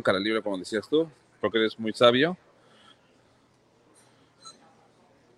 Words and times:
cara 0.00 0.18
libre, 0.18 0.40
como 0.40 0.56
decías 0.56 0.88
tú, 0.88 1.06
porque 1.40 1.58
eres 1.58 1.78
muy 1.78 1.92
sabio. 1.92 2.36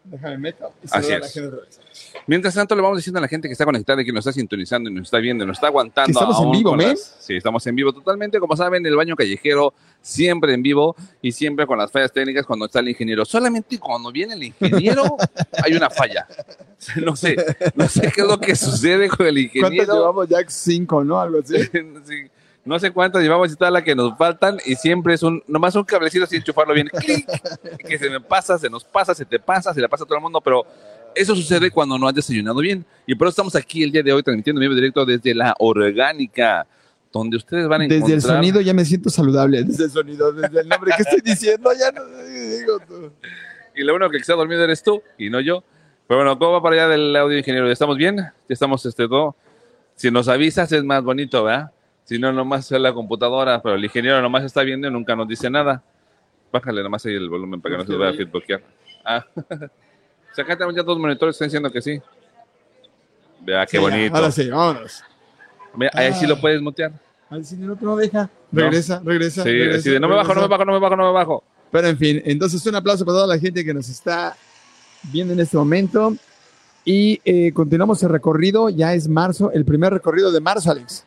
Déjame 0.04 0.37
meto. 0.37 0.71
Así 0.91 1.12
es. 1.12 1.41
Mientras 2.27 2.54
tanto, 2.54 2.77
le 2.77 2.82
vamos 2.82 2.98
diciendo 2.98 3.19
a 3.19 3.22
la 3.22 3.29
gente 3.29 3.48
que 3.48 3.53
está 3.53 3.64
conectada 3.64 4.03
y 4.03 4.04
que 4.04 4.12
nos 4.12 4.21
está 4.27 4.32
sintonizando 4.38 4.90
y 4.90 4.93
nos 4.93 5.04
está 5.04 5.17
viendo 5.19 5.46
nos 5.46 5.56
está 5.56 5.69
aguantando. 5.69 6.11
Estamos 6.12 6.40
en 6.43 6.51
vivo, 6.53 6.77
men. 6.77 6.88
las- 6.90 7.17
Sí, 7.21 7.37
estamos 7.37 7.67
en 7.67 7.75
vivo 7.75 7.90
totalmente. 7.93 8.38
Como 8.38 8.54
saben, 8.54 8.85
el 8.85 8.95
baño 8.96 9.17
callejero 9.17 9.72
siempre 10.03 10.53
en 10.53 10.62
vivo 10.62 10.95
y 11.23 11.32
siempre 11.32 11.66
con 11.66 11.79
las 11.79 11.91
fallas 11.91 12.12
técnicas 12.12 12.45
cuando 12.45 12.66
está 12.66 12.80
el 12.80 12.91
ingeniero. 12.91 13.25
Solamente 13.25 13.79
cuando 13.79 14.12
viene 14.12 14.34
el 14.34 14.43
ingeniero 14.45 15.16
hay 15.64 15.73
una 15.75 15.89
falla. 15.89 16.27
No 17.02 17.16
sé, 17.16 17.34
no 17.75 17.89
sé 17.89 18.12
qué 18.14 18.21
es 18.21 18.27
lo 18.27 18.39
que 18.39 18.55
sucede 18.55 19.09
con 19.09 19.27
el 19.27 19.34
¿Cuántos 19.50 19.57
ingeniero. 19.73 19.95
llevamos? 19.95 20.29
Jack 20.29 20.50
5, 20.50 21.02
¿no? 21.02 21.18
Algo 21.18 21.39
así. 21.41 21.55
Sí, 22.05 22.30
no 22.65 22.79
sé 22.79 22.91
cuántas 22.91 23.23
llevamos 23.23 23.53
y 23.53 23.57
tal 23.57 23.73
la 23.73 23.85
que 23.85 23.95
nos 23.95 24.17
faltan 24.17 24.59
y 24.64 24.75
siempre 24.75 25.14
es 25.14 25.23
un 25.23 25.43
nomás 25.46 25.75
un 25.75 25.85
cablecito 25.85 26.25
así 26.25 26.37
enchufarlo 26.37 26.75
bien 26.75 26.89
clic, 26.89 27.27
que 27.79 27.99
se 27.99 28.09
me 28.11 28.21
pasa, 28.21 28.59
se 28.59 28.71
nos 28.71 28.85
pasa, 28.85 29.14
se 29.14 29.25
te 29.25 29.39
pasa, 29.39 29.75
se 29.75 29.81
le 29.81 29.89
pasa 29.89 30.05
a 30.05 30.07
todo 30.07 30.17
el 30.17 30.22
mundo, 30.22 30.41
pero 30.41 30.67
eso 31.14 31.36
sucede 31.36 31.71
cuando 31.71 31.99
no 31.99 32.08
has 32.08 32.14
desayunado 32.14 32.61
bien 32.61 32.84
y 33.06 33.14
por 33.14 33.27
eso 33.28 33.33
estamos 33.33 33.55
aquí 33.56 33.83
el 33.83 33.92
día 33.92 34.03
de 34.03 34.12
hoy 34.12 34.22
transmitiendo 34.22 34.61
en 34.61 34.69
vivo 34.69 34.75
directo 34.75 35.05
desde 35.05 35.34
la 35.34 35.55
orgánica 35.58 36.67
donde 37.12 37.36
ustedes 37.36 37.69
van 37.69 37.83
a 37.83 37.84
encontrar 37.84 38.11
Desde 38.11 38.14
el 38.14 38.22
sonido 38.22 38.61
ya 38.61 38.75
me 38.75 38.84
siento 38.84 39.08
saludable. 39.08 39.62
Desde 39.62 39.84
el 39.84 39.91
sonido, 39.91 40.33
desde 40.33 40.62
el 40.62 40.69
nombre 40.69 40.91
que 40.97 41.03
estoy 41.03 41.20
diciendo, 41.20 41.70
ya 41.78 41.92
no 41.92 42.03
digo 42.25 42.81
tú. 42.89 43.12
y 43.77 43.84
lo 43.84 43.94
único 43.94 44.11
que 44.11 44.17
está 44.17 44.34
dormido 44.34 44.64
eres 44.64 44.83
tú 44.83 45.00
y 45.17 45.31
no 45.31 45.41
yo. 45.41 45.62
Pero 46.08 46.19
bueno, 46.19 46.39
¿cómo 46.39 46.53
va 46.53 46.62
para 46.62 46.75
allá 46.75 46.89
del 46.89 47.14
audio 47.14 47.39
ingeniero? 47.39 47.67
¿Ya 47.69 47.72
estamos 47.72 47.97
bien? 47.97 48.17
¿Ya 48.17 48.33
estamos 48.48 48.84
este 48.84 49.06
todo? 49.06 49.36
Si 49.94 50.11
nos 50.11 50.27
avisas 50.27 50.70
es 50.72 50.83
más 50.83 51.05
bonito, 51.05 51.44
¿verdad? 51.44 51.70
Si 52.05 52.19
no, 52.19 52.33
nomás 52.33 52.70
es 52.70 52.81
la 52.81 52.92
computadora, 52.92 53.62
pero 53.62 53.77
el 53.77 53.84
ingeniero 53.84 54.20
nomás 54.20 54.44
está 54.44 54.62
viendo 54.62 54.86
y 54.89 54.91
nunca 54.91 55.17
nos 55.17 55.27
dice 55.27 55.48
nada. 55.48 55.83
Bájale 56.53 56.83
nomás 56.83 57.05
ahí 57.06 57.14
el 57.14 57.28
volumen 57.28 57.61
para 57.61 57.75
que 57.77 57.83
no 57.83 57.86
se 57.86 57.97
vaya 57.97 58.11
a 58.11 58.14
feedbackear. 58.14 58.62
Ah. 59.05 59.24
O 59.36 60.34
sea, 60.34 60.44
acá 60.44 60.55
tenemos 60.56 60.75
ya 60.75 60.82
dos 60.82 60.98
monitores, 60.98 61.34
están 61.34 61.47
diciendo 61.47 61.70
que 61.70 61.80
sí. 61.80 62.00
Vea, 63.41 63.64
qué 63.66 63.77
Sí, 63.77 63.82
bonito. 63.82 64.16
Ahora 64.16 64.30
sí, 64.30 64.48
vámonos. 64.50 65.02
Vea, 65.75 65.91
ahí 65.94 66.12
sí 66.14 66.25
Ah. 66.25 66.28
lo 66.28 66.41
puedes 66.41 66.60
mutear. 66.60 66.92
Al 67.30 67.44
cine 67.44 67.66
no 67.66 67.77
te 67.77 67.84
lo 67.84 67.97
deja. 67.97 68.30
No. 68.50 68.62
Regresa, 68.62 69.00
regresa. 69.05 69.42
Sí, 69.42 69.50
regresa, 69.50 69.91
de 69.91 70.00
no 70.00 70.08
me 70.08 70.14
bajo, 70.14 70.34
no 70.34 70.42
me 70.42 70.47
bajo, 70.48 70.64
no 70.64 70.72
me 70.72 70.78
bajo, 70.78 70.97
no 70.97 71.06
me 71.06 71.12
bajo. 71.12 71.44
Pero 71.70 71.88
en 71.88 71.98
fin, 71.98 72.22
entonces 72.25 72.64
un 72.66 72.75
aplauso 72.77 73.05
para 73.05 73.16
toda 73.16 73.27
la 73.28 73.38
gente 73.38 73.64
que 73.64 73.75
nos 73.75 73.88
está 73.88 74.36
viendo 75.05 75.32
en 75.32 75.41
este 75.41 75.56
momento. 75.56 76.14
Y 76.84 77.20
eh, 77.25 77.50
continuamos 77.52 78.02
el 78.02 78.10
recorrido. 78.10 78.69
Ya 78.69 78.94
es 78.94 79.08
marzo, 79.08 79.50
el 79.52 79.64
primer 79.64 79.92
recorrido 79.92 80.30
de 80.30 80.41
marzo, 80.41 80.70
Alex. 80.70 81.06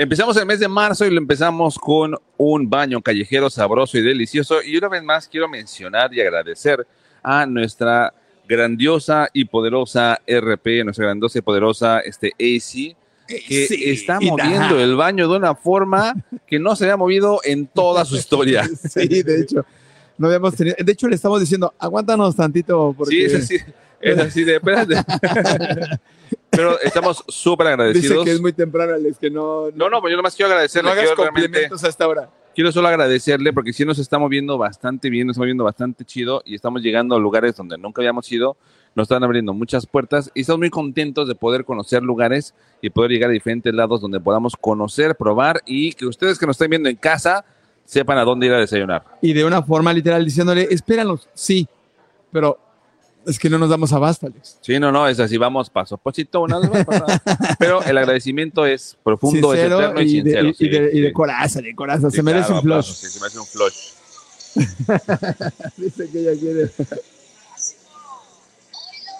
Empezamos 0.00 0.36
el 0.36 0.46
mes 0.46 0.60
de 0.60 0.68
marzo 0.68 1.04
y 1.06 1.10
lo 1.10 1.18
empezamos 1.18 1.76
con 1.76 2.14
un 2.36 2.70
baño 2.70 3.02
callejero 3.02 3.50
sabroso 3.50 3.98
y 3.98 4.02
delicioso. 4.02 4.62
Y 4.62 4.76
una 4.76 4.88
vez 4.88 5.02
más 5.02 5.26
quiero 5.26 5.48
mencionar 5.48 6.14
y 6.14 6.20
agradecer 6.20 6.86
a 7.20 7.44
nuestra 7.46 8.14
grandiosa 8.48 9.28
y 9.32 9.44
poderosa 9.44 10.20
RP, 10.24 10.84
nuestra 10.84 11.06
grandiosa 11.06 11.38
y 11.40 11.42
poderosa 11.42 11.98
este, 11.98 12.28
AC, 12.28 12.96
que 13.26 13.66
Sí, 13.66 13.90
está 13.90 14.20
moviendo 14.20 14.76
da. 14.76 14.82
el 14.84 14.94
baño 14.94 15.28
de 15.28 15.36
una 15.36 15.56
forma 15.56 16.14
que 16.46 16.60
no 16.60 16.76
se 16.76 16.84
había 16.84 16.96
movido 16.96 17.40
en 17.42 17.66
toda 17.66 18.04
su 18.04 18.14
historia. 18.14 18.68
Sí, 18.88 19.22
de 19.24 19.40
hecho. 19.40 19.66
No 20.16 20.28
habíamos 20.28 20.54
tenido. 20.54 20.76
De 20.78 20.92
hecho, 20.92 21.08
le 21.08 21.16
estamos 21.16 21.40
diciendo, 21.40 21.74
aguántanos 21.76 22.36
tantito. 22.36 22.94
Porque 22.96 23.14
Sí, 23.16 23.22
es 23.22 23.34
así, 23.34 23.56
es 24.00 24.18
así 24.18 24.44
de, 24.44 24.56
espérate. 24.56 24.94
Pero 26.50 26.80
estamos 26.80 27.24
súper 27.28 27.66
Dice 27.66 27.72
agradecidos. 27.74 28.24
que 28.24 28.32
es 28.32 28.40
muy 28.40 28.52
temprano, 28.52 28.94
Alex, 28.94 29.18
que 29.18 29.30
no. 29.30 29.70
No, 29.74 29.90
no, 29.90 30.00
pues 30.00 30.10
yo 30.10 30.16
nomás 30.16 30.34
quiero 30.34 30.50
agradecerle. 30.50 30.90
no 30.90 31.00
hagas 31.00 31.12
complementos 31.12 31.84
hasta 31.84 32.04
ahora. 32.04 32.30
quiero 32.54 32.72
solo 32.72 32.88
agradecerle 32.88 33.52
porque 33.52 33.72
sí 33.72 33.84
nos 33.84 33.98
está 33.98 34.18
moviendo 34.18 34.56
bastante 34.58 35.10
bien, 35.10 35.26
nos 35.26 35.34
está 35.34 35.42
moviendo 35.42 35.64
bastante 35.64 36.04
chido 36.04 36.42
y 36.44 36.54
estamos 36.54 36.82
llegando 36.82 37.14
a 37.14 37.18
lugares 37.18 37.54
donde 37.56 37.78
nunca 37.78 38.00
habíamos 38.00 38.30
ido. 38.32 38.56
Nos 38.94 39.04
están 39.04 39.22
abriendo 39.22 39.52
muchas 39.52 39.86
puertas 39.86 40.30
y 40.34 40.40
estamos 40.40 40.58
muy 40.60 40.70
contentos 40.70 41.28
de 41.28 41.34
poder 41.34 41.64
conocer 41.64 42.02
lugares 42.02 42.54
y 42.80 42.90
poder 42.90 43.12
llegar 43.12 43.30
a 43.30 43.34
diferentes 43.34 43.72
lados 43.72 44.00
donde 44.00 44.18
podamos 44.18 44.56
conocer, 44.56 45.14
probar 45.14 45.62
y 45.66 45.92
que 45.92 46.06
ustedes 46.06 46.38
que 46.38 46.46
nos 46.46 46.54
estén 46.54 46.70
viendo 46.70 46.88
en 46.88 46.96
casa 46.96 47.44
sepan 47.84 48.18
a 48.18 48.24
dónde 48.24 48.46
ir 48.46 48.52
a 48.54 48.58
desayunar. 48.58 49.04
Y 49.22 49.34
de 49.34 49.44
una 49.44 49.62
forma 49.62 49.92
literal 49.92 50.24
diciéndole, 50.24 50.66
espéranos, 50.70 51.28
sí, 51.34 51.68
pero 52.32 52.58
es 53.28 53.38
que 53.38 53.50
no 53.50 53.58
nos 53.58 53.70
damos 53.70 53.92
abasto, 53.92 54.26
Alex. 54.26 54.58
Sí, 54.60 54.78
no, 54.80 54.90
no, 54.90 55.06
es 55.06 55.20
así, 55.20 55.36
vamos 55.36 55.68
paso 55.70 55.96
a 55.96 55.98
pasito, 55.98 56.40
una 56.40 56.58
vez 56.58 56.70
más, 56.70 57.20
pero 57.58 57.82
el 57.82 57.98
agradecimiento 57.98 58.66
es 58.66 58.96
profundo, 59.04 59.54
es 59.54 59.60
eterno 59.60 60.00
y, 60.00 60.04
y, 60.04 60.08
sincero. 60.08 60.42
de, 60.42 60.48
y, 60.48 60.54
sí, 60.54 60.68
de, 60.68 60.90
y 60.92 61.00
de 61.00 61.08
sí. 61.08 61.12
coraza, 61.12 61.60
de 61.60 61.74
coraza. 61.74 62.10
Sí, 62.10 62.16
se 62.16 62.22
merece 62.22 62.46
claro, 62.46 62.56
un 62.56 62.62
flush. 62.62 62.86
sí, 62.86 63.06
se 63.06 63.20
merece 63.20 63.38
un 63.38 63.46
flush. 63.46 63.98
Dice 65.76 66.10
que 66.10 66.20
ella 66.20 66.40
quiere. 66.40 66.70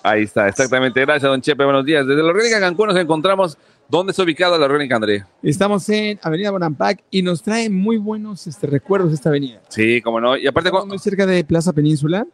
Ahí 0.02 0.22
está, 0.22 0.48
exactamente. 0.48 1.00
Gracias, 1.00 1.30
don 1.30 1.40
Chepe. 1.40 1.64
Buenos 1.64 1.84
días. 1.84 2.06
Desde 2.06 2.22
la 2.22 2.30
Orgánica 2.30 2.60
Cancún 2.60 2.88
nos 2.88 2.96
encontramos. 2.96 3.58
¿Dónde 3.90 4.10
está 4.10 4.22
ubicada 4.22 4.58
la 4.58 4.66
Orgánica, 4.66 4.96
André? 4.96 5.24
Estamos 5.42 5.88
en 5.88 6.18
Avenida 6.22 6.50
Bonampak 6.50 7.00
y 7.10 7.22
nos 7.22 7.42
trae 7.42 7.70
muy 7.70 7.96
buenos 7.96 8.46
este, 8.46 8.66
recuerdos 8.66 9.12
esta 9.12 9.30
avenida. 9.30 9.62
Sí, 9.68 10.02
cómo 10.02 10.20
no. 10.20 10.36
Y 10.36 10.46
aparte, 10.46 10.68
Estamos 10.68 10.88
muy 10.88 10.98
cerca 10.98 11.24
de 11.24 11.42
Plaza 11.42 11.72
Península, 11.72 12.26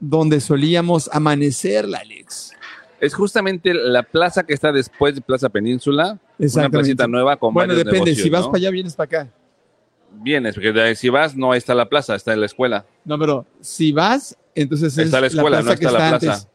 donde 0.00 0.40
solíamos 0.40 1.08
amanecerla, 1.12 1.98
Alex. 1.98 2.52
es 3.00 3.14
justamente 3.14 3.74
la 3.74 4.02
plaza 4.02 4.44
que 4.44 4.54
está 4.54 4.72
después 4.72 5.14
de 5.14 5.20
Plaza 5.20 5.48
Península. 5.48 6.18
Una 6.38 6.70
placita 6.70 7.06
nueva 7.06 7.36
con 7.36 7.52
Bueno, 7.54 7.68
varios 7.72 7.84
depende. 7.84 8.06
negocios, 8.10 8.22
si 8.24 8.30
vas 8.30 8.42
¿no? 8.42 8.46
para 8.52 8.58
allá, 8.58 8.70
vienes 8.70 8.94
para 8.94 9.04
acá. 9.20 9.30
Vienes, 10.20 10.54
porque 10.54 10.72
de 10.72 10.94
si 10.94 11.08
vas, 11.10 11.36
no 11.36 11.54
está 11.54 11.74
la 11.74 11.88
plaza, 11.88 12.14
está 12.14 12.32
en 12.32 12.40
la 12.40 12.46
escuela. 12.46 12.86
No, 13.04 13.18
pero 13.18 13.44
si 13.60 13.92
vas, 13.92 14.36
entonces 14.54 14.96
es 14.96 15.06
está 15.06 15.20
la 15.20 15.26
escuela, 15.26 15.60
no 15.62 15.66
que 15.68 15.72
está 15.74 15.90
la 15.92 15.98
plaza. 16.18 16.32
antes. 16.32 16.48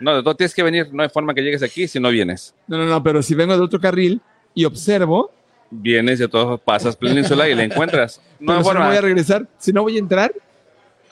No, 0.00 0.22
tú 0.22 0.34
tienes 0.34 0.54
que 0.54 0.62
venir. 0.62 0.88
No 0.92 1.02
hay 1.02 1.08
forma 1.08 1.32
que 1.34 1.42
llegues 1.42 1.62
aquí 1.62 1.88
si 1.88 1.98
no 1.98 2.10
vienes. 2.10 2.54
No, 2.66 2.76
no, 2.76 2.84
no, 2.84 3.02
pero 3.02 3.22
si 3.22 3.34
vengo 3.34 3.56
de 3.56 3.62
otro 3.62 3.80
carril 3.80 4.20
y 4.54 4.64
observo, 4.64 5.30
Vienes 5.70 6.20
y 6.20 6.28
todos 6.28 6.60
pasas 6.60 6.94
Península 6.94 7.48
y 7.48 7.54
la 7.54 7.64
encuentras. 7.64 8.20
No 8.38 8.46
pero 8.46 8.58
hay 8.58 8.64
si 8.64 8.74
no 8.74 8.86
voy 8.86 8.96
a 8.96 9.00
regresar, 9.00 9.48
si 9.58 9.72
no 9.72 9.82
voy 9.82 9.96
a 9.96 9.98
entrar, 9.98 10.32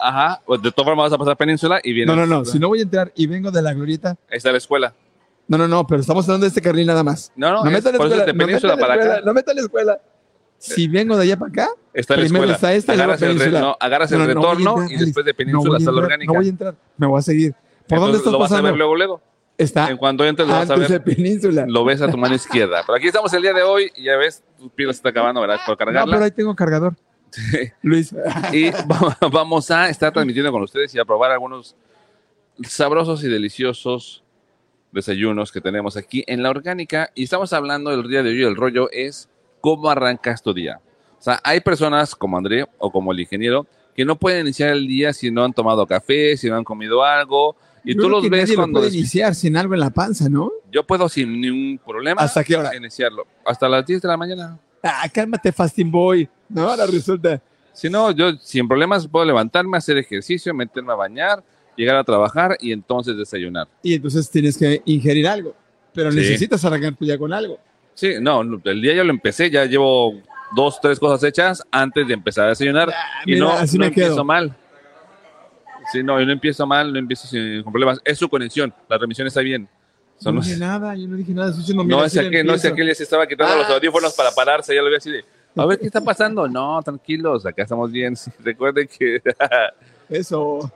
Ajá. 0.02 0.40
pues 0.46 0.60
de 0.62 0.70
todas 0.72 0.86
formas 0.86 1.10
vas 1.10 1.12
a 1.14 1.18
pasar 1.18 1.36
Península 1.36 1.80
y 1.82 1.92
vienes. 1.92 2.14
no, 2.14 2.26
no, 2.26 2.38
no, 2.38 2.44
si 2.44 2.58
no 2.58 2.68
voy 2.68 2.80
a 2.80 2.82
entrar 2.82 3.12
y 3.14 3.26
vengo 3.26 3.50
de 3.50 3.62
la 3.62 3.72
glorieta, 3.72 4.16
Ahí 4.30 4.36
está 4.38 4.50
la 4.52 4.58
escuela. 4.58 4.94
no, 5.48 5.58
no, 5.58 5.68
no, 5.68 5.86
pero 5.86 6.00
estamos 6.00 6.24
hablando 6.26 6.44
de 6.44 6.48
este 6.48 6.60
carril 6.62 6.86
nada 6.86 7.02
más. 7.04 7.32
No, 7.36 7.50
no, 7.52 7.64
No 7.64 7.70
es- 7.70 7.72
meta 7.76 7.90
la 7.90 7.96
escuela, 7.96 8.16
no 8.16 8.20
meta 8.26 8.38
Península 8.46 8.76
la 8.76 8.94
escuela, 8.94 9.20
no 9.24 9.34
meta 9.34 9.54
la 9.54 9.60
escuela. 9.60 10.00
Si 10.58 10.86
vengo 10.86 11.16
de 11.16 11.24
allá 11.24 11.36
para 11.38 11.50
acá, 11.50 11.68
Está 11.92 12.14
la 12.16 12.22
Primero 12.22 12.44
escuela. 12.44 12.54
está 12.54 12.72
esta 12.72 12.94
y 12.94 12.96
luego 12.96 13.12
agarras 13.12 13.22
el, 13.46 13.52
no, 13.52 13.76
agarras 13.80 14.12
el 14.12 14.18
No, 14.18 14.24
no, 14.24 14.30
a 14.30 14.34
retorno 14.34 14.70
entrar, 14.82 14.92
y 14.92 15.04
después 15.04 15.26
de 15.26 15.34
Península 15.34 15.74
a 15.74 15.78
está 15.78 15.90
la 15.92 15.98
orgánica. 16.02 16.32
No 16.32 16.38
voy 16.38 16.46
a 16.46 16.50
entrar, 16.50 16.74
me 16.96 17.06
voy 17.06 17.18
a 17.18 17.22
seguir. 17.22 17.52
¿Por 17.52 17.98
dónde 17.98 18.16
Entonces, 18.16 18.18
estás 18.20 18.32
lo 18.32 18.38
vas 18.38 18.50
a 18.50 18.54
pasando? 18.54 18.68
ver 18.70 18.78
luego, 18.78 18.94
luego. 18.96 19.20
Está 19.58 19.90
En 19.90 19.96
cuanto 19.98 20.24
entres 20.24 20.48
lo 20.48 20.54
vas 20.54 20.70
a 20.70 20.74
antes 20.74 20.88
de 20.88 20.98
ver. 20.98 21.16
Península. 21.16 21.66
Lo 21.68 21.84
ves 21.84 22.00
a 22.00 22.10
tu 22.10 22.16
mano 22.16 22.34
izquierda. 22.34 22.82
Pero 22.86 22.96
aquí 22.96 23.08
estamos 23.08 23.32
el 23.34 23.42
día 23.42 23.52
de 23.52 23.62
hoy 23.62 23.92
y 23.96 24.04
ya 24.04 24.16
ves, 24.16 24.42
tu 24.58 24.70
pila 24.70 24.92
se 24.92 24.96
está 24.98 25.10
acabando, 25.10 25.40
¿verdad? 25.40 25.56
Por 25.66 25.74
No, 25.74 25.76
pero 25.78 25.92
cargarla. 25.92 26.24
ahí 26.24 26.30
tengo 26.30 26.54
cargador. 26.56 26.94
Luis. 27.82 28.14
Y 28.52 28.70
va- 28.70 29.16
vamos 29.30 29.70
a 29.70 29.88
estar 29.88 30.12
transmitiendo 30.12 30.50
con 30.52 30.62
ustedes 30.62 30.94
y 30.94 30.98
a 30.98 31.04
probar 31.04 31.30
algunos 31.32 31.74
sabrosos 32.62 33.22
y 33.24 33.28
deliciosos 33.28 34.22
desayunos 34.92 35.50
que 35.52 35.60
tenemos 35.60 35.96
aquí 35.96 36.24
en 36.26 36.42
la 36.42 36.50
orgánica. 36.50 37.10
Y 37.14 37.24
estamos 37.24 37.52
hablando 37.52 37.90
del 37.90 38.08
día 38.08 38.22
de 38.22 38.30
hoy, 38.30 38.42
el 38.42 38.56
rollo 38.56 38.90
es 38.90 39.28
cómo 39.60 39.90
arrancas 39.90 40.42
tu 40.42 40.52
día. 40.52 40.80
O 41.18 41.22
sea, 41.22 41.40
hay 41.44 41.60
personas 41.60 42.14
como 42.14 42.36
André 42.36 42.66
o 42.78 42.90
como 42.90 43.12
el 43.12 43.20
ingeniero 43.20 43.66
que 43.94 44.04
no 44.04 44.16
pueden 44.16 44.40
iniciar 44.46 44.70
el 44.70 44.86
día 44.86 45.12
si 45.12 45.30
no 45.30 45.44
han 45.44 45.52
tomado 45.52 45.86
café, 45.86 46.36
si 46.36 46.48
no 46.48 46.56
han 46.56 46.64
comido 46.64 47.04
algo. 47.04 47.56
Y 47.84 47.94
tú 47.94 48.08
los 48.08 48.22
que 48.22 48.30
ves 48.30 48.42
nadie 48.42 48.54
lo 48.54 48.60
cuando... 48.62 48.78
puede 48.80 48.90
des- 48.90 48.98
iniciar 48.98 49.34
sin 49.34 49.56
algo 49.56 49.74
en 49.74 49.80
la 49.80 49.90
panza, 49.90 50.28
¿no? 50.28 50.50
Yo 50.70 50.84
puedo 50.86 51.08
sin 51.08 51.40
ningún 51.40 51.78
problema 51.84 52.22
¿Hasta 52.22 52.42
qué 52.44 52.56
hora? 52.56 52.74
iniciarlo. 52.76 53.26
Hasta 53.44 53.68
las 53.68 53.84
10 53.86 54.00
de 54.02 54.08
la 54.08 54.16
mañana. 54.16 54.58
Ah, 54.82 55.08
cálmate, 55.12 55.52
fasting 55.52 55.90
boy. 55.90 56.28
No, 56.48 56.68
ahora 56.68 56.86
resulta. 56.86 57.40
Si 57.72 57.88
no, 57.88 58.10
yo 58.10 58.32
sin 58.40 58.66
problemas 58.68 59.06
puedo 59.06 59.24
levantarme, 59.24 59.76
hacer 59.78 59.96
ejercicio, 59.96 60.52
meterme 60.52 60.92
a 60.92 60.96
bañar, 60.96 61.42
llegar 61.76 61.96
a 61.96 62.04
trabajar 62.04 62.56
y 62.60 62.72
entonces 62.72 63.16
desayunar. 63.16 63.68
Y 63.82 63.94
entonces 63.94 64.28
tienes 64.30 64.58
que 64.58 64.82
ingerir 64.84 65.26
algo. 65.28 65.54
Pero 65.94 66.10
Sí. 66.10 66.18
necesitas 66.18 66.64
arrancar 66.64 66.94
tu 66.94 67.04
día 67.04 67.16
con 67.18 67.32
algo. 67.32 67.58
Sí, 67.94 68.14
no, 68.20 68.40
el 68.42 68.82
día 68.82 68.94
ya 68.94 69.04
lo 69.04 69.10
empecé, 69.10 69.50
ya 69.50 69.64
llevo 69.66 70.14
dos, 70.54 70.80
tres 70.80 70.98
cosas 70.98 71.22
hechas 71.28 71.62
antes 71.70 72.06
de 72.08 72.14
empezar 72.14 72.46
a 72.46 72.48
desayunar 72.48 72.90
Ah, 72.90 73.22
y 73.26 73.32
mira, 73.32 73.44
no, 73.46 73.52
así 73.52 73.76
no 73.78 73.82
me 73.82 73.86
empiezo 73.88 74.14
quedo. 74.14 74.24
mal. 74.24 74.56
Sí, 75.92 76.02
no, 76.02 76.18
yo 76.20 76.26
no 76.26 76.32
empiezo 76.32 76.66
mal, 76.66 76.92
no 76.92 76.98
empiezo 76.98 77.26
sin, 77.26 77.62
con 77.62 77.72
problemas. 77.72 78.00
Es 78.04 78.18
su 78.18 78.28
conexión, 78.28 78.72
la 78.88 78.98
remisión 78.98 79.26
está 79.26 79.40
bien. 79.40 79.68
Son 80.22 80.34
no 80.34 80.40
los- 80.40 80.46
dije 80.48 80.58
nada, 80.60 80.94
yo 80.94 81.08
no 81.08 81.16
dije 81.16 81.32
nada. 81.32 81.48
Estoy 81.48 81.60
diciendo, 81.62 81.82
no, 81.84 81.96
mira, 81.96 82.06
es 82.06 82.16
aquel, 82.16 82.46
no 82.46 82.54
es 82.54 82.64
aquel, 82.64 82.86
ya 82.88 82.94
se 82.94 83.02
estaba 83.02 83.26
quitando 83.26 83.56
los 83.56 83.66
Ah. 83.68 83.74
audífonos 83.74 84.14
para 84.14 84.30
pararse, 84.30 84.74
ya 84.74 84.82
lo 84.82 84.88
vi 84.88 84.96
así 84.96 85.10
de, 85.10 85.24
a 85.56 85.66
ver, 85.66 85.78
¿qué 85.78 85.86
está 85.86 86.00
pasando? 86.00 86.48
No, 86.48 86.80
tranquilos, 86.82 87.44
acá 87.44 87.62
estamos 87.62 87.90
bien. 87.90 88.14
Sí, 88.16 88.30
recuerden 88.42 88.88
que... 88.88 89.20
Eso. 90.08 90.70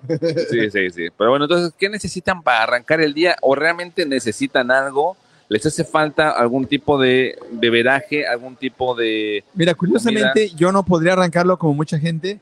Sí, 0.51 0.71
sí, 0.71 0.91
sí. 0.91 1.09
Pero 1.17 1.31
bueno, 1.31 1.45
entonces, 1.45 1.73
¿qué 1.79 1.89
necesitan 1.91 2.43
para 2.43 2.63
arrancar 2.63 3.01
el 3.03 3.13
día? 3.13 3.37
¿O 3.43 3.55
realmente 3.55 4.07
necesitan 4.07 4.71
algo 4.71 5.17
les 5.49 5.65
hace 5.65 5.85
falta 5.85 6.31
algún 6.31 6.67
tipo 6.67 6.99
de 6.99 7.39
beberaje, 7.53 8.27
algún 8.27 8.57
tipo 8.57 8.97
de... 8.97 9.45
Mira, 9.55 9.75
curiosamente, 9.77 10.51
yo 10.57 10.73
no 10.73 10.85
podría 10.85 11.13
arrancarlo 11.13 11.57
como 11.57 11.73
mucha 11.75 11.99
gente. 12.01 12.41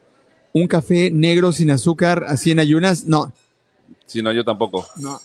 Un 0.54 0.66
café 0.68 1.10
negro 1.10 1.52
sin 1.52 1.70
azúcar, 1.70 2.24
así 2.28 2.50
en 2.52 2.60
ayunas, 2.60 3.04
no. 3.04 3.30
Si 4.06 4.22
no, 4.22 4.32
yo 4.32 4.42
tampoco. 4.42 4.86
No. 4.96 5.20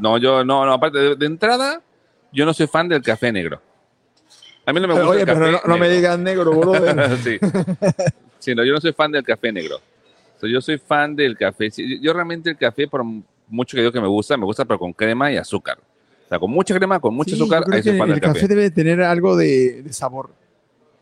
No, 0.00 0.18
yo 0.18 0.44
no, 0.44 0.64
no, 0.66 0.72
aparte 0.72 0.98
de, 0.98 1.16
de 1.16 1.26
entrada, 1.26 1.80
yo 2.32 2.44
no 2.46 2.52
soy 2.54 2.66
fan 2.66 2.88
del 2.88 3.02
café 3.02 3.32
negro. 3.32 3.60
A 4.66 4.72
mí 4.72 4.80
no 4.80 4.88
me 4.88 4.94
gusta 4.94 5.08
Oye, 5.08 5.20
el 5.20 5.26
café 5.26 5.38
pero 5.40 5.52
no, 5.52 5.60
no 5.66 5.78
me 5.78 5.88
digas 5.88 6.18
negro, 6.18 6.52
brother. 6.58 7.18
sí. 7.24 7.38
Sí, 8.38 8.54
no, 8.54 8.64
yo 8.64 8.72
no 8.74 8.80
soy 8.80 8.92
fan 8.92 9.10
del 9.12 9.22
café 9.24 9.50
negro. 9.52 9.80
Yo 10.42 10.60
soy 10.60 10.78
fan 10.78 11.16
del 11.16 11.36
café. 11.36 11.70
yo- 11.70 11.84
yo 12.00 12.12
realmente 12.12 12.50
el 12.50 12.56
café, 12.56 12.86
por 12.86 13.02
mucho 13.48 13.74
que 13.74 13.80
digo 13.80 13.92
que 13.92 14.00
me 14.00 14.06
gusta, 14.06 14.36
me 14.36 14.44
gusta, 14.44 14.64
pero 14.64 14.78
con 14.78 14.92
crema 14.92 15.32
y 15.32 15.36
azúcar. 15.36 15.78
O 16.26 16.28
sea, 16.28 16.38
con 16.38 16.50
mucha 16.50 16.74
crema, 16.76 17.00
con 17.00 17.14
mucho 17.14 17.30
Sí, 17.34 17.36
azúcar, 17.42 17.64
ahí 17.72 17.82
soy 17.82 17.92
que 17.92 17.98
fan 17.98 18.08
el 18.08 18.14
del 18.14 18.20
café, 18.20 18.40
café. 18.40 18.48
debe 18.48 18.70
tener 18.70 19.02
algo 19.02 19.36
de, 19.36 19.82
de 19.82 19.92
sabor. 19.92 20.30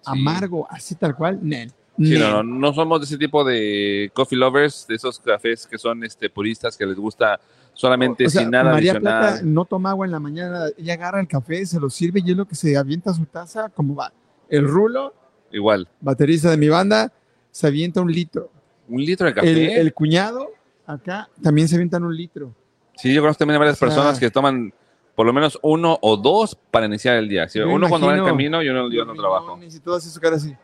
Amargo, 0.05 0.67
así 0.71 0.95
tal 0.95 1.17
cual. 1.17 1.41
Nel. 1.43 1.73
Sí, 1.99 2.19
no, 2.19 2.43
no, 2.43 2.59
no 2.59 2.73
somos 2.75 3.01
de 3.01 3.05
ese 3.07 3.17
tipo 3.19 3.43
de 3.45 4.11
coffee 4.15 4.37
lovers, 4.39 4.87
de 4.87 4.95
esos 4.97 5.19
cafés 5.21 5.67
que 5.67 5.79
son 5.79 6.05
este, 6.05 6.29
puristas, 6.29 6.77
que 6.77 6.85
les 6.87 6.97
gusta 6.97 7.41
solamente 7.73 8.27
O 8.27 8.31
sea, 8.31 8.43
sin 8.43 8.51
nada 8.51 8.73
María 8.73 8.93
adicional. 8.93 9.21
Plata 9.31 9.41
no 9.45 9.65
toma 9.65 9.91
agua 9.91 10.07
en 10.07 10.13
la 10.13 10.21
mañana, 10.21 10.67
ella 10.77 10.95
agarra 10.95 11.21
el 11.21 11.29
café, 11.29 11.65
se 11.67 11.79
lo 11.81 11.89
sirve 11.91 12.21
y 12.25 12.31
es 12.31 12.37
lo 12.37 12.47
que 12.47 12.55
se 12.55 12.77
avienta 12.77 13.11
a 13.11 13.15
su 13.15 13.25
taza, 13.27 13.69
como 13.71 13.95
va. 13.95 14.13
El 14.49 14.67
rulo, 14.69 15.15
Igual. 15.53 15.89
baterista 16.01 16.51
de 16.51 16.57
mi 16.57 16.69
banda, 16.69 17.13
se 17.51 17.67
avienta 17.67 18.01
un 18.01 18.13
litro. 18.13 18.51
Un 18.89 19.05
litro 19.05 19.27
de 19.27 19.35
café. 19.35 19.51
El, 19.51 19.81
el 19.87 19.95
cuñado, 19.95 20.51
acá, 20.87 21.29
también 21.43 21.67
se 21.69 21.75
avientan 21.77 22.05
un 22.05 22.15
litro. 22.17 22.55
Sí, 22.97 23.13
yo 23.13 23.21
conozco 23.21 23.41
también 23.41 23.57
a 23.57 23.59
varias 23.61 23.77
O 23.77 23.79
sea- 23.79 23.89
personas 23.89 24.19
que 24.19 24.31
toman 24.31 24.73
por 25.15 25.25
lo 25.27 25.33
menos 25.33 25.59
uno 25.63 25.99
o 26.03 26.17
dos 26.19 26.55
para 26.71 26.85
iniciar 26.87 27.17
el 27.17 27.29
día. 27.29 27.49
Sí, 27.49 27.59
Yo 27.59 27.69
uno 27.71 27.89
cuando 27.89 28.07
va 28.07 28.13
en 28.13 28.19
imagino 28.19 28.37
camino 28.37 28.63
y 28.63 28.69
uno 28.69 28.85
el 28.85 28.91
día 28.91 29.05
no 29.05 29.15
trabajo. 29.15 29.59
Y 29.63 29.81
todas 29.81 30.05
esas 30.07 30.19
caras 30.19 30.45
así. 30.45 30.55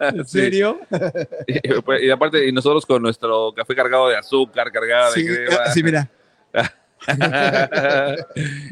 ¿En 0.00 0.24
Sí. 0.26 0.40
serio? 0.40 0.80
Y, 1.46 2.06
y 2.06 2.10
aparte, 2.10 2.46
y 2.46 2.52
nosotros 2.52 2.86
con 2.86 3.02
nuestro 3.02 3.52
café 3.54 3.74
cargado 3.74 4.08
de 4.08 4.16
azúcar, 4.16 4.70
cargado 4.72 5.12
Sí, 5.12 5.24
de 5.24 5.46
crema. 5.46 5.66
sí, 5.72 5.82
mira. 5.82 6.10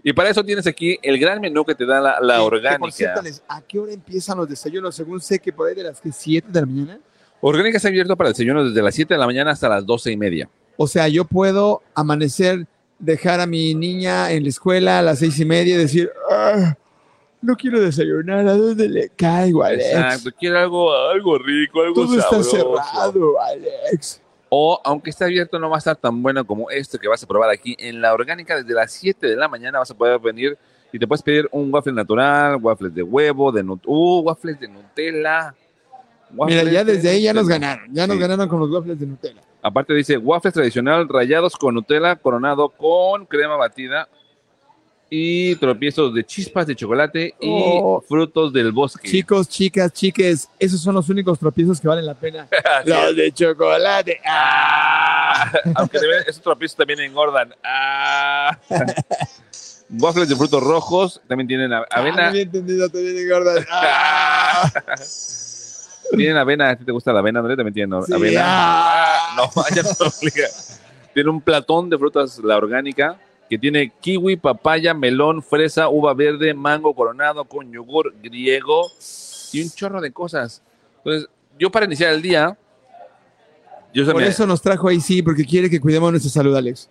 y 0.05 0.13
para 0.13 0.31
eso 0.31 0.45
tienes 0.45 0.67
aquí 0.67 0.99
el 1.03 1.19
gran 1.19 1.41
menú 1.41 1.65
que 1.65 1.75
te 1.75 1.85
da 1.87 2.01
la, 2.01 2.19
la 2.21 2.39
por 2.39 2.55
orgánica. 2.55 2.91
cierto, 2.93 3.23
les- 3.23 3.43
¿a 3.49 3.61
qué 3.63 3.79
hora 3.79 3.93
empiezan 3.93 4.39
los 4.39 4.49
desayunos? 4.49 4.95
Según 4.95 5.21
sé 5.21 5.39
que 5.39 5.53
por 5.53 5.69
ahí 5.69 5.75
de 5.75 5.85
las 5.85 6.01
que 6.01 6.13
7 6.13 6.49
de 6.51 6.61
la 6.61 6.67
mañana. 6.67 6.99
Orgánica 7.41 7.79
está 7.79 7.89
abierto 7.89 8.17
para 8.17 8.31
desayuno 8.31 8.65
desde 8.65 8.83
las 8.83 8.95
7 8.95 9.15
de 9.15 9.19
la 9.19 9.27
mañana 9.27 9.51
hasta 9.53 9.69
las 9.69 9.85
12 9.87 10.13
y 10.13 10.17
media. 10.17 10.49
O 10.77 10.87
sea, 10.87 11.09
yo 11.09 11.25
puedo 11.25 11.83
amanecer, 11.95 12.67
dejar 12.99 13.41
a 13.41 13.47
mi 13.47 13.75
niña 13.75 14.31
en 14.31 14.43
la 14.45 14.49
escuela 14.51 14.99
a 14.99 15.03
las 15.03 15.19
seis 15.21 15.39
y 15.41 15.45
media 15.45 15.75
y 15.75 15.79
decir, 15.79 16.11
"Ah, 16.31 16.77
no 17.43 17.57
quiero 17.57 17.81
desayunar, 17.81 18.47
¿a 18.47 18.55
dónde 18.57 18.89
le 18.89 19.09
caigo, 19.11 19.63
Alex? 19.63 19.85
Exacto, 19.87 20.31
quiere 20.39 20.59
algo, 20.59 20.93
algo 20.95 21.39
rico, 21.39 21.81
algo 21.83 21.95
Todo 21.95 22.19
está 22.19 22.43
cerrado, 22.43 23.41
Alex. 23.41 24.21
O, 24.49 24.81
aunque 24.85 25.11
esté 25.11 25.25
abierto, 25.25 25.59
no 25.59 25.71
va 25.71 25.77
a 25.77 25.79
estar 25.79 25.97
tan 25.97 26.23
bueno 26.23 26.45
como 26.45 26.71
este 26.71 26.99
que 26.99 27.07
vas 27.09 27.23
a 27.23 27.27
probar 27.27 27.51
aquí. 27.51 27.77
En 27.79 28.01
la 28.01 28.13
orgánica, 28.13 28.57
desde 28.57 28.75
las 28.75 28.91
7 28.93 29.29
de 29.29 29.37
la 29.37 29.47
mañana 29.49 29.79
vas 29.79 29.91
a 29.91 29.95
poder 29.97 30.19
venir 30.19 30.59
y 30.93 30.99
te 30.99 31.07
puedes 31.07 31.23
pedir 31.23 31.49
un 31.53 31.73
waffle 31.73 31.93
natural, 31.93 32.57
waffles 32.61 32.93
de 32.93 33.03
huevo, 33.03 33.53
de 33.53 33.63
nut 33.63 33.81
uh, 33.87 34.21
waffles 34.23 34.59
de 34.59 34.67
Nutella. 34.69 35.55
Mira, 36.33 36.65
ya 36.65 36.85
de 36.85 36.95
desde 36.95 37.11
ahí 37.11 37.23
ya 37.23 37.33
nos 37.33 37.45
Nutella. 37.45 37.59
ganaron, 37.69 37.95
ya 37.95 38.07
nos 38.09 38.17
Sí. 38.17 38.21
ganaron 38.23 38.49
con 38.49 38.59
los 38.61 38.71
waffles 38.71 38.99
de 38.99 39.07
Nutella. 39.07 39.41
Aparte 39.63 39.95
dice 39.95 40.17
waffles 40.19 40.55
tradicional 40.55 41.09
rayados 41.09 41.55
con 41.57 41.75
Nutella, 41.75 42.17
coronado 42.17 42.71
con 42.71 43.27
crema 43.27 43.57
batida 43.57 44.09
y 45.13 45.57
tropiezos 45.57 46.15
de 46.15 46.25
chispas 46.25 46.67
de 46.69 46.77
chocolate 46.77 47.35
y 47.41 47.49
Oh. 47.51 48.01
frutos 48.07 48.53
del 48.53 48.71
bosque. 48.71 49.09
Chicos, 49.09 49.49
chicas, 49.49 49.93
chiques, 49.93 50.49
esos 50.59 50.81
son 50.81 50.95
los 50.95 51.09
únicos 51.09 51.37
tropiezos 51.39 51.81
que 51.81 51.89
valen 51.89 52.07
la 52.07 52.15
pena. 52.15 52.47
Los 52.87 53.17
de 53.17 53.33
chocolate. 53.33 54.21
Ah, 54.25 55.53
aunque 55.75 55.99
debe- 55.99 56.23
esos 56.29 56.41
tropiezos 56.43 56.77
también 56.77 57.01
engordan. 57.01 57.53
Ah. 57.65 58.57
Waffles 59.99 60.29
de 60.29 60.37
frutos 60.37 60.63
rojos, 60.63 61.21
también 61.27 61.49
tienen 61.49 61.73
Ah, 61.73 61.85
avena. 61.91 62.23
no 62.23 62.29
había 62.29 62.43
entendido, 62.43 62.89
te 62.89 63.03
viene 63.03 63.29
gorda. 63.29 63.55
Ah. 63.69 64.71
Tienen 66.17 66.37
avena, 66.37 66.71
¿a 66.71 66.77
ti 66.77 66.85
te 66.85 66.93
gusta 66.93 67.13
la 67.13 67.19
avena, 67.21 67.41
André? 67.41 67.57
También 67.57 67.75
tienen 67.75 68.03
Sí, 68.05 68.13
avena. 68.13 68.41
ah. 68.45 69.35
No, 69.37 69.51
vaya, 69.55 69.83
no 69.83 70.07
obliga. 70.07 70.47
Tiene 71.15 71.31
un 71.31 71.41
platón 71.41 71.91
de 71.91 71.99
frutas, 71.99 72.39
la 72.39 72.57
orgánica, 72.57 73.19
que 73.51 73.59
tiene 73.59 73.91
kiwi, 74.01 74.37
papaya, 74.37 74.95
melón, 74.95 75.43
fresa, 75.43 75.89
uva 75.89 76.15
verde, 76.15 76.55
mango 76.55 76.95
coronado 76.95 77.45
con 77.45 77.71
yogur 77.73 78.15
griego 78.23 78.87
y 79.53 79.61
un 79.63 79.71
chorro 79.71 80.01
de 80.01 80.13
cosas. 80.13 80.63
Entonces, 80.99 81.29
yo 81.59 81.69
para 81.69 81.85
iniciar 81.87 82.13
el 82.15 82.23
día, 82.23 82.57
yo 83.93 84.05
Por 84.07 84.23
me- 84.23 84.29
eso 84.29 84.47
nos 84.47 84.63
trajo 84.63 84.87
ahí 84.89 85.01
sí, 85.01 85.21
porque 85.21 85.45
quiere 85.45 85.69
que 85.69 85.81
cuidemos 85.81 86.13
nuestra 86.13 86.31
salud, 86.31 86.55
Alex. 86.57 86.89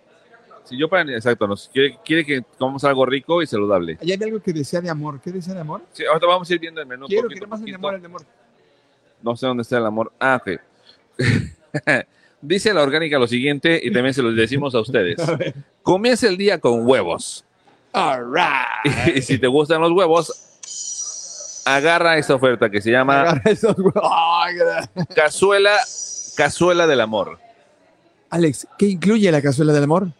si 0.64 0.76
yo 0.78 0.86
para, 0.86 1.10
exacto, 1.14 1.46
nos 1.46 1.68
quiere, 1.70 1.98
quiere 2.04 2.26
que 2.26 2.42
comamos 2.58 2.84
algo 2.84 3.06
rico 3.06 3.40
y 3.40 3.46
saludable. 3.46 3.96
Allá 4.00 4.14
había 4.14 4.26
algo 4.26 4.40
que 4.40 4.52
decía 4.52 4.82
de 4.82 4.90
amor. 4.90 5.18
¿Qué 5.20 5.32
decía 5.32 5.54
de 5.54 5.60
amor? 5.60 5.80
Sí, 5.92 6.04
ahorita 6.04 6.26
vamos 6.26 6.50
a 6.50 6.54
ir 6.54 6.60
viendo 6.60 6.80
el 6.82 6.86
menú. 6.86 7.06
Quiero 7.06 7.22
poquito 7.22 7.40
que 7.40 7.44
a 7.46 7.48
más 7.48 7.62
el 7.66 7.74
amor, 7.74 7.94
el 7.94 8.04
amor. 8.04 8.22
No 9.22 9.34
sé 9.34 9.46
dónde 9.46 9.62
está 9.62 9.78
el 9.78 9.86
amor. 9.86 10.12
Ah, 10.20 10.38
ok. 10.40 10.60
Dice 12.42 12.72
la 12.72 12.82
orgánica 12.82 13.18
lo 13.18 13.26
siguiente 13.26 13.80
y 13.82 13.92
también 13.92 14.14
se 14.14 14.22
lo 14.22 14.32
decimos 14.32 14.74
a 14.74 14.80
ustedes. 14.80 15.18
Comienza 15.82 16.26
el 16.28 16.36
día 16.36 16.58
con 16.58 16.86
huevos. 16.86 17.44
All 17.92 18.24
right. 18.32 19.16
Y 19.16 19.22
si 19.22 19.38
te 19.38 19.46
gustan 19.46 19.80
los 19.80 19.92
huevos, 19.92 20.32
agarra 21.64 22.16
esta 22.18 22.34
oferta 22.34 22.70
que 22.70 22.80
se 22.80 22.90
llama 22.90 23.42
cazuela, 25.14 25.76
cazuela 26.36 26.86
del 26.86 27.00
amor. 27.00 27.38
Alex, 28.30 28.66
¿qué 28.78 28.86
incluye 28.86 29.30
la 29.30 29.42
cazuela 29.42 29.72
del 29.72 29.84
amor? 29.84 30.12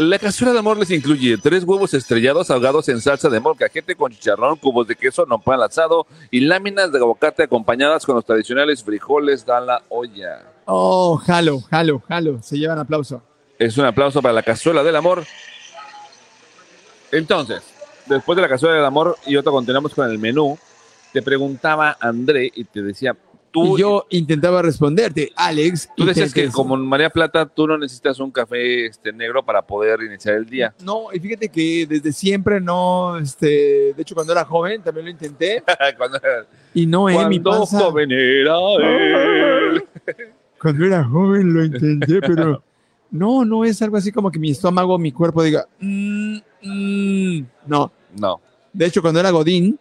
La 0.00 0.18
cazuela 0.18 0.52
del 0.52 0.60
amor 0.60 0.78
les 0.78 0.90
incluye 0.92 1.36
tres 1.36 1.62
huevos 1.64 1.92
estrellados 1.92 2.50
ahogados 2.50 2.88
en 2.88 3.02
salsa 3.02 3.28
de 3.28 3.38
molcajete 3.38 3.94
con 3.94 4.10
chicharrón, 4.10 4.56
cubos 4.56 4.86
de 4.86 4.96
queso, 4.96 5.26
nopal 5.26 5.62
asado 5.62 6.06
y 6.30 6.40
láminas 6.40 6.90
de 6.90 6.96
aguacate 6.96 7.42
acompañadas 7.42 8.06
con 8.06 8.14
los 8.14 8.24
tradicionales 8.24 8.82
frijoles 8.82 9.46
a 9.46 9.60
la 9.60 9.82
olla. 9.90 10.54
Oh, 10.64 11.18
jalo, 11.18 11.60
jalo, 11.60 12.02
jalo. 12.08 12.42
Se 12.42 12.56
llevan 12.56 12.78
aplauso. 12.78 13.22
Es 13.58 13.76
un 13.76 13.84
aplauso 13.84 14.22
para 14.22 14.32
la 14.32 14.42
cazuela 14.42 14.82
del 14.82 14.96
amor. 14.96 15.22
Entonces, 17.12 17.62
después 18.06 18.36
de 18.36 18.40
la 18.40 18.48
cazuela 18.48 18.76
del 18.76 18.86
amor 18.86 19.18
y 19.26 19.36
otro 19.36 19.52
continuamos 19.52 19.94
con 19.94 20.10
el 20.10 20.18
menú, 20.18 20.58
te 21.12 21.20
preguntaba 21.20 21.98
André 22.00 22.50
y 22.54 22.64
te 22.64 22.80
decía, 22.80 23.14
tú, 23.50 23.76
y 23.76 23.80
yo 23.80 24.06
intentaba 24.10 24.62
responderte, 24.62 25.32
Alex. 25.36 25.88
tú 25.96 26.04
decías 26.04 26.32
que 26.32 26.46
te- 26.46 26.52
como 26.52 26.74
en 26.76 26.82
María 26.82 27.10
Plata 27.10 27.46
tú 27.46 27.66
no 27.66 27.76
necesitas 27.78 28.18
un 28.20 28.30
café 28.30 28.86
este, 28.86 29.12
negro 29.12 29.44
para 29.44 29.62
poder 29.62 30.00
iniciar 30.02 30.36
el 30.36 30.46
día. 30.46 30.74
No, 30.84 31.06
y 31.12 31.18
fíjate 31.20 31.48
que 31.48 31.86
desde 31.88 32.12
siempre 32.12 32.60
no, 32.60 33.18
este, 33.18 33.92
de 33.94 34.02
hecho 34.02 34.14
cuando 34.14 34.32
era 34.32 34.44
joven 34.44 34.82
también 34.82 35.06
lo 35.06 35.10
intenté 35.12 35.62
cuando 35.96 36.18
y 36.74 36.86
no, 36.86 37.08
eh, 37.08 37.28
mi 37.28 37.40
panza. 37.40 37.80
joven 37.80 38.10
era 38.12 38.56
él. 38.80 39.84
Cuando 40.60 40.84
era 40.84 41.02
joven 41.04 41.54
lo 41.54 41.64
intenté, 41.64 42.20
pero 42.20 42.62
no, 43.10 43.46
no 43.46 43.64
es 43.64 43.80
algo 43.80 43.96
así 43.96 44.12
como 44.12 44.30
que 44.30 44.38
mi 44.38 44.50
estómago, 44.50 44.98
mi 44.98 45.10
cuerpo 45.10 45.42
diga, 45.42 45.66
"Mm, 45.80 46.36
mm". 46.62 47.44
no. 47.66 47.90
No, 48.18 48.40
De 48.72 48.84
hecho, 48.86 49.00
cuando 49.00 49.20
era 49.20 49.30
Godín, 49.30 49.78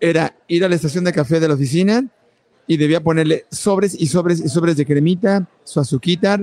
era 0.00 0.34
ir 0.48 0.64
a 0.64 0.68
la 0.68 0.74
estación 0.74 1.04
de 1.04 1.12
café 1.12 1.40
de 1.40 1.48
la 1.48 1.54
oficina 1.54 2.04
y 2.72 2.76
debía 2.76 3.00
ponerle 3.02 3.44
sobres 3.50 3.94
y 4.00 4.06
sobres 4.06 4.40
y 4.40 4.48
sobres 4.48 4.76
de 4.76 4.86
cremita, 4.86 5.46
su 5.64 5.80
azuquita, 5.80 6.40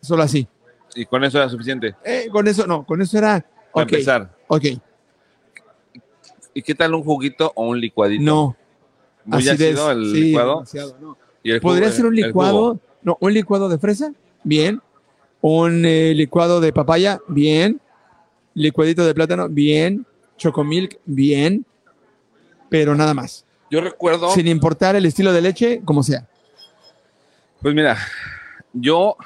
solo 0.00 0.22
así. 0.22 0.46
y 0.94 1.04
con 1.06 1.24
eso 1.24 1.38
era 1.38 1.48
suficiente. 1.48 1.94
Eh, 2.04 2.28
con 2.30 2.46
eso, 2.46 2.66
no, 2.66 2.84
con 2.86 3.00
eso 3.02 3.18
era, 3.18 3.40
Para 3.72 3.84
ok, 3.86 3.92
empezar. 3.92 4.30
ok, 4.46 4.64
¿Y 6.56 6.62
qué 6.62 6.74
tal 6.74 6.94
un 6.94 7.02
juguito 7.02 7.50
o 7.54 7.68
un 7.68 7.80
licuadito? 7.80 8.22
no. 8.22 8.56
Muy 9.26 9.38
acidez, 9.38 9.70
ácido 9.78 9.90
el 9.90 10.12
sí, 10.12 10.20
licuado. 10.20 10.54
demasiado, 10.56 10.96
no. 11.00 11.16
Y 11.42 11.50
el 11.50 11.60
Podría 11.60 11.86
jugo- 11.88 11.96
ser 11.96 12.06
un 12.06 12.14
licuado, 12.14 12.78
no, 13.02 13.16
un 13.20 13.32
licuado 13.32 13.68
de 13.70 13.78
fresa, 13.78 14.12
bien. 14.44 14.80
Un 15.40 15.84
eh, 15.86 16.12
licuado 16.14 16.60
de 16.60 16.72
papaya, 16.74 17.20
bien. 17.28 17.80
Licuadito 18.52 19.04
de 19.04 19.14
plátano, 19.14 19.48
bien. 19.48 20.04
Chocomilk, 20.36 20.98
bien. 21.06 21.64
Pero 22.68 22.94
nada 22.94 23.14
más. 23.14 23.44
Yo 23.74 23.80
recuerdo, 23.80 24.30
Sin 24.30 24.46
importar 24.46 24.94
el 24.94 25.04
estilo 25.04 25.32
de 25.32 25.40
leche, 25.40 25.80
como 25.84 26.04
sea. 26.04 26.24
pues 27.60 27.74
mira, 27.74 27.96
yo 28.72 29.16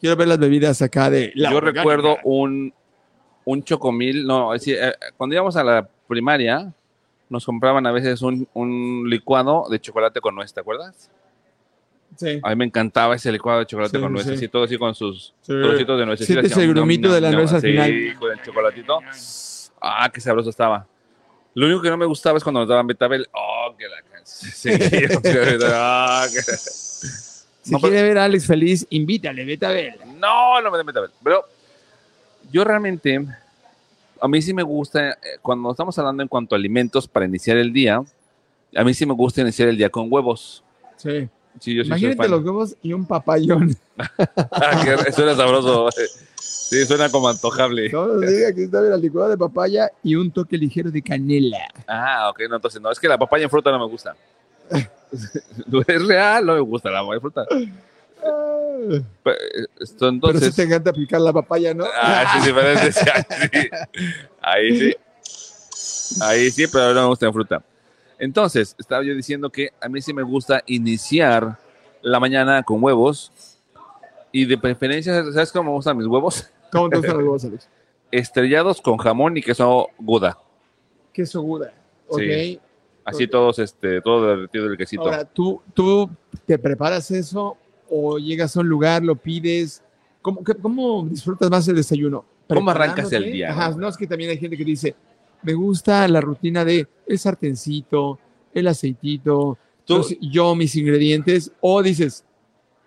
Quiero 0.00 0.16
ver 0.16 0.26
las 0.26 0.38
bebidas 0.40 0.82
acá 0.82 1.08
de 1.10 1.30
la 1.36 1.50
yo 1.52 1.58
orgánica. 1.58 1.80
recuerdo 1.82 2.18
un, 2.24 2.74
un 3.44 3.62
chocomil, 3.62 4.26
no, 4.26 4.52
es 4.52 4.62
decir, 4.62 4.76
eh, 4.82 4.94
cuando 5.16 5.34
íbamos 5.34 5.54
a 5.54 5.62
la 5.62 5.88
primaria, 6.08 6.72
nos 7.28 7.46
compraban 7.46 7.86
a 7.86 7.92
veces 7.92 8.20
un, 8.20 8.48
un 8.52 9.04
licuado 9.08 9.68
de 9.70 9.80
chocolate 9.80 10.20
con 10.20 10.34
nuez, 10.34 10.52
¿te 10.52 10.58
acuerdas? 10.58 11.08
Sí. 12.16 12.40
A 12.42 12.50
mí 12.50 12.56
me 12.56 12.64
encantaba 12.64 13.14
ese 13.14 13.30
licuado 13.30 13.60
de 13.60 13.66
chocolate 13.66 13.96
Sí, 13.96 14.02
con 14.02 14.12
nuez, 14.12 14.26
sí. 14.26 14.32
así 14.34 14.48
todo 14.48 14.64
así 14.64 14.76
con 14.76 14.92
sus 14.92 15.32
Sí. 15.42 15.52
trocitos 15.52 15.98
de 16.00 16.04
nuez. 16.06 16.18
Sientes 16.26 16.56
el 16.56 16.68
grumito 16.74 17.12
de 17.12 17.20
la 17.20 17.30
nuez 17.30 17.52
al 17.52 17.60
final. 17.62 17.88
Sí, 17.88 18.12
con 18.18 18.32
el 18.32 18.42
chocolatito. 18.42 18.98
Ah, 19.80 20.10
qué 20.12 20.20
sabroso 20.20 20.50
estaba. 20.50 20.84
Lo 21.54 21.66
único 21.66 21.82
que 21.82 21.90
no 21.90 21.96
me 21.96 22.06
gustaba 22.06 22.38
es 22.38 22.44
cuando 22.44 22.60
nos 22.60 22.68
daban 22.68 22.86
betabel. 22.86 23.26
Oh, 23.32 23.74
que 23.76 23.86
la 23.88 24.00
canción. 24.10 24.50
Sí, 24.52 24.70
ah, 25.74 26.26
que- 26.32 26.40
Si 26.42 27.70
No, 27.70 27.78
pero- 27.78 27.92
quiere 27.92 28.08
ver 28.08 28.18
a 28.18 28.24
Alex 28.24 28.46
feliz, 28.46 28.86
invítale, 28.90 29.44
ver. 29.44 29.98
No, 30.16 30.60
no 30.60 30.70
me 30.70 30.78
den 30.78 30.86
betabel. 30.86 31.10
Pero 31.22 31.44
yo 32.50 32.64
realmente, 32.64 33.24
a 34.20 34.28
mí 34.28 34.40
sí 34.42 34.52
me 34.54 34.62
gusta, 34.62 35.10
eh, 35.10 35.16
cuando 35.42 35.70
estamos 35.70 35.96
hablando 35.98 36.22
en 36.22 36.28
cuanto 36.28 36.54
a 36.54 36.58
alimentos 36.58 37.06
para 37.06 37.26
iniciar 37.26 37.56
el 37.58 37.72
día, 37.72 38.02
a 38.74 38.84
mí 38.84 38.94
sí 38.94 39.04
me 39.06 39.14
gusta 39.14 39.42
iniciar 39.42 39.68
el 39.68 39.76
día 39.76 39.90
con 39.90 40.06
huevos. 40.10 40.62
Sí. 40.96 41.28
Sí, 41.60 41.74
yo 41.74 41.82
sí 41.84 41.88
soy 41.90 41.98
Imagínate 41.98 42.28
los 42.28 42.42
huevos 42.44 42.76
y 42.82 42.92
un 42.92 43.06
papayón. 43.06 43.76
Ah, 44.50 44.84
suena 45.14 45.36
sabroso. 45.36 45.88
Sí, 46.40 46.84
suena 46.86 47.08
como 47.10 47.28
antojable. 47.28 47.90
No 47.90 48.06
nos 48.06 48.20
diga 48.22 48.52
que 48.52 48.64
está 48.64 48.80
la 48.80 48.96
licuada 48.96 49.28
de 49.28 49.36
papaya 49.38 49.90
y 50.02 50.14
un 50.16 50.30
toque 50.30 50.56
ligero 50.56 50.90
de 50.90 51.02
canela. 51.02 51.58
Ah, 51.86 52.28
ok, 52.30 52.40
no, 52.48 52.56
entonces 52.56 52.80
no, 52.80 52.90
es 52.90 52.98
que 52.98 53.06
la 53.08 53.18
papaya 53.18 53.44
en 53.44 53.50
fruta 53.50 53.70
no 53.70 53.78
me 53.78 53.86
gusta. 53.86 54.16
es 54.70 56.06
real, 56.06 56.46
no 56.46 56.54
me 56.54 56.60
gusta 56.60 56.90
la 56.90 57.00
papaya 57.02 57.16
en 57.16 57.20
fruta. 57.20 57.44
Ah, 58.24 59.02
Pe- 59.22 59.36
Esto 59.78 59.96
Pero 59.98 60.08
entonces. 60.10 60.44
sí 60.50 60.56
te 60.56 60.62
encanta 60.62 60.92
picar 60.92 61.20
la 61.20 61.32
papaya, 61.32 61.74
¿no? 61.74 61.84
Ah, 61.94 62.38
sí, 62.40 62.46
diferente. 62.48 62.92
sí, 62.92 63.00
Ahí 64.40 64.78
sí. 64.78 64.90
Ahí 64.90 64.90
sí. 64.90 64.96
Ahí 66.22 66.50
sí, 66.50 66.66
pero 66.66 66.94
no 66.94 67.02
me 67.02 67.06
gusta 67.08 67.26
en 67.26 67.32
fruta. 67.32 67.62
Entonces, 68.22 68.76
estaba 68.78 69.02
yo 69.02 69.16
diciendo 69.16 69.50
que 69.50 69.70
a 69.80 69.88
mí 69.88 70.00
sí 70.00 70.14
me 70.14 70.22
gusta 70.22 70.62
iniciar 70.66 71.58
la 72.02 72.20
mañana 72.20 72.62
con 72.62 72.80
huevos. 72.80 73.32
Y 74.30 74.44
de 74.44 74.56
preferencia, 74.56 75.24
¿sabes 75.32 75.50
cómo 75.50 75.70
me 75.70 75.74
gustan 75.74 75.96
mis 75.96 76.06
huevos? 76.06 76.48
¿Cómo 76.70 76.88
te 76.88 76.98
gustan 76.98 77.16
los 77.16 77.24
huevos, 77.24 77.44
Alex? 77.46 77.68
Estrellados 78.12 78.80
con 78.80 78.96
jamón 78.98 79.36
y 79.36 79.42
queso 79.42 79.88
Gouda. 79.98 80.38
Queso 81.12 81.42
Gouda. 81.42 81.74
Ok. 82.06 82.20
Sí. 82.20 82.60
Así 83.04 83.24
Ok. 83.24 83.30
todos, 83.32 83.58
este, 83.58 84.00
todo 84.00 84.28
derretido 84.28 84.68
del 84.68 84.78
quesito. 84.78 85.02
Ahora, 85.02 85.24
¿tú, 85.24 85.60
¿tú 85.74 86.08
te 86.46 86.56
preparas 86.60 87.10
eso 87.10 87.56
o 87.90 88.18
llegas 88.18 88.56
a 88.56 88.60
un 88.60 88.68
lugar, 88.68 89.02
lo 89.02 89.16
pides? 89.16 89.82
¿Cómo, 90.20 90.44
cómo 90.62 91.04
disfrutas 91.10 91.50
más 91.50 91.66
el 91.66 91.74
desayuno? 91.74 92.24
¿Cómo 92.46 92.70
arrancas 92.70 93.10
el 93.10 93.32
día? 93.32 93.50
Ajá, 93.50 93.70
no 93.70 93.88
es 93.88 93.96
que 93.96 94.06
también 94.06 94.30
hay 94.30 94.38
gente 94.38 94.56
que 94.56 94.64
dice, 94.64 94.94
me 95.42 95.54
gusta 95.54 96.06
la 96.08 96.20
rutina 96.20 96.64
de 96.64 96.86
el 97.06 97.18
sartencito, 97.18 98.18
el 98.54 98.68
aceitito, 98.68 99.58
Tú- 99.84 99.96
los- 99.98 100.16
yo 100.20 100.54
mis 100.54 100.74
ingredientes, 100.76 101.50
o 101.60 101.82
dices, 101.82 102.24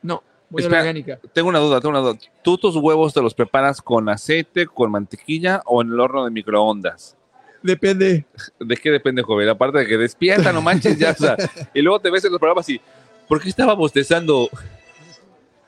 no, 0.01 0.23
voy 0.49 0.61
a 0.61 0.65
Espera. 0.65 0.81
la 0.83 0.89
orgánica. 0.89 1.19
Tengo 1.33 1.49
una 1.49 1.59
duda, 1.59 1.79
tengo 1.81 1.89
una 1.89 1.99
duda. 1.99 2.17
¿Tú 2.43 2.57
tus 2.57 2.75
huevos 2.77 3.13
te 3.13 3.21
los 3.21 3.33
preparas 3.33 3.81
con 3.81 4.07
aceite, 4.09 4.65
con 4.67 4.91
mantequilla 4.91 5.61
o 5.65 5.81
en 5.81 5.89
el 5.89 5.99
horno 5.99 6.23
de 6.23 6.31
microondas? 6.31 7.17
Depende. 7.61 8.25
¿De 8.59 8.77
qué 8.77 8.91
depende, 8.91 9.21
joven? 9.23 9.49
Aparte 9.49 9.79
de 9.79 9.87
que 9.87 9.97
despierta, 9.97 10.53
no 10.53 10.61
manches, 10.61 10.97
ya, 10.97 11.11
o 11.11 11.15
sea, 11.15 11.35
y 11.73 11.81
luego 11.81 11.99
te 11.99 12.09
ves 12.11 12.23
en 12.25 12.31
los 12.31 12.39
programas 12.39 12.69
y, 12.69 12.79
¿por 13.27 13.41
qué 13.41 13.49
estaba 13.49 13.73
bostezando? 13.73 14.49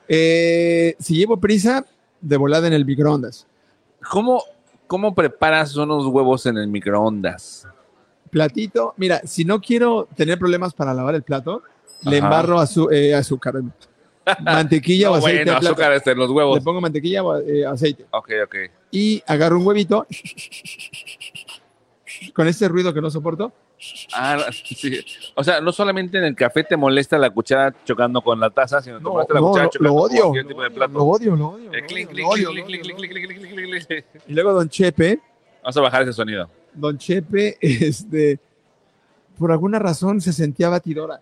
Eh, 0.08 0.94
si 0.98 1.16
llevo 1.16 1.36
prisa, 1.38 1.84
de 2.20 2.36
volada 2.36 2.66
en 2.66 2.72
el 2.72 2.84
microondas. 2.84 3.46
¿Cómo, 4.10 4.42
¿Cómo 4.88 5.14
preparas 5.14 5.76
unos 5.76 6.04
huevos 6.06 6.44
en 6.46 6.56
el 6.58 6.66
microondas? 6.66 7.68
Platito, 8.30 8.94
mira, 8.96 9.20
si 9.24 9.44
no 9.44 9.60
quiero 9.60 10.08
tener 10.16 10.38
problemas 10.38 10.74
para 10.74 10.92
lavar 10.92 11.14
el 11.14 11.22
plato, 11.22 11.62
le 12.02 12.16
embarro 12.18 12.58
azu- 12.58 12.90
eh, 12.92 13.14
azúcar, 13.14 13.54
mantequilla 14.42 15.10
o 15.10 15.12
No, 15.12 15.18
aceite. 15.18 15.44
bueno, 15.52 15.58
azúcar 15.68 15.92
está 15.92 16.10
en 16.12 16.18
los 16.18 16.28
Le 16.28 16.34
huevos. 16.34 16.60
pongo 16.64 16.80
mantequilla 16.80 17.22
o 17.22 17.38
eh, 17.38 17.64
aceite. 17.64 18.06
Ok, 18.10 18.30
ok. 18.44 18.54
Y 18.90 19.22
agarro 19.26 19.58
un 19.58 19.66
huevito. 19.66 20.06
Con 22.34 22.48
este 22.48 22.66
ruido 22.68 22.92
que 22.92 23.00
no 23.00 23.10
soporto. 23.10 23.52
Ah, 24.12 24.38
sí. 24.52 25.00
O 25.34 25.44
sea, 25.44 25.60
no 25.60 25.72
solamente 25.72 26.18
en 26.18 26.24
el 26.24 26.34
café 26.34 26.64
te 26.64 26.76
molesta 26.76 27.16
la 27.18 27.30
cuchara 27.30 27.74
chocando 27.84 28.20
con 28.22 28.38
la 28.40 28.50
taza, 28.50 28.82
sino 28.82 28.98
te 28.98 29.04
No, 29.04 29.10
molesta 29.10 29.34
la 29.34 29.40
cuchara 29.40 29.64
lo, 29.64 29.70
chocando 29.70 29.88
lo 29.88 29.94
con 29.94 30.10
odio. 30.10 30.22
cualquier 30.22 30.46
tipo 30.46 30.62
de 30.62 30.70
plato. 30.70 30.92
Lo 30.92 31.04
odio, 31.04 31.36
lo 31.36 31.48
odio. 31.48 31.70
Y 34.26 34.32
luego 34.34 34.52
Don 34.52 34.68
Chepe, 34.68 35.20
Vamos 35.62 35.76
a 35.76 35.80
bajar 35.80 36.02
ese 36.02 36.12
sonido. 36.12 36.48
Don 36.72 36.96
Chepe, 36.98 37.58
este, 37.60 38.38
por 39.38 39.52
alguna 39.52 39.78
razón 39.78 40.20
se 40.20 40.32
sentía 40.32 40.68
batidora. 40.68 41.20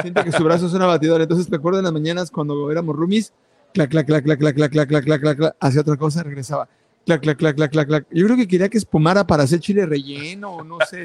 Siente 0.00 0.24
que 0.24 0.32
su 0.32 0.42
brazo 0.44 0.66
es 0.66 0.72
una 0.72 0.86
batidora. 0.86 1.24
Entonces 1.24 1.50
me 1.50 1.56
acuerdo 1.56 1.78
en 1.78 1.84
las 1.84 1.92
mañanas 1.92 2.30
cuando 2.30 2.70
éramos 2.70 2.96
roomies, 2.96 3.32
clac, 3.74 3.90
clac, 3.90 4.06
clac, 4.06 4.24
clac, 4.24 4.38
clac, 4.38 4.54
clac, 4.54 4.70
clac, 4.70 4.88
clac, 4.88 5.04
clac, 5.04 5.36
clac, 5.36 5.56
hacía 5.60 5.80
otra 5.82 5.96
cosa, 5.96 6.22
regresaba 6.22 6.68
clac, 7.04 7.20
clac, 7.20 7.38
clac, 7.38 7.56
clac, 7.56 7.70
clac, 7.70 7.86
clac. 7.86 8.06
Yo 8.10 8.24
creo 8.26 8.36
que 8.36 8.48
quería 8.48 8.68
que 8.68 8.78
espumara 8.78 9.26
para 9.26 9.42
hacer 9.42 9.60
chile 9.60 9.86
relleno 9.86 10.62
no 10.64 10.78
sé. 10.88 11.04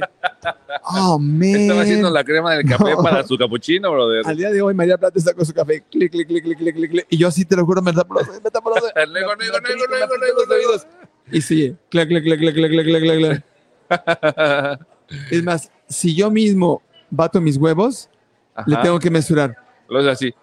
Oh, 0.84 1.20
man. 1.20 1.44
Estaba 1.44 1.82
haciendo 1.82 2.10
la 2.10 2.24
crema 2.24 2.54
del 2.54 2.66
café 2.66 2.92
no. 2.92 3.04
para 3.04 3.24
su 3.26 3.38
capuchino, 3.38 3.92
brother. 3.92 4.22
Al 4.26 4.38
día 4.38 4.50
de 4.52 4.62
hoy, 4.62 4.74
María 4.74 4.98
Plata 4.98 5.20
está 5.20 5.34
con 5.34 5.46
su 5.46 5.54
café. 5.54 5.84
Clic, 5.92 6.12
clic, 6.12 6.28
clic, 6.28 6.44
clic, 6.44 6.58
clic, 6.58 6.76
clic. 6.76 7.08
Y 7.10 7.18
yo 7.18 7.28
así 7.28 7.44
te 7.44 7.56
lo 7.56 7.66
juro, 7.66 7.82
me 7.82 7.92
está 7.92 8.04
por 8.06 8.18
los 8.18 8.28
oídos. 8.28 8.44
Me 8.44 8.48
está 8.48 8.62
por 8.62 8.76
los 8.76 8.84
oídos. 8.84 9.10
Luego, 9.10 9.36
luego, 9.36 9.58
luego, 9.60 10.16
luego, 10.18 10.46
luego. 10.46 10.84
Y 11.32 11.42
sigue. 11.42 11.76
Clac, 11.90 12.08
clac, 12.08 12.24
clac, 12.24 12.40
clac, 12.40 12.54
clac, 12.56 12.72
clac, 12.72 12.86
clac, 12.86 13.44
clac. 13.90 14.88
Es 15.32 15.44
más, 15.44 15.72
si 15.88 16.16
yo 16.16 16.32
mismo 16.32 16.82
bato 17.10 17.42
mis 17.42 17.58
huevos, 17.58 18.10
Ajá. 18.56 18.70
le 18.70 18.78
tengo 18.78 19.00
que 19.00 19.10
mesurar. 19.10 19.56
Lo 19.90 20.00
hace 20.00 20.10
así. 20.10 20.36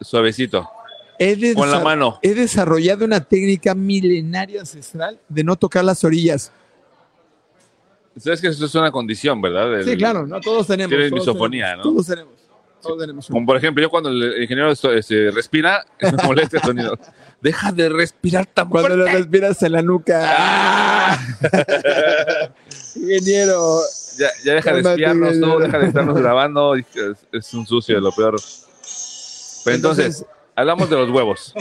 Suavecito. 0.00 0.68
He, 1.18 1.54
Con 1.54 1.70
la 1.70 1.78
mano. 1.80 2.18
he 2.22 2.34
desarrollado 2.34 3.04
una 3.04 3.20
técnica 3.20 3.74
milenaria 3.74 4.60
ancestral 4.60 5.20
de 5.28 5.44
no 5.44 5.56
tocar 5.56 5.84
las 5.84 6.02
orillas. 6.04 6.50
Sabes 8.18 8.40
que 8.40 8.48
eso 8.48 8.66
es 8.66 8.74
una 8.74 8.90
condición, 8.90 9.40
¿verdad? 9.40 9.78
El- 9.80 9.84
Sí, 9.84 9.96
claro, 9.96 10.26
no 10.26 10.40
todos 10.40 10.66
tenemos. 10.66 10.90
Tienes 10.90 11.12
misofonía, 11.12 11.76
¿no? 11.76 11.82
Todos 11.82 12.06
tenemos. 12.06 12.32
Todos 12.82 12.98
tenemos. 12.98 13.26
Como 13.28 13.46
por 13.46 13.56
ejemplo, 13.56 13.80
yo 13.82 13.88
cuando 13.90 14.10
el 14.10 14.42
ingeniero 14.42 14.70
esto- 14.72 14.92
este, 14.92 15.30
respira, 15.30 15.84
me 16.00 16.12
molesta 16.24 16.56
el 16.58 16.62
sonido. 16.62 16.98
Deja 17.40 17.72
de 17.72 17.88
respirar 17.88 18.46
tan 18.46 18.68
Cuando 18.68 18.90
le 18.96 19.02
fuerte. 19.02 19.18
respiras 19.18 19.62
en 19.62 19.72
la 19.72 19.82
nuca. 19.82 20.20
¡Ah! 20.24 21.18
Ingeniero. 22.96 23.80
Ya, 24.18 24.28
ya 24.44 24.54
deja 24.54 24.72
de 24.74 24.80
espiarnos, 24.80 25.36
no, 25.36 25.58
deja 25.58 25.78
de 25.78 25.86
estarnos 25.86 26.18
grabando. 26.20 26.74
Es, 26.74 26.86
es 27.32 27.54
un 27.54 27.66
sucio 27.66 27.94
de 27.94 28.00
lo 28.00 28.12
peor. 28.12 28.36
Pero 29.64 29.76
entonces, 29.76 30.24
hablamos 30.54 30.88
de 30.90 30.96
los 30.96 31.10
huevos. 31.10 31.54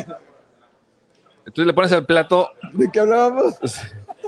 Entonces 1.45 1.65
le 1.67 1.74
pones 1.74 1.91
al 1.91 2.05
plato 2.05 2.50
¿de 2.74 2.89
qué 2.91 3.00
hablábamos? 3.00 3.55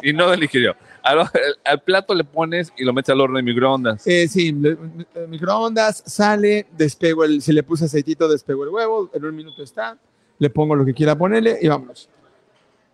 y 0.01 0.13
no 0.13 0.29
del 0.29 0.43
ingeniero. 0.43 0.75
Al, 1.03 1.29
al 1.65 1.81
plato 1.81 2.13
le 2.15 2.23
pones 2.23 2.71
y 2.77 2.83
lo 2.83 2.93
metes 2.93 3.09
al 3.11 3.21
horno 3.21 3.37
de 3.37 3.43
microondas. 3.43 4.05
Eh, 4.07 4.27
sí, 4.27 4.51
le- 4.53 4.77
eh, 5.15 5.27
microondas, 5.27 6.01
sale, 6.05 6.65
despego 6.71 7.23
el, 7.23 7.41
si 7.41 7.51
le 7.53 7.61
puse 7.63 7.85
aceitito, 7.85 8.27
despego 8.27 8.63
el 8.63 8.69
huevo, 8.69 9.09
en 9.13 9.25
un 9.25 9.35
minuto 9.35 9.61
está, 9.63 9.97
le 10.39 10.49
pongo 10.49 10.75
lo 10.75 10.85
que 10.85 10.93
quiera 10.93 11.15
ponerle 11.17 11.59
y 11.61 11.67
vámonos. 11.67 12.09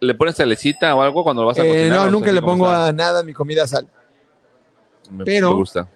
¿Le 0.02 0.16
pones 0.16 0.36
salecita 0.36 0.96
o 0.96 1.02
algo 1.02 1.24
cuando 1.24 1.42
lo 1.44 1.48
vas 1.50 1.60
a 1.60 1.66
Eh, 1.66 1.68
cocinar? 1.70 1.98
no, 2.00 2.04
¿O 2.06 2.10
nunca 2.12 2.32
le 2.32 2.42
pongo 2.42 2.68
a 2.68 2.92
nada 2.92 3.22
mi 3.24 3.34
comida 3.34 3.68
sal. 3.68 3.88
Me, 5.12 5.24
pero- 5.26 5.50
me 5.52 5.56
gusta. 5.56 5.88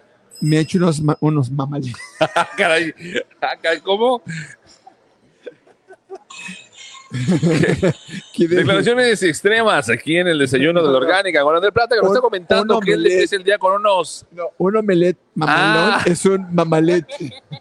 Me 0.42 0.58
he 0.58 0.60
hecho 0.62 0.77
unos, 0.77 1.01
unos 1.22 1.50
mamales. 1.51 1.94
Ah, 2.20 2.48
caray. 2.58 2.94
Ah, 3.42 3.56
caray, 3.62 3.80
¿Cómo? 3.82 4.22
Declaraciones 8.38 9.22
extremas 9.24 9.89
aquí 9.89 10.17
en 10.17 10.27
el 10.27 10.39
desayuno 10.39 10.82
de 10.82 10.91
la 10.91 10.98
orgánica. 10.98 11.41
Con 11.43 11.55
Andrés 11.55 11.72
Plata 11.72 11.96
que 11.96 12.01
nos 12.01 12.12
está 12.12 12.22
comentando 12.22 12.79
que 12.79 12.93
él 12.93 13.05
empieza 13.05 13.36
el 13.36 13.43
día 13.43 13.58
con 13.58 13.74
unos 13.74 14.25
No, 14.32 14.46
un 14.58 14.77
omelette 14.77 15.17
mamalón 15.36 15.93
Ah. 15.93 16.01
es 16.05 16.25
un 16.25 16.53
mamalet. 16.53 17.05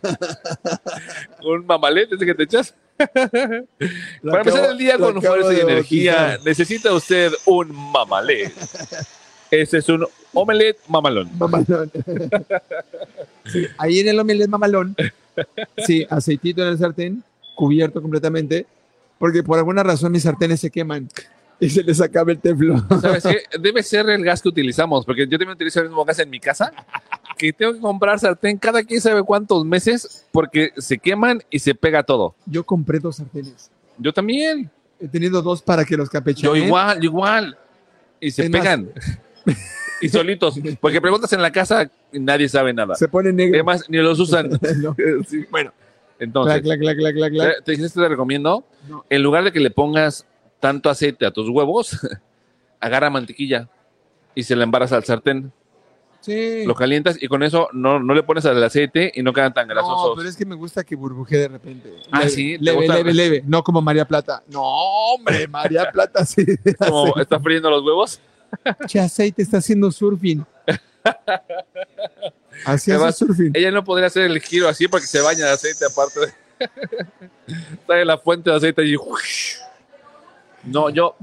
un 1.44 1.66
mamalete 1.66 2.14
ese 2.14 2.26
que 2.26 2.34
te 2.34 2.42
echas. 2.44 2.74
Para 2.98 4.38
empezar 4.38 4.70
el 4.70 4.78
día 4.78 4.96
con 4.98 5.20
fuerza 5.20 5.52
y 5.52 5.60
energía, 5.60 6.38
necesita 6.44 6.92
usted 6.92 7.32
un 7.46 7.72
mamalé. 7.92 8.52
Ese 9.50 9.78
es 9.78 9.88
un 9.88 10.06
omelette 10.32 10.78
mamalón. 10.88 11.28
Mamalón. 11.38 11.90
Sí, 13.44 13.66
ahí 13.76 14.00
en 14.00 14.08
el 14.08 14.20
omelette 14.20 14.48
mamalón, 14.48 14.94
sí, 15.84 16.06
aceitito 16.08 16.62
en 16.62 16.68
el 16.68 16.78
sartén, 16.78 17.24
cubierto 17.54 18.00
completamente, 18.00 18.66
porque 19.22 19.44
por 19.44 19.56
alguna 19.56 19.84
razón 19.84 20.10
mis 20.10 20.24
sartenes 20.24 20.58
se 20.58 20.68
queman 20.68 21.08
y 21.60 21.70
se 21.70 21.84
les 21.84 22.00
acaba 22.00 22.32
el 22.32 22.40
teflón. 22.40 22.84
¿Sabes 23.00 23.22
qué? 23.22 23.42
Debe 23.60 23.80
ser 23.84 24.10
el 24.10 24.24
gas 24.24 24.42
que 24.42 24.48
utilizamos, 24.48 25.06
porque 25.06 25.28
yo 25.28 25.38
también 25.38 25.50
utilizo 25.50 25.78
el 25.78 25.86
mismo 25.86 26.04
gas 26.04 26.18
en 26.18 26.28
mi 26.28 26.40
casa, 26.40 26.72
que 27.38 27.52
tengo 27.52 27.72
que 27.72 27.78
comprar 27.78 28.18
sartén 28.18 28.58
cada 28.58 28.82
quién 28.82 29.00
sabe 29.00 29.22
cuántos 29.22 29.64
meses, 29.64 30.26
porque 30.32 30.72
se 30.76 30.98
queman 30.98 31.40
y 31.50 31.60
se 31.60 31.72
pega 31.72 32.02
todo. 32.02 32.34
Yo 32.46 32.64
compré 32.64 32.98
dos 32.98 33.14
sartenes. 33.18 33.70
Yo 33.96 34.12
también. 34.12 34.68
He 34.98 35.06
tenido 35.06 35.40
dos 35.40 35.62
para 35.62 35.84
que 35.84 35.96
los 35.96 36.10
capecheen. 36.10 36.46
Yo 36.46 36.56
igual, 36.56 37.04
igual. 37.04 37.56
Y 38.18 38.32
se 38.32 38.48
más- 38.48 38.60
pegan. 38.60 38.90
y 40.00 40.08
solitos. 40.08 40.58
Porque 40.80 41.00
preguntas 41.00 41.32
en 41.32 41.42
la 41.42 41.52
casa 41.52 41.88
y 42.12 42.18
nadie 42.18 42.48
sabe 42.48 42.74
nada. 42.74 42.96
Se 42.96 43.06
pone 43.06 43.32
negro. 43.32 43.54
Además, 43.54 43.84
ni 43.88 43.98
los 43.98 44.18
usan. 44.18 44.50
No. 44.78 44.96
Sí, 45.28 45.44
Bueno, 45.48 45.72
entonces, 46.18 46.62
clac, 46.62 46.78
clac, 46.80 46.96
clac, 46.96 47.32
te, 47.64 47.76
te, 47.76 47.88
te 47.88 48.08
recomiendo, 48.08 48.64
No. 48.88 49.04
en 49.10 49.22
lugar 49.22 49.44
de 49.44 49.52
que 49.52 49.60
le 49.60 49.70
pongas 49.70 50.26
tanto 50.60 50.88
aceite 50.90 51.26
a 51.26 51.30
tus 51.30 51.48
huevos, 51.48 51.98
agarra 52.80 53.10
mantequilla 53.10 53.68
y 54.34 54.42
se 54.44 54.56
le 54.56 54.64
embaraza 54.64 54.96
al 54.96 55.04
sartén. 55.04 55.52
Sí. 56.20 56.64
Lo 56.66 56.76
calientas 56.76 57.20
y 57.20 57.26
con 57.26 57.42
eso 57.42 57.68
no, 57.72 57.98
no 57.98 58.14
le 58.14 58.22
pones 58.22 58.46
al 58.46 58.62
aceite 58.62 59.10
y 59.12 59.22
no 59.24 59.32
quedan 59.32 59.52
tan 59.52 59.66
No, 59.66 59.74
grasosos. 59.74 60.12
pero 60.16 60.28
es 60.28 60.36
que 60.36 60.46
me 60.46 60.54
gusta 60.54 60.84
que 60.84 60.94
burbujee 60.94 61.36
de 61.36 61.48
repente. 61.48 61.92
Ah, 62.12 62.20
Leve, 62.20 62.30
sí, 62.30 62.58
¿te 62.58 62.64
Leve, 62.64 62.86
leve, 62.86 63.12
leve. 63.12 63.42
No 63.44 63.64
como 63.64 63.82
María 63.82 64.04
Plata. 64.04 64.40
No, 64.46 64.62
hombre, 64.62 65.48
María 65.48 65.90
Plata 65.90 66.24
sí. 66.24 66.44
Como 66.78 67.16
está 67.16 67.40
friendo 67.40 67.68
los 67.70 67.82
huevos. 67.84 68.20
Che, 68.86 69.00
aceite 69.00 69.42
está 69.42 69.58
haciendo 69.58 69.90
surfing. 69.90 70.44
Así 72.64 72.90
Además, 72.90 73.14
hace 73.14 73.26
surfing. 73.26 73.50
Ella 73.54 73.70
no 73.70 73.82
podría 73.84 74.06
hacer 74.06 74.24
el 74.24 74.40
giro 74.40 74.68
así 74.68 74.88
porque 74.88 75.06
se 75.06 75.20
baña 75.20 75.46
de 75.46 75.52
aceite 75.52 75.84
aparte. 75.84 76.20
de- 76.20 76.32
está 77.74 78.00
en 78.00 78.06
la 78.06 78.18
fuente 78.18 78.50
de 78.50 78.56
aceite 78.56 78.84
y 78.86 78.96
No, 80.64 80.90
yo 80.90 81.16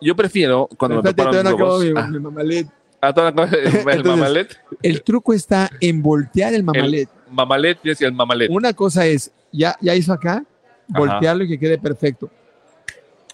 yo 0.00 0.14
prefiero 0.14 0.68
cuando 0.76 1.02
me 1.02 1.08
Espérate, 1.10 1.36
no 1.36 1.42
los 1.42 1.52
acabo 1.54 1.78
huevos. 1.78 2.08
mi, 2.08 2.18
mamalet. 2.18 2.66
Ah, 3.00 3.08
a 3.08 3.14
toda 3.14 3.30
la 3.30 3.34
cosa, 3.36 3.56
el, 3.56 3.66
Entonces, 3.66 4.04
mamalet. 4.04 4.58
El 4.82 5.02
truco 5.02 5.32
está 5.34 5.70
en 5.80 6.02
voltear 6.02 6.54
el 6.54 6.62
mamalet. 6.64 7.08
El 7.28 7.32
mamalet 7.32 7.78
y 7.84 8.04
el 8.04 8.12
mamalet. 8.12 8.50
Una 8.50 8.72
cosa 8.72 9.06
es, 9.06 9.30
ya, 9.52 9.76
ya 9.80 9.94
hizo 9.94 10.12
acá, 10.12 10.44
voltearlo 10.88 11.44
y 11.44 11.48
que 11.48 11.58
quede 11.58 11.78
perfecto. 11.78 12.30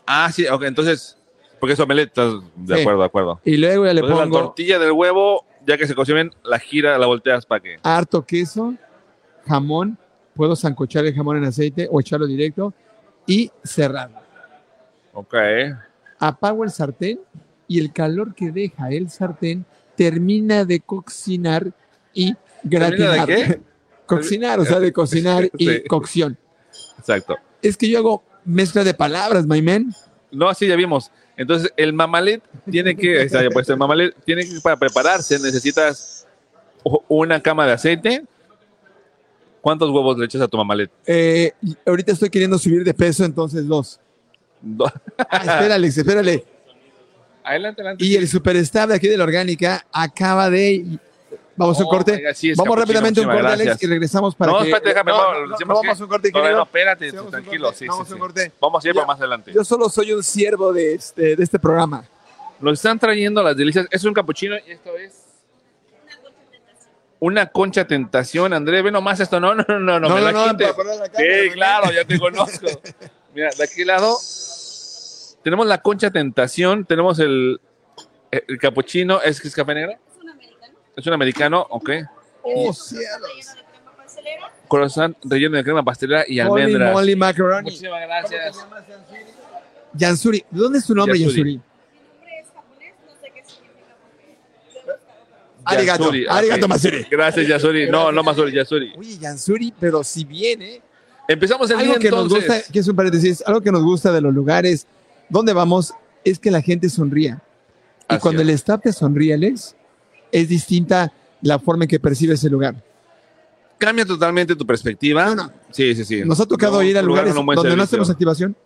Ah, 0.06 0.30
sí, 0.32 0.46
ok, 0.46 0.62
entonces, 0.64 1.16
porque 1.60 1.74
es 1.74 1.80
omelette, 1.80 2.14
de 2.56 2.74
Sí. 2.74 2.80
acuerdo, 2.80 3.00
de 3.00 3.06
acuerdo. 3.06 3.40
Y 3.44 3.56
luego 3.56 3.86
ya 3.86 3.92
le 3.94 4.00
Entonces 4.00 4.18
la 4.18 4.24
pongo 4.24 4.38
tortilla 4.46 4.78
del 4.80 4.92
huevo, 4.92 5.44
ya 5.66 5.76
que 5.78 5.86
se 5.86 5.94
coció 5.94 6.14
bien, 6.14 6.30
la 6.44 6.58
gira, 6.58 6.98
la 6.98 7.06
volteas 7.06 7.46
para 7.46 7.60
que. 7.62 7.76
harto 7.82 8.24
queso, 8.24 8.74
jamón, 9.46 9.98
puedo 10.34 10.56
zancochar 10.56 11.04
el 11.06 11.14
jamón 11.14 11.36
en 11.38 11.44
aceite 11.44 11.88
o 11.90 12.00
echarlo 12.00 12.26
directo 12.26 12.72
y 13.26 13.50
cerrarlo. 13.64 14.18
Ok. 15.12 15.34
Apago 16.18 16.64
el 16.64 16.70
sartén 16.70 17.20
y 17.68 17.80
el 17.80 17.92
calor 17.92 18.34
que 18.34 18.50
deja 18.50 18.90
el 18.90 19.10
sartén 19.10 19.64
termina 19.96 20.64
de 20.64 20.80
cocinar 20.80 21.72
y 22.14 22.34
gratinar. 22.62 23.26
qué? 23.26 23.60
Cocinar, 24.06 24.60
o 24.60 24.64
sea, 24.64 24.78
de 24.78 24.92
cocinar 24.92 25.48
y 25.56 25.68
Sí. 25.68 25.82
cocción. 25.88 26.36
Exacto. 26.98 27.36
Es 27.62 27.76
que 27.78 27.88
yo 27.88 27.98
hago 27.98 28.22
mezcla 28.44 28.84
de 28.84 28.92
palabras, 28.92 29.46
my 29.46 29.62
man. 29.62 29.94
No, 30.30 30.48
así 30.48 30.66
ya 30.66 30.76
vimos. 30.76 31.10
Entonces, 31.42 31.72
el 31.76 31.92
mamalet 31.92 32.42
tiene 32.70 32.96
que, 32.96 33.22
está, 33.22 33.42
pues 33.50 33.68
el 33.68 33.76
mamalet 33.76 34.14
tiene 34.24 34.44
que, 34.44 34.60
para 34.62 34.76
prepararse, 34.76 35.38
necesitas 35.38 36.26
una 37.08 37.40
cama 37.42 37.66
de 37.66 37.72
aceite. 37.72 38.24
¿Cuántos 39.60 39.90
huevos 39.90 40.18
le 40.18 40.24
echas 40.24 40.40
a 40.40 40.48
tu 40.48 40.56
mamalet? 40.56 40.90
Eh, 41.06 41.52
ahorita 41.86 42.12
estoy 42.12 42.30
queriendo 42.30 42.58
subir 42.58 42.82
de 42.84 42.94
peso, 42.94 43.24
entonces 43.24 43.66
dos. 43.66 44.00
Do- 44.60 44.86
Ah, 45.30 45.36
espera, 45.38 45.74
Alex, 45.76 45.98
espérale. 45.98 46.44
adelante, 47.44 47.80
adelante. 47.82 48.04
Y 48.04 48.16
el 48.16 48.26
superstar 48.28 48.88
de 48.88 48.94
aquí 48.96 49.08
de 49.08 49.16
la 49.16 49.24
orgánica 49.24 49.86
acaba 49.92 50.50
de. 50.50 50.84
Vamos 51.62 51.80
a 51.80 51.82
un 51.84 51.88
corte. 51.88 52.12
oiga, 52.12 52.34
sí, 52.34 52.50
es 52.50 52.56
vamos 52.58 52.78
rápidamente 52.78 53.20
a 53.20 53.22
un 53.24 53.30
corte, 53.30 53.46
Alex, 53.46 53.82
y 53.82 53.86
regresamos 53.86 54.34
para 54.34 54.52
No, 54.52 54.58
que. 54.58 54.64
espérate, 54.64 54.88
déjame, 54.90 55.10
no, 55.12 55.16
vamos, 55.18 55.32
no, 55.34 55.46
no, 55.46 55.52
decimos 55.52 55.74
vamos 55.74 55.82
que- 55.96 56.02
a 56.02 56.04
un 56.04 56.10
corte, 56.10 56.32
No, 56.32 56.62
espérate, 56.62 57.10
Sí, 57.10 57.16
tranquilo. 57.30 57.64
corte, 57.66 57.78
Sí, 57.78 57.86
vamos 57.86 58.10
a 58.10 58.14
un 58.14 58.20
corte. 58.20 58.52
Vamos 58.60 58.84
a 58.84 58.88
ir 58.88 58.94
para 58.94 59.06
más 59.06 59.18
adelante. 59.18 59.52
Yo 59.54 59.64
solo 59.64 59.88
soy 59.88 60.12
un 60.12 60.22
siervo 60.22 60.72
de 60.72 60.94
este, 60.94 61.36
de 61.36 61.42
este 61.44 61.58
programa. 61.58 62.04
Nos 62.60 62.74
están 62.74 62.98
trayendo 62.98 63.42
las 63.42 63.56
delicias. 63.56 63.86
Es 63.90 64.04
un 64.04 64.14
capuchino 64.14 64.56
y 64.66 64.70
esto 64.72 64.96
es. 64.96 65.18
Una 67.18 67.46
concha 67.46 67.86
tentación, 67.86 68.52
André. 68.52 68.82
Ve 68.82 68.90
nomás 68.90 69.20
esto. 69.20 69.38
No, 69.38 69.54
no, 69.54 69.64
no, 69.68 69.78
no. 69.78 70.00
no, 70.00 70.08
me 70.14 70.20
la 70.20 70.32
quites. 70.32 70.74
Sí, 71.16 71.50
claro, 71.54 71.92
ya 71.92 72.04
te 72.04 72.18
conozco. 72.18 72.66
Mira, 73.34 73.50
de 73.56 73.64
aquí 73.64 73.84
lado 73.84 74.16
tenemos 75.42 75.66
la 75.66 75.78
concha 75.82 76.10
tentación, 76.10 76.84
tenemos 76.84 77.18
el, 77.18 77.60
el 78.30 78.58
capuchino, 78.58 79.20
¿es 79.22 79.40
que 79.40 79.48
es 79.48 79.54
café 79.54 79.74
negro? 79.74 79.94
Es 80.96 81.06
un 81.06 81.12
americano. 81.12 81.66
Ok. 81.70 81.90
Oh, 82.42 82.72
Relleno 82.72 83.16
de 83.16 83.62
crema 83.64 83.92
pastelera. 83.96 84.52
Croissant 84.68 85.16
relleno 85.24 85.56
de 85.56 85.64
crema 85.64 85.82
pastelera 85.84 86.24
y 86.26 86.40
Holy 86.40 86.62
almendras. 86.62 86.92
moly 86.92 87.16
macaroni. 87.16 87.64
Muchísimas 87.64 88.00
gracias. 88.02 88.56
Yansuri. 89.94 90.44
¿De 90.50 90.60
dónde 90.60 90.78
es 90.78 90.86
tu 90.86 90.94
nombre, 90.94 91.18
Yansuri. 91.18 91.54
Yansuri? 91.54 91.60
Mi 91.60 91.98
nombre 92.16 92.40
es 92.40 92.48
japonés, 92.54 92.94
no 93.06 93.12
sé 93.20 93.30
qué 93.34 93.42
significa 93.44 93.96
porque 94.02 94.38
yo 94.74 94.80
buscaba 94.80 95.28
Arigato. 95.64 96.02
Yasuri, 96.04 96.24
ok. 96.26 96.32
Arigato, 96.32 96.68
Masuri. 96.68 97.06
Gracias, 97.10 97.46
Yasuri. 97.48 97.90
No, 97.90 98.10
no 98.12 98.22
Masuri, 98.22 98.52
Yasuri. 98.52 98.92
Oye, 98.98 99.18
Yansuri, 99.18 99.72
pero 99.78 100.02
si 100.02 100.24
viene. 100.24 100.82
Empezamos 101.28 101.70
el 101.70 101.76
Algo 101.78 101.92
día 101.92 101.98
que 102.00 102.10
nos 102.10 102.24
entonces. 102.24 102.48
gusta, 102.58 102.72
que 102.72 102.78
es 102.80 102.88
un 102.88 102.96
paréntesis, 102.96 103.42
algo 103.46 103.60
que 103.60 103.70
nos 103.70 103.82
gusta 103.84 104.10
de 104.12 104.20
los 104.20 104.34
lugares 104.34 104.86
donde 105.28 105.52
vamos 105.52 105.94
es 106.24 106.38
que 106.38 106.50
la 106.50 106.60
gente 106.60 106.88
sonría. 106.90 107.40
Y 108.10 108.14
Así 108.14 108.20
cuando 108.20 108.42
es. 108.42 108.48
el 108.48 108.54
staff 108.54 108.80
te 108.82 108.92
sonríe, 108.92 109.32
Alex, 109.34 109.76
es 110.32 110.48
distinta 110.48 111.12
la 111.42 111.58
forma 111.58 111.84
en 111.84 111.88
que 111.88 112.00
percibe 112.00 112.34
ese 112.34 112.48
lugar. 112.50 112.74
Cambia 113.78 114.04
totalmente 114.06 114.56
tu 114.56 114.66
perspectiva. 114.66 115.26
No, 115.26 115.34
no. 115.34 115.52
Sí, 115.70 115.94
sí, 115.94 116.04
sí. 116.04 116.22
Nos 116.24 116.40
ha 116.40 116.46
tocado 116.46 116.76
No, 116.76 116.82
ir 116.82 116.96
a 116.98 117.02
lugar 117.02 117.24
lugares 117.24 117.44
buen 117.44 117.56
donde 117.56 117.76
no 117.76 117.82
hacemos 117.82 118.08
activación. 118.10 118.56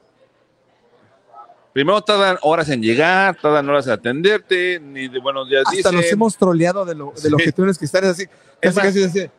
Primero 1.73 2.01
tardan 2.01 2.39
horas 2.41 2.71
en 2.71 2.81
llegar, 2.83 3.37
tardan 3.41 3.69
horas 3.69 3.87
en 3.87 3.93
atenderte, 3.93 4.81
ni 4.81 5.09
de 5.09 5.19
buenos 5.19 5.47
días 5.49 5.63
Hasta 5.67 5.93
nos 5.93 6.07
hemos 6.07 6.35
troleado 6.37 6.87
de, 6.87 6.95
lo, 6.95 7.13
de 7.13 7.45
que 7.45 7.53
tienes 7.53 7.77
que 7.77 7.85
estar 7.85 8.03
así. 8.05 8.23
Es 8.23 8.29
Casi, 8.75 8.77
más, 8.77 8.87
casi 8.87 9.03
así. 9.05 9.31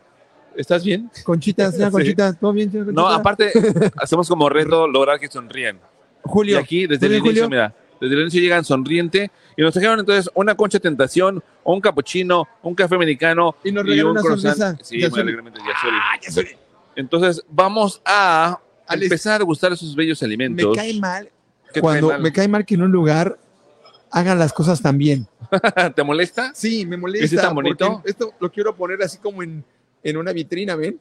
¿Estás 0.56 0.84
bien? 0.84 1.10
Conchita, 1.24 1.72
señora. 1.72 1.90
Conchita, 1.92 2.34
¿todo 2.34 2.54
bien, 2.54 2.72
señora 2.72 2.92
No, 2.92 3.08
aparte, 3.08 3.52
hacemos 3.98 4.28
como 4.28 4.50
reto 4.50 4.88
lograr 4.88 5.20
que 5.20 5.28
sonríen. 5.28 5.78
Y 5.78 5.80
Julio. 6.30 6.60
aquí, 6.60 6.86
desde 6.86 7.08
el 7.08 7.14
¿Muy 7.14 7.22
bien, 7.22 7.26
inicio, 7.26 7.44
Julio? 7.46 7.50
mira, 7.50 7.76
desde 8.00 8.16
el 8.16 8.22
inicio 8.22 8.42
llegan 8.42 8.64
sonriente 8.64 9.32
y 9.56 9.62
nos 9.62 9.74
trajeron 9.74 10.00
entonces 10.00 10.30
una 10.36 10.56
concha 10.56 10.80
tentación, 10.80 11.44
un 11.64 11.82
capuchino, 11.82 12.48
un 12.62 12.76
café 12.76 12.96
americano 12.96 13.56
Y 13.64 13.72
nos 13.72 13.86
regaló 13.86 14.12
una 14.12 14.22
croissant. 14.22 14.56
sonrisa. 14.58 14.78
Sí, 14.84 14.98
muy 15.10 15.20
alegremente. 15.20 15.60
Ah. 15.64 16.18
Entonces, 16.96 17.44
vamos 17.50 18.02
a 18.06 18.60
Alex, 18.88 19.04
empezar 19.04 19.34
a 19.36 19.40
degustar 19.40 19.72
esos 19.74 19.96
bellos 19.96 20.22
Me 20.22 20.26
alimentos. 20.26 20.76
cae 20.76 21.00
mal 21.00 21.30
¿Qué 21.74 21.82
cuando 21.82 22.08
mal? 22.10 22.22
me 22.22 22.32
cae 22.32 22.48
mal 22.48 22.66
que 22.66 22.76
en 22.76 22.84
un 22.84 22.92
lugar 22.92 23.38
hagan 24.12 24.40
las 24.40 24.54
cosas 24.54 24.82
tan 24.82 24.98
bien. 24.98 25.28
¿Te 25.96 26.04
molesta? 26.04 26.52
Sí, 26.56 26.86
me 26.86 26.98
molesta. 26.98 27.26
¿Ese 27.26 27.36
tan 27.38 27.54
bonito? 27.54 28.02
Esto 28.06 28.34
lo 28.40 28.52
quiero 28.52 28.76
poner 28.76 29.02
así 29.04 29.18
como 29.18 29.44
en, 29.44 29.64
en 30.04 30.18
una 30.18 30.32
vitrina, 30.32 30.76
¿ven? 30.76 31.00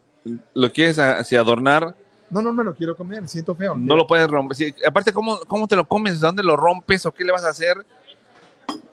¿Lo 0.55 0.73
quieres 0.73 0.99
así 0.99 1.37
adornar? 1.37 1.95
No, 2.31 2.43
no 2.43 2.53
me 2.53 2.65
lo 2.65 2.75
quiero 2.75 2.97
comer, 2.97 3.27
siento 3.29 3.55
feo. 3.55 3.75
No 3.77 3.95
lo 3.97 4.07
puedes 4.07 4.29
romper. 4.29 4.57
Sí, 4.57 4.75
aparte, 4.87 5.13
¿cómo, 5.13 5.39
¿cómo 5.47 5.69
te 5.69 5.77
lo 5.77 5.87
comes? 5.87 6.19
¿Dónde 6.21 6.43
lo 6.43 6.57
rompes 6.57 7.07
o 7.07 7.13
qué 7.13 7.25
le 7.25 7.33
vas 7.33 7.45
a 7.45 7.51
hacer? 7.51 7.77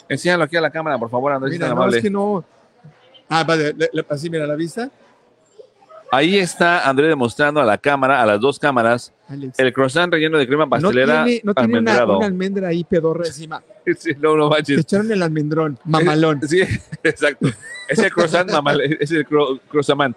Enséñalo 0.07 0.43
aquí 0.43 0.55
a 0.57 0.61
la 0.61 0.69
cámara, 0.69 0.97
por 0.97 1.09
favor, 1.09 1.31
Andrés, 1.31 1.53
Mira, 1.53 1.67
no, 1.67 1.73
amable. 1.73 1.97
es 1.97 2.03
que 2.03 2.09
no. 2.09 2.43
Ah, 3.29 3.43
vale, 3.43 3.73
le- 3.73 3.89
le- 3.91 4.05
así, 4.09 4.29
mira, 4.29 4.45
la 4.45 4.55
vista. 4.55 4.89
Ahí 6.11 6.37
está 6.37 6.87
Andrés 6.87 7.09
demostrando 7.09 7.59
a 7.59 7.65
la 7.65 7.79
cámara, 7.79 8.21
a 8.21 8.25
las 8.27 8.39
dos 8.39 8.59
cámaras, 8.59 9.11
Alex. 9.27 9.57
el 9.57 9.73
croissant 9.73 10.13
relleno 10.13 10.37
de 10.37 10.45
crema 10.45 10.65
no 10.65 10.69
pastelera 10.69 11.23
tiene, 11.25 11.41
no 11.43 11.53
tiene 11.55 11.79
una, 11.79 11.91
almendrado. 11.91 12.17
una 12.17 12.25
almendra 12.27 12.67
ahí 12.67 12.83
pedorra 12.83 13.25
encima. 13.25 13.63
Sí, 13.97 14.11
no, 14.19 14.37
no 14.37 14.47
Te 14.49 14.55
manches. 14.55 14.79
echaron 14.81 15.11
el 15.11 15.23
almendrón, 15.23 15.79
mamalón. 15.85 16.39
Sí, 16.47 16.61
exacto. 17.03 17.47
Es 17.89 17.97
el 17.99 18.11
croissant 18.13 18.49
mamal, 18.51 18.79
es 18.81 19.11
el 19.11 19.27
cro- 19.27 19.59
croissant. 19.67 20.15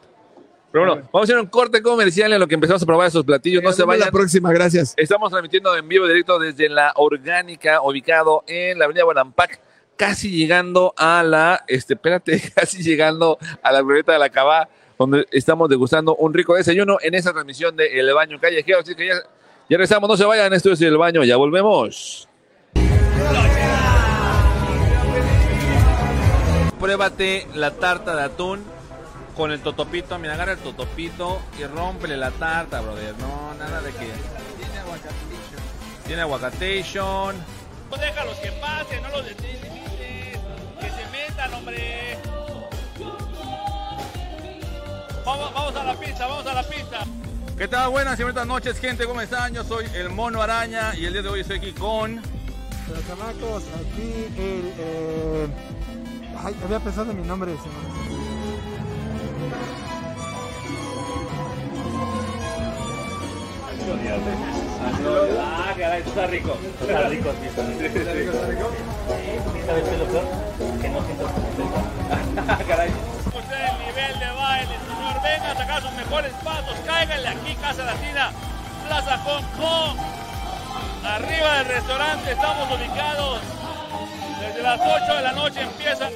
Pero 0.76 0.88
bueno, 0.88 1.08
vamos 1.10 1.30
a 1.30 1.32
hacer 1.32 1.38
un 1.38 1.46
corte 1.46 1.80
comercial 1.80 2.34
en 2.34 2.38
lo 2.38 2.46
que 2.46 2.54
empezamos 2.54 2.82
a 2.82 2.84
probar 2.84 3.08
esos 3.08 3.24
platillos. 3.24 3.62
No 3.62 3.72
se 3.72 3.82
vayan. 3.82 4.04
la 4.04 4.12
próxima, 4.12 4.52
gracias. 4.52 4.92
Estamos 4.98 5.30
transmitiendo 5.30 5.74
en 5.74 5.88
vivo 5.88 6.06
directo 6.06 6.38
desde 6.38 6.68
la 6.68 6.92
Orgánica, 6.96 7.80
ubicado 7.80 8.44
en 8.46 8.78
la 8.78 8.84
avenida 8.84 9.04
Guanampac, 9.04 9.58
casi 9.96 10.30
llegando 10.30 10.92
a 10.98 11.22
la, 11.22 11.64
este, 11.66 11.94
espérate, 11.94 12.42
casi 12.54 12.82
llegando 12.82 13.38
a 13.62 13.72
la 13.72 13.80
glorieta 13.80 14.12
de 14.12 14.18
la 14.18 14.28
Cabá, 14.28 14.68
donde 14.98 15.26
estamos 15.30 15.70
degustando 15.70 16.14
un 16.14 16.34
rico 16.34 16.54
desayuno 16.54 16.98
en 17.00 17.14
esa 17.14 17.32
transmisión 17.32 17.74
de 17.74 17.98
El 17.98 18.12
Baño 18.12 18.38
Callejero. 18.38 18.80
Así 18.80 18.94
que 18.94 19.06
ya, 19.06 19.14
ya 19.14 19.78
regresamos, 19.78 20.10
no 20.10 20.16
se 20.18 20.26
vayan, 20.26 20.52
esto 20.52 20.72
es 20.72 20.82
El 20.82 20.98
Baño, 20.98 21.24
ya 21.24 21.36
volvemos. 21.36 22.28
Pruébate 26.78 27.46
la 27.54 27.70
tarta 27.70 28.14
de 28.14 28.22
atún 28.24 28.75
con 29.36 29.52
el 29.52 29.60
totopito. 29.60 30.18
Mira, 30.18 30.34
agarra 30.34 30.52
el 30.52 30.58
totopito 30.58 31.40
y 31.58 31.64
rómpele 31.64 32.16
la 32.16 32.30
tarta, 32.30 32.80
brother. 32.80 33.14
No, 33.18 33.54
nada 33.54 33.80
de 33.80 33.90
que. 33.92 33.98
Tiene 34.56 34.78
aguacatation. 34.78 35.62
Tiene 36.06 36.22
aguacatation. 36.22 37.36
Déjalos 38.00 38.36
que 38.38 38.52
pasen, 38.52 39.02
no 39.02 39.08
los 39.10 39.24
limites. 39.24 40.38
Que 40.80 40.90
se 40.90 41.06
metan, 41.12 41.54
hombre. 41.54 42.18
Vamos, 45.24 45.52
vamos 45.54 45.76
a 45.76 45.84
la 45.84 45.94
pista, 45.98 46.26
vamos 46.26 46.46
a 46.46 46.54
la 46.54 46.62
pista. 46.62 46.98
¿Qué 47.58 47.66
tal? 47.68 47.90
Buenas 47.90 48.18
y 48.20 48.22
bonitas 48.22 48.46
noches, 48.46 48.78
gente. 48.78 49.06
¿Cómo 49.06 49.20
están? 49.20 49.54
Yo 49.54 49.64
soy 49.64 49.86
el 49.94 50.10
Mono 50.10 50.40
Araña 50.42 50.94
y 50.94 51.06
el 51.06 51.12
día 51.14 51.22
de 51.22 51.28
hoy 51.28 51.40
estoy 51.40 51.58
aquí 51.58 51.72
con. 51.72 52.20
Pero 52.86 53.00
chamacos, 53.08 53.64
aquí 53.64 54.26
el. 54.38 54.72
eh, 54.78 55.48
Ay, 56.44 56.54
había 56.64 56.78
pensado 56.80 57.10
en 57.10 57.20
mi 57.22 57.26
nombre. 57.26 57.52
se 57.52 57.68
me- 57.68 58.25
Ah, 65.38 65.74
caray, 65.78 66.02
está 66.02 66.26
rico. 66.26 66.56
Está 66.80 67.08
rico, 67.08 67.30
sí, 67.40 67.46
está 67.46 67.62
rico. 67.62 68.32
¿Sabes 69.66 69.84
qué 69.84 69.90
es 69.92 69.98
lo 69.98 70.06
peor? 70.06 70.24
que 70.80 70.88
no 70.88 71.04
sientas 71.04 71.32
como 71.32 72.66
Caray. 72.68 72.90
Usted 73.26 73.64
el 73.70 73.78
nivel 73.86 74.18
de 74.18 74.30
baile, 74.36 74.74
señor. 74.86 75.22
Venga 75.22 75.50
a 75.50 75.56
sacar 75.56 75.82
sus 75.82 75.92
mejores 75.92 76.32
pasos. 76.44 76.76
Cáiganle 76.86 77.28
aquí, 77.28 77.54
Casa 77.56 77.84
Latina, 77.84 78.30
Plaza 78.86 79.18
Hong 79.18 79.44
Kong. 79.58 79.98
Arriba 81.04 81.58
del 81.58 81.66
restaurante 81.66 82.32
estamos 82.32 82.68
ubicados. 82.78 83.40
Desde 84.40 84.62
las 84.62 84.80
8 84.80 85.14
de 85.14 85.22
la 85.22 85.32
noche 85.32 85.60
empieza. 85.62 86.10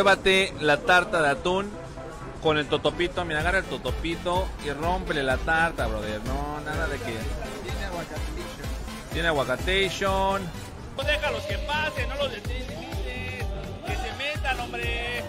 Pruébate 0.00 0.54
la 0.60 0.78
tarta 0.78 1.20
de 1.20 1.28
atún 1.28 1.70
con 2.42 2.56
el 2.56 2.66
totopito. 2.70 3.22
Mira, 3.26 3.40
agarra 3.40 3.58
el 3.58 3.66
totopito 3.66 4.48
y 4.64 4.70
rómpele 4.70 5.22
la 5.22 5.36
tarta, 5.36 5.88
brother. 5.88 6.22
No, 6.24 6.58
nada 6.64 6.86
de 6.86 6.96
que. 6.96 7.18
Tiene 7.62 7.84
aguacatation. 7.84 8.68
Tiene 9.12 9.28
aguacatation. 9.28 10.42
No 10.96 11.02
déjalos 11.02 11.42
que 11.42 11.58
pasen, 11.58 12.08
no 12.08 12.14
los 12.14 12.32
limites. 12.32 13.44
Que 13.86 13.94
se 13.94 14.12
metan, 14.16 14.60
hombre. 14.60 15.22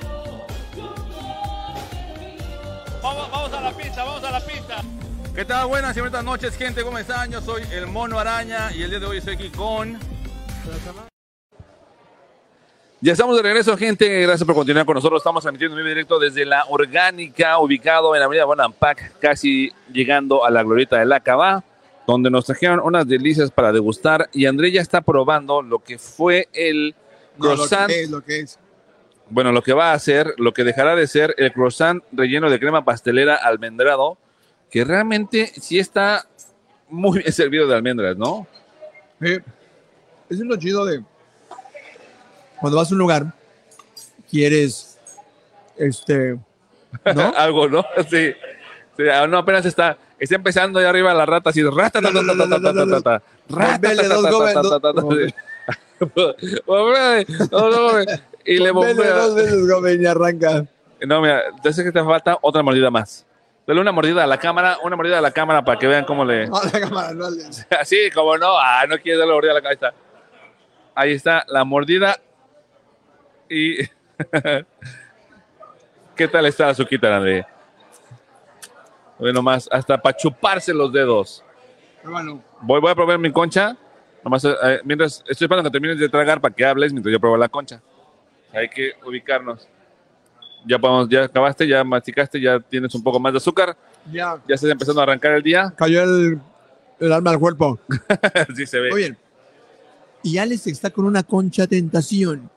Vamos, 3.04 3.30
vamos 3.30 3.54
a 3.54 3.60
la 3.60 3.72
pista, 3.74 4.04
vamos 4.06 4.24
a 4.24 4.32
la 4.32 4.40
pista. 4.40 4.76
¿Qué 5.36 5.44
tal? 5.44 5.68
Buenas 5.68 5.98
y 5.98 6.00
buenas 6.00 6.24
noches, 6.24 6.56
gente. 6.56 6.82
¿Cómo 6.86 6.98
están? 6.98 7.30
Yo 7.30 7.42
soy 7.42 7.64
el 7.74 7.88
Mono 7.88 8.18
Araña 8.20 8.72
y 8.72 8.84
el 8.84 8.90
día 8.90 9.00
de 9.02 9.06
hoy 9.06 9.18
estoy 9.18 9.36
aquí 9.36 9.50
con. 9.50 10.00
Ya 13.04 13.14
estamos 13.14 13.36
de 13.36 13.42
regreso, 13.42 13.76
gente. 13.78 14.22
Gracias 14.22 14.46
por 14.46 14.54
continuar 14.54 14.86
con 14.86 14.94
nosotros. 14.94 15.22
Estamos 15.22 15.42
transmitiendo 15.42 15.76
en 15.76 15.80
vivo 15.80 15.90
directo 15.90 16.20
desde 16.20 16.46
la 16.46 16.66
Orgánica, 16.70 17.58
ubicado 17.58 18.14
en 18.14 18.20
la 18.20 18.28
Avenida 18.28 18.46
Bonampak, 18.46 19.18
casi 19.18 19.72
llegando 19.92 20.46
a 20.46 20.52
la 20.52 20.62
Glorieta 20.62 21.00
de 21.00 21.06
la 21.08 21.20
Cabá, 21.20 21.64
donde 22.06 22.30
nos 22.30 22.46
trajeron 22.46 22.80
unas 22.80 23.08
delicias 23.08 23.50
para 23.50 23.72
degustar. 23.72 24.30
Y 24.34 24.46
André 24.46 24.72
ya 24.72 24.82
está 24.82 25.02
probando 25.02 25.64
lo 25.64 25.80
que 25.80 25.98
fue 25.98 26.48
el 26.54 26.94
croissant. 27.40 27.90
lo 27.90 27.96
que 27.96 28.02
es, 28.04 28.10
lo 28.12 28.24
que 28.24 28.40
es. 28.42 28.60
Bueno, 29.32 29.52
lo 29.52 29.64
que 29.64 29.74
va 29.74 29.94
a 29.94 29.94
hacer, 29.94 30.36
lo 30.38 30.54
que 30.54 30.64
dejará 30.64 30.96
de 30.96 31.08
ser 31.08 31.34
el 31.40 31.52
croissant 31.52 32.04
relleno 32.12 32.52
de 32.52 32.60
crema 32.60 32.86
pastelera 32.86 33.36
almendrado, 33.36 34.20
que 34.70 34.86
realmente 34.86 35.52
sí 35.60 35.80
está 35.80 36.28
muy 36.88 37.18
bien 37.18 37.32
servido 37.34 37.66
de 37.66 37.74
almendras, 37.74 38.16
¿no? 38.16 38.46
Sí. 39.20 39.40
Es 40.30 40.38
lo 40.38 40.56
chido 40.56 40.86
de 40.86 41.04
cuando 42.62 42.78
vas 42.78 42.89
a 42.91 42.93
un 42.93 43.00
lugar, 43.00 43.34
quieres, 44.30 45.00
este, 45.78 46.39
¿no? 47.13 47.34
Algo, 47.36 47.67
¿no? 47.67 47.84
Sí. 48.10 48.34
Sí, 48.97 49.04
ah, 49.10 49.26
no, 49.28 49.39
apenas 49.39 49.65
está, 49.65 49.97
está 50.19 50.36
empezando 50.36 50.80
ahí 50.80 50.86
arriba 50.86 51.13
la 51.13 51.26
rata, 51.26 51.50
así, 51.50 51.63
rata, 51.63 52.02
ta, 52.02 52.12
ta, 52.12 52.21
ta, 52.26 52.38
ta, 52.38 52.62
ta, 52.62 52.74
ta, 52.74 53.02
ta, 53.02 53.21
y 58.45 58.58
le 58.58 58.71
bombea. 58.71 59.13
dos 59.13 59.36
veces, 59.36 60.02
y 60.02 60.06
arranca. 60.06 60.65
No, 61.06 61.21
mira, 61.21 61.43
entonces 61.50 61.84
que 61.84 61.91
te 61.91 62.04
falta 62.04 62.38
otra 62.41 62.62
mordida 62.63 62.91
más. 62.91 63.26
Dale 63.65 63.80
una 63.80 63.91
mordida 63.91 64.24
a 64.24 64.28
la 64.28 64.38
cámara, 64.38 64.78
una 64.84 64.95
mordida 64.95 65.19
a 65.19 65.21
la 65.21 65.32
cámara 65.32 65.63
para 65.63 65.80
que 65.80 65.88
vean 65.88 66.06
cómo 66.06 66.26
le... 66.26 66.47
No, 66.47 66.62
la 66.63 66.80
cámara, 66.80 67.13
no 67.13 67.28
Así, 67.80 68.10
como 68.13 68.38
no, 68.38 68.58
ah, 68.58 68.86
no 68.88 68.97
quieres 68.97 69.19
darle 69.19 69.34
mordida 69.34 69.52
a 69.52 69.56
la 69.56 69.62
cabeza. 69.62 69.93
Ahí 70.95 71.13
está, 71.13 71.45
la 71.47 71.63
mordida. 71.63 72.19
Y. 73.52 73.78
¿Qué 76.16 76.28
tal 76.28 76.46
está 76.46 76.68
la 76.68 76.74
suquita, 76.74 77.16
André? 77.18 77.46
Bueno, 79.20 79.42
más, 79.42 79.68
hasta 79.72 80.02
para 80.02 80.16
chuparse 80.16 80.74
los 80.74 80.92
dedos. 80.94 81.44
Bueno, 82.04 82.42
Voy, 82.62 82.80
voy 82.80 82.92
a 82.92 82.96
probar 82.96 83.20
mi 83.20 83.32
concha. 83.32 83.76
Nomás, 84.24 84.46
eh, 84.46 84.80
mientras 84.86 85.24
estoy 85.28 85.46
esperando 85.46 85.64
que 85.70 85.72
termines 85.74 86.00
de 86.00 86.08
tragar 86.08 86.40
para 86.40 86.54
que 86.56 86.66
hables 86.66 86.94
mientras 86.94 87.12
yo 87.12 87.20
pruebo 87.20 87.38
la 87.38 87.50
concha. 87.50 87.82
Hay 88.54 88.70
que 88.70 88.94
ubicarnos. 89.06 89.68
Ya 90.66 90.80
podemos, 90.80 91.10
ya 91.10 91.24
acabaste, 91.26 91.68
ya 91.68 91.84
masticaste, 91.84 92.40
ya 92.40 92.60
tienes 92.60 92.94
un 92.96 93.04
poco 93.04 93.20
más 93.20 93.34
de 93.34 93.38
azúcar. 93.38 93.76
ya 94.12 94.40
Ya 94.48 94.56
estás 94.56 94.70
empezando 94.70 95.02
a 95.02 95.04
arrancar 95.04 95.34
el 95.34 95.44
día. 95.44 95.74
cayó 95.76 96.04
el, 96.04 96.40
el 97.00 97.12
alma 97.12 97.32
al 97.32 97.40
cuerpo. 97.40 97.80
sí 98.56 98.66
se 98.66 98.80
ve. 98.80 98.92
Muy 98.92 99.00
bien. 99.02 99.18
Y 100.24 100.38
Alex 100.38 100.68
está 100.68 100.92
con 100.92 101.06
una 101.06 101.24
concha 101.24 101.66
tentación. 101.68 102.50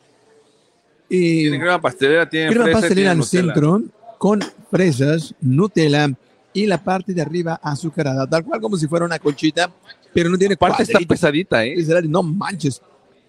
Eh, 1.10 1.40
Tiene 1.42 1.58
crema 1.60 1.80
pastelera, 1.80 2.28
tiene 2.28 2.48
crema 2.48 2.64
fresa, 2.64 2.80
pastelera 2.80 2.94
tiene 2.96 3.10
al 3.10 3.18
Nutella. 3.18 3.42
centro 3.54 3.82
con 4.18 4.40
fresas, 4.70 5.34
Nutella 5.40 6.10
y 6.52 6.66
la 6.66 6.82
parte 6.82 7.12
de 7.12 7.20
arriba 7.22 7.60
azucarada, 7.62 8.26
tal 8.26 8.44
cual 8.44 8.60
como 8.60 8.76
si 8.76 8.86
fuera 8.86 9.04
una 9.04 9.18
conchita, 9.18 9.70
pero 10.12 10.30
no 10.30 10.38
tiene 10.38 10.54
Aparte 10.54 10.84
está 10.84 10.98
pesadita, 11.00 11.64
¿eh? 11.64 11.74
No 12.04 12.22
manches. 12.22 12.80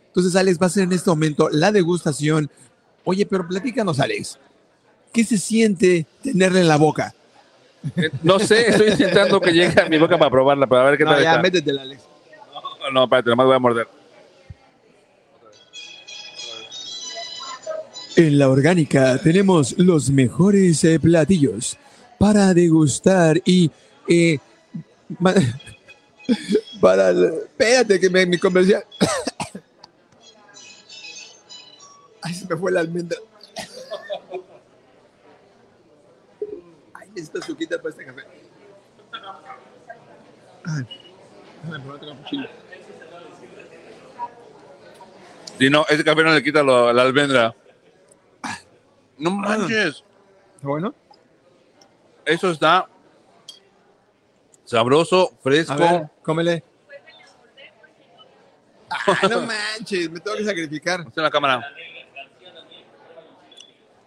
Entonces, 0.07 0.35
Alex, 0.35 0.57
va 0.61 0.67
a 0.67 0.69
ser 0.69 0.83
en 0.83 0.93
este 0.93 1.09
momento 1.09 1.49
la 1.51 1.71
degustación. 1.71 2.49
Oye, 3.03 3.25
pero 3.25 3.47
platícanos, 3.47 3.99
Alex. 3.99 4.39
¿Qué 5.11 5.23
se 5.23 5.37
siente 5.37 6.05
tenerla 6.23 6.59
en 6.61 6.67
la 6.67 6.77
boca? 6.77 7.13
Eh, 7.97 8.09
No 8.23 8.39
sé, 8.39 8.69
estoy 8.69 8.89
intentando 8.91 9.41
que 9.41 9.51
llegue 9.51 9.81
a 9.81 9.89
mi 9.89 9.97
boca 9.97 10.17
para 10.17 10.31
probarla, 10.31 10.67
para 10.67 10.83
ver 10.85 10.97
qué 10.97 11.03
No, 11.03 11.11
tal 11.11 11.23
ya, 11.23 11.29
está. 11.31 11.41
métetela, 11.41 11.81
Alex. 11.81 12.01
No, 12.83 12.91
no, 12.91 13.03
espérate, 13.05 13.29
nomás 13.31 13.45
voy 13.47 13.55
a 13.55 13.59
morder. 13.59 13.87
En 18.17 18.39
la 18.39 18.49
orgánica 18.49 19.17
tenemos 19.17 19.77
los 19.77 20.09
mejores 20.09 20.81
eh, 20.85 20.99
platillos 20.99 21.77
para 22.17 22.53
degustar 22.53 23.41
y 23.43 23.69
eh, 24.07 24.39
para 26.79 27.11
espérate 27.11 27.99
que 27.99 28.09
me 28.09 28.25
mi 28.25 28.37
comercial 28.37 28.85
ay 32.21 32.33
se 32.33 32.47
me 32.47 32.55
fue 32.55 32.71
la 32.71 32.79
almendra 32.79 33.17
ay 36.93 37.09
necesito 37.09 37.41
suquita 37.41 37.77
para 37.77 37.89
este 37.89 38.05
café 38.05 38.21
ay, 40.63 40.87
déjame 41.63 41.83
poner 41.83 42.11
otro. 42.11 42.15
Si 45.59 45.69
no, 45.69 45.85
ese 45.87 46.03
café 46.03 46.23
no 46.23 46.33
le 46.33 46.43
quita 46.43 46.63
la 46.63 47.01
almendra. 47.01 47.55
No 49.17 49.31
manches. 49.31 50.03
¿Está 50.55 50.67
bueno? 50.67 50.93
Eso 52.25 52.49
está 52.51 52.87
sabroso, 54.63 55.31
A 55.39 55.43
fresco. 55.43 55.75
ver, 55.77 56.07
cómele. 56.23 56.63
Ay, 58.89 59.29
no 59.29 59.41
manches, 59.41 60.09
me 60.09 60.19
tengo 60.19 60.37
que 60.37 60.45
sacrificar. 60.45 61.01
Está 61.01 61.21
en 61.21 61.23
la 61.25 61.31
cámara. 61.31 61.63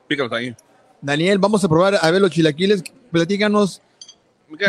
Pícalos 0.06 0.32
ahí. 0.32 0.54
Daniel, 1.00 1.38
vamos 1.38 1.62
a 1.64 1.68
probar 1.68 1.98
a 2.00 2.10
ver 2.10 2.20
los 2.20 2.30
chilaquiles. 2.30 2.82
Platícanos. 3.10 3.82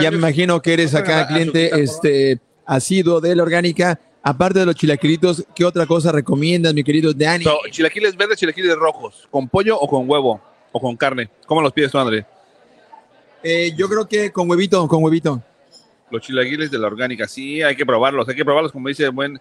Ya 0.02 0.12
me 0.12 0.17
imagino 0.17 0.62
que 0.62 0.73
eres 0.73 0.93
acá 0.93 1.19
a- 1.19 1.21
a 1.23 1.28
cliente 1.28 1.82
este 1.82 2.39
asiduo 2.65 3.21
de 3.21 3.36
la 3.36 3.43
orgánica. 3.43 3.99
Aparte 4.21 4.60
de 4.60 4.65
los 4.65 4.75
chilaquilitos, 4.75 5.45
¿qué 5.55 5.63
otra 5.63 5.86
cosa 5.86 6.12
recomiendas, 6.12 6.73
mi 6.73 6.84
querido 6.84 7.13
Dani? 7.13 7.45
So, 7.45 7.58
chilaquiles 7.69 8.17
verdes, 8.17 8.38
chilaquiles 8.38 8.75
rojos. 8.75 9.27
¿Con 9.32 9.47
pollo 9.47 9.79
o 9.79 9.88
con 9.88 10.10
huevo? 10.10 10.41
¿O 10.71 10.79
con 10.79 10.97
carne? 10.97 11.29
¿Cómo 11.45 11.62
los 11.62 11.71
pides 11.71 11.91
tú, 11.91 11.97
André? 11.97 12.25
Eh, 13.41 13.71
yo 13.77 13.88
creo 13.88 14.08
que 14.08 14.32
con 14.32 14.49
huevito, 14.49 14.86
con 14.88 15.01
huevito. 15.03 15.41
Los 16.12 16.21
chilaquiles 16.21 16.69
de 16.69 16.77
la 16.77 16.88
orgánica. 16.88 17.27
Sí, 17.27 17.62
hay 17.62 17.75
que 17.75 17.86
probarlos. 17.86 18.27
Hay 18.27 18.36
que 18.36 18.43
probarlos, 18.43 18.71
como 18.71 18.89
dice 18.89 19.05
el 19.05 19.12
buen 19.12 19.39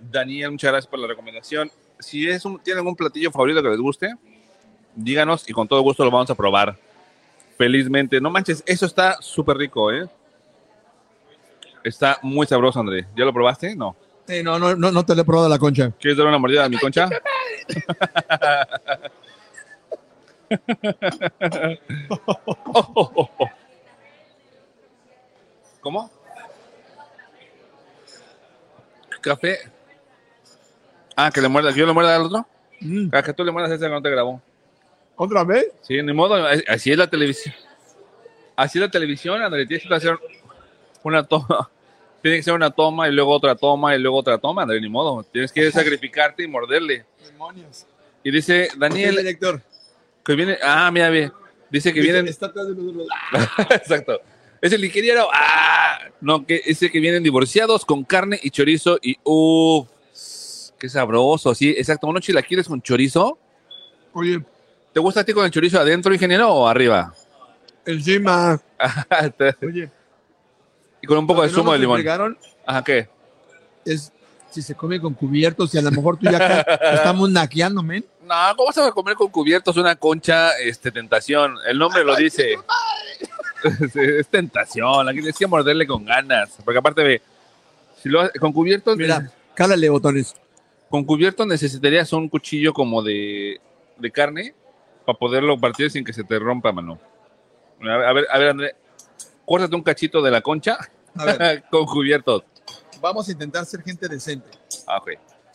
Daniel. 0.00 0.50
Muchas 0.50 0.72
gracias 0.72 0.90
por 0.90 0.98
la 0.98 1.06
recomendación. 1.06 1.70
Si 2.00 2.28
es 2.28 2.44
un, 2.44 2.58
tienen 2.58 2.86
un 2.86 2.96
platillo 2.96 3.30
favorito 3.30 3.62
que 3.62 3.68
les 3.68 3.78
guste, 3.78 4.14
díganos 4.96 5.48
y 5.48 5.52
con 5.52 5.68
todo 5.68 5.80
gusto 5.82 6.04
lo 6.04 6.10
vamos 6.10 6.30
a 6.30 6.34
probar. 6.34 6.76
Felizmente. 7.56 8.20
No 8.20 8.30
manches, 8.30 8.64
eso 8.66 8.86
está 8.86 9.20
súper 9.20 9.56
rico, 9.56 9.92
¿eh? 9.92 10.08
Está 11.84 12.18
muy 12.22 12.46
sabroso, 12.46 12.80
André. 12.80 13.06
¿Ya 13.16 13.24
lo 13.24 13.32
probaste? 13.32 13.76
No. 13.76 13.96
Eh, 14.28 14.42
no, 14.42 14.58
no, 14.58 14.76
no, 14.76 14.90
no 14.92 15.06
te 15.06 15.14
lo 15.14 15.22
he 15.22 15.24
probado 15.24 15.48
la 15.48 15.58
concha. 15.58 15.90
¿Quieres 15.98 16.18
dar 16.18 16.26
una 16.26 16.36
mordida 16.36 16.66
a 16.66 16.68
mi 16.68 16.76
concha? 16.76 17.08
¿Cómo? 25.80 26.10
¿Café? 29.22 29.58
Ah, 31.16 31.30
que 31.32 31.40
le 31.40 31.48
muerda, 31.48 31.72
que 31.72 31.80
yo 31.80 31.86
le 31.86 31.94
muerda 31.94 32.14
al 32.14 32.22
otro. 32.22 32.46
Mm. 32.80 33.08
A 33.12 33.22
que 33.22 33.32
tú 33.32 33.44
le 33.44 33.52
mandas 33.52 33.72
ese 33.72 33.86
que 33.86 33.90
no 33.90 34.02
te 34.02 34.10
grabó. 34.10 34.42
¿Otra 35.16 35.42
vez? 35.42 35.72
Sí, 35.82 36.02
ni 36.02 36.12
modo, 36.12 36.34
así 36.68 36.92
es 36.92 36.98
la 36.98 37.08
televisión. 37.08 37.54
Así 38.54 38.78
es 38.78 38.82
la 38.82 38.90
televisión, 38.90 39.40
André, 39.42 39.66
tienes 39.66 39.86
que 39.86 39.94
hacer 39.94 40.18
una 41.02 41.24
toma. 41.24 41.70
Tiene 42.22 42.38
que 42.38 42.42
ser 42.42 42.54
una 42.54 42.70
toma 42.70 43.08
y 43.08 43.12
luego 43.12 43.30
otra 43.32 43.54
toma 43.54 43.94
y 43.94 43.98
luego 44.00 44.16
otra 44.18 44.38
toma, 44.38 44.62
André, 44.62 44.80
ni 44.80 44.88
modo. 44.88 45.22
Tienes 45.24 45.52
que 45.52 45.70
sacrificarte 45.70 46.42
y 46.42 46.48
morderle. 46.48 47.04
Demonios. 47.24 47.86
Y 48.24 48.30
dice 48.30 48.68
El 48.72 48.78
Daniel 48.78 49.16
director. 49.16 49.62
que 50.24 50.34
viene. 50.34 50.58
Ah, 50.62 50.90
mira, 50.90 51.10
ve. 51.10 51.30
Dice 51.70 51.92
que 51.92 52.00
vienen. 52.00 52.26
Está 52.26 52.46
atrás 52.46 52.66
de 52.68 52.74
nosotros. 52.74 53.06
Exacto. 53.70 54.20
Es 54.60 54.72
el 54.72 54.84
ingeniero. 54.84 55.28
Ah, 55.32 56.00
no, 56.20 56.44
que 56.44 56.60
ese 56.66 56.90
que 56.90 56.98
vienen 56.98 57.22
divorciados 57.22 57.84
con 57.84 58.02
carne 58.02 58.40
y 58.42 58.50
chorizo 58.50 58.98
y 59.00 59.16
uff, 59.22 59.86
qué 60.78 60.88
sabroso. 60.88 61.54
Sí, 61.54 61.70
exacto. 61.76 62.08
Unos 62.08 62.22
chilaquiles 62.22 62.66
con 62.66 62.82
chorizo. 62.82 63.38
Oye, 64.12 64.42
¿Te 64.92 65.00
gusta 65.00 65.20
a 65.20 65.24
ti 65.24 65.32
con 65.32 65.44
el 65.44 65.50
chorizo 65.52 65.78
adentro, 65.78 66.12
ingeniero, 66.12 66.48
o 66.52 66.66
arriba? 66.66 67.14
encima. 67.86 68.60
Oye, 69.62 69.90
y 71.02 71.06
con 71.06 71.18
un 71.18 71.26
poco 71.26 71.42
de 71.42 71.48
no 71.48 71.54
zumo 71.54 71.72
de 71.72 71.78
limón. 71.78 72.36
Ajá, 72.66 72.84
¿qué? 72.84 73.08
Es 73.84 74.12
si 74.50 74.62
se 74.62 74.74
come 74.74 75.00
con 75.00 75.14
cubiertos 75.14 75.74
y 75.74 75.78
a 75.78 75.82
lo 75.82 75.90
mejor 75.90 76.16
tú 76.16 76.24
ya 76.30 76.36
acá 76.36 76.94
estamos 76.94 77.30
naqueando, 77.30 77.82
men. 77.82 78.04
No, 78.22 78.34
¿cómo 78.56 78.66
vas 78.66 78.78
a 78.78 78.92
comer 78.92 79.14
con 79.14 79.28
cubiertos 79.28 79.76
una 79.76 79.96
concha 79.96 80.58
este, 80.58 80.90
tentación? 80.90 81.56
El 81.66 81.78
nombre 81.78 82.04
lo 82.04 82.16
dice. 82.16 82.56
Sí, 83.60 83.98
es 84.00 84.28
tentación. 84.28 85.08
Aquí 85.08 85.18
que 85.36 85.46
morderle 85.48 85.84
con 85.84 86.04
ganas. 86.04 86.56
Porque 86.64 86.78
aparte 86.78 87.02
ve, 87.02 87.22
si 88.00 88.08
lo 88.08 88.30
con 88.38 88.52
cubiertos, 88.52 88.96
Mira, 88.96 89.32
cálale 89.52 89.88
botones. 89.88 90.36
con 90.88 91.02
cubiertos 91.02 91.44
necesitarías 91.44 92.12
un 92.12 92.28
cuchillo 92.28 92.72
como 92.72 93.02
de, 93.02 93.60
de 93.96 94.10
carne 94.12 94.54
para 95.04 95.18
poderlo 95.18 95.58
partir 95.58 95.90
sin 95.90 96.04
que 96.04 96.12
se 96.12 96.22
te 96.22 96.38
rompa, 96.38 96.70
mano. 96.70 97.00
A 97.80 97.84
ver, 97.84 98.04
a 98.04 98.12
ver, 98.12 98.26
a 98.30 98.38
ver, 98.38 98.48
André, 98.48 98.76
córtate 99.48 99.74
un 99.74 99.82
cachito 99.82 100.20
de 100.20 100.30
la 100.30 100.42
concha 100.42 100.76
A 101.16 101.24
ver, 101.24 101.64
con 101.70 101.86
cubiertos. 101.86 102.42
vamos 103.00 103.26
a 103.28 103.32
intentar 103.32 103.64
ser 103.64 103.82
gente 103.82 104.06
decente. 104.08 104.46
Ah, 104.86 104.98
ok. 104.98 105.12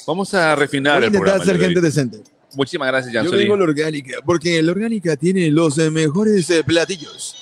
Vamos 0.08 0.34
a 0.34 0.56
refinar 0.56 0.95
Voy 0.95 1.03
a 1.03 1.08
el 1.08 1.13
intentar 1.13 1.36
programa. 1.38 1.45
ser 1.45 1.60
gente 1.65 1.82
decente. 1.82 2.23
Muchísimas 2.56 2.88
gracias, 2.88 3.13
Yo 3.13 3.19
Jansoli. 3.21 3.41
vengo 3.43 3.53
a 3.53 3.58
la 3.58 3.63
orgánica, 3.63 4.17
porque 4.25 4.62
la 4.63 4.71
orgánica 4.71 5.15
tiene 5.15 5.49
los 5.51 5.77
eh, 5.77 5.89
mejores 5.91 6.49
eh, 6.49 6.63
platillos. 6.63 7.36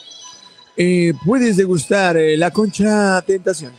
Eh, 0.78 1.14
puedes 1.26 1.58
degustar 1.58 2.18
eh, 2.18 2.38
la 2.38 2.52
concha 2.52 3.22
tentación. 3.24 3.74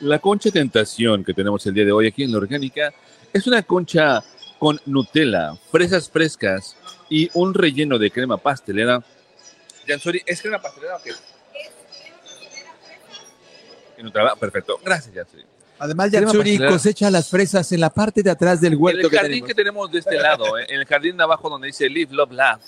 La 0.00 0.18
concha 0.20 0.50
tentación 0.50 1.24
que 1.24 1.32
tenemos 1.34 1.64
el 1.66 1.74
día 1.74 1.84
de 1.84 1.92
hoy 1.92 2.06
aquí 2.08 2.24
en 2.24 2.32
la 2.32 2.38
orgánica 2.38 2.92
es 3.32 3.46
una 3.46 3.62
concha 3.62 4.22
con 4.58 4.80
Nutella, 4.86 5.54
fresas 5.70 6.08
frescas 6.10 6.76
y 7.10 7.30
un 7.34 7.54
relleno 7.54 7.98
de 7.98 8.10
crema 8.10 8.36
pastelera. 8.36 9.02
Jansori, 9.86 10.22
¿es 10.26 10.40
crema 10.40 10.60
pastelera 10.60 10.96
o 10.96 11.02
qué? 11.02 11.12
Y 14.04 14.06
Nutella, 14.06 14.34
perfecto. 14.36 14.78
Gracias, 14.84 15.14
Jansori. 15.14 15.44
Además, 15.78 16.10
Yatsuri 16.12 16.58
cosecha 16.58 17.10
las 17.10 17.28
fresas 17.28 17.70
en 17.72 17.80
la 17.80 17.90
parte 17.90 18.22
de 18.22 18.30
atrás 18.30 18.60
del 18.60 18.74
En 18.74 18.82
huerto 18.82 19.00
el 19.06 19.10
que 19.10 19.16
jardín 19.16 19.30
tenemos. 19.32 19.48
que 19.48 19.54
tenemos 19.54 19.90
de 19.92 19.98
este 19.98 20.16
lado, 20.20 20.56
eh, 20.56 20.66
en 20.68 20.80
el 20.80 20.86
jardín 20.86 21.16
de 21.16 21.24
abajo 21.24 21.48
donde 21.50 21.66
dice 21.66 21.88
Live, 21.88 22.12
Love, 22.14 22.30
Laugh, 22.32 22.60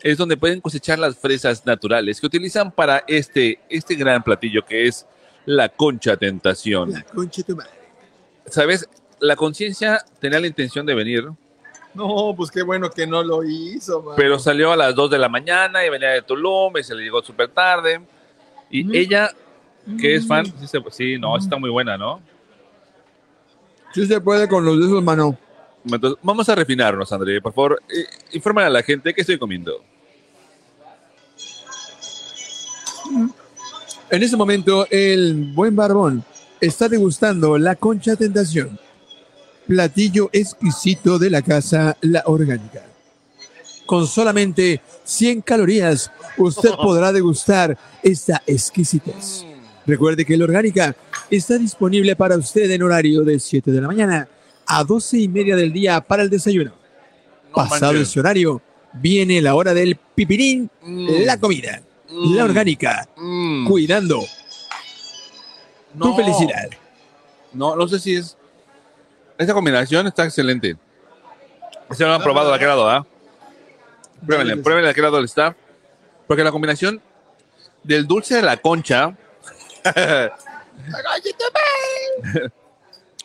es 0.00 0.16
donde 0.16 0.36
pueden 0.36 0.60
cosechar 0.60 0.98
las 0.98 1.16
fresas 1.18 1.64
naturales 1.66 2.20
que 2.20 2.26
utilizan 2.26 2.70
para 2.72 3.04
este, 3.06 3.60
este 3.68 3.94
gran 3.96 4.22
platillo 4.22 4.64
que 4.64 4.86
es 4.86 5.04
la 5.44 5.68
concha 5.68 6.16
tentación. 6.16 6.92
La 6.92 7.02
concha 7.02 7.42
de 7.42 7.44
tu 7.44 7.56
madre. 7.56 7.70
¿Sabes? 8.46 8.88
La 9.20 9.36
conciencia 9.36 10.02
tenía 10.20 10.40
la 10.40 10.46
intención 10.46 10.86
de 10.86 10.94
venir, 10.94 11.28
No, 11.94 12.32
pues 12.36 12.50
qué 12.50 12.62
bueno 12.62 12.88
que 12.90 13.06
no 13.06 13.22
lo 13.22 13.44
hizo, 13.44 14.00
man. 14.02 14.14
pero 14.16 14.38
salió 14.38 14.72
a 14.72 14.76
las 14.76 14.94
2 14.94 15.10
de 15.10 15.18
la 15.18 15.28
mañana 15.28 15.84
y 15.84 15.90
venía 15.90 16.10
de 16.10 16.22
Tulum 16.22 16.76
y 16.78 16.82
se 16.84 16.94
le 16.94 17.02
llegó 17.02 17.22
súper 17.22 17.48
tarde. 17.48 18.00
Y 18.70 18.84
Mm. 18.84 18.94
ella, 18.94 19.30
que 20.00 20.16
es 20.16 20.26
fan, 20.26 20.46
Mm. 20.46 20.60
sí, 20.60 20.66
se- 20.66 20.82
sí, 20.90 21.18
no, 21.18 21.36
está 21.36 21.56
muy 21.56 21.70
buena, 21.70 21.96
¿no? 21.96 22.20
Sí 23.94 24.06
se 24.06 24.20
puede 24.20 24.48
con 24.48 24.64
los 24.64 24.78
de 24.78 24.84
esos, 24.86 25.02
mano. 25.02 25.38
Entonces, 25.84 26.18
vamos 26.22 26.48
a 26.48 26.54
refinarnos, 26.54 27.10
André. 27.12 27.40
Por 27.40 27.52
favor, 27.54 27.82
eh, 27.88 28.04
infórmale 28.32 28.66
a 28.66 28.70
la 28.70 28.82
gente 28.82 29.14
qué 29.14 29.20
estoy 29.22 29.38
comiendo. 29.38 29.82
En 34.10 34.22
ese 34.22 34.36
momento, 34.36 34.86
el 34.90 35.52
buen 35.54 35.74
barbón 35.76 36.24
está 36.60 36.88
degustando 36.88 37.58
la 37.58 37.76
concha 37.76 38.16
tentación. 38.16 38.78
Platillo 39.66 40.30
exquisito 40.32 41.18
de 41.18 41.30
la 41.30 41.42
casa 41.42 41.96
La 42.00 42.22
Orgánica. 42.26 42.84
Con 43.86 44.06
solamente 44.06 44.80
100 45.04 45.42
calorías, 45.42 46.10
usted 46.36 46.70
podrá 46.76 47.12
degustar 47.12 47.76
esta 48.02 48.42
exquisitez. 48.46 49.44
Recuerde 49.88 50.24
que 50.26 50.36
La 50.36 50.44
Orgánica 50.44 50.94
está 51.30 51.56
disponible 51.56 52.14
para 52.14 52.36
usted 52.36 52.70
en 52.70 52.82
horario 52.82 53.22
de 53.22 53.40
7 53.40 53.70
de 53.72 53.80
la 53.80 53.86
mañana 53.88 54.28
a 54.66 54.84
12 54.84 55.18
y 55.18 55.28
media 55.28 55.56
del 55.56 55.72
día 55.72 56.00
para 56.02 56.22
el 56.22 56.28
desayuno. 56.30 56.72
No 57.48 57.54
Pasado 57.54 57.92
manches. 57.94 58.10
ese 58.10 58.20
horario, 58.20 58.60
viene 58.92 59.40
la 59.40 59.54
hora 59.54 59.72
del 59.72 59.96
pipirín, 60.14 60.70
Mm, 60.82 61.08
la 61.24 61.40
comida. 61.40 61.80
mm, 62.10 62.34
La 62.36 62.44
Orgánica, 62.44 63.08
mm. 63.16 63.66
cuidando 63.66 64.20
No. 65.94 66.04
tu 66.04 66.16
felicidad. 66.16 66.68
No, 67.54 67.74
no 67.74 67.88
sé 67.88 67.98
si 67.98 68.14
es. 68.16 68.36
Esta 69.38 69.54
combinación 69.54 70.06
está 70.06 70.24
excelente. 70.24 70.76
Se 71.92 72.04
lo 72.04 72.12
han 72.12 72.22
probado 72.22 72.50
de 72.50 72.56
aquel 72.56 72.68
lado, 72.68 72.90
¿ah? 72.90 73.06
Pruébenle, 74.26 74.58
pruébenle 74.58 74.88
de 74.88 74.90
aquel 74.90 75.04
lado 75.04 75.16
del 75.16 75.24
staff. 75.24 75.54
Porque 76.26 76.44
la 76.44 76.50
combinación 76.52 77.00
del 77.82 78.06
dulce 78.06 78.34
de 78.36 78.42
la 78.42 78.58
concha. 78.58 79.16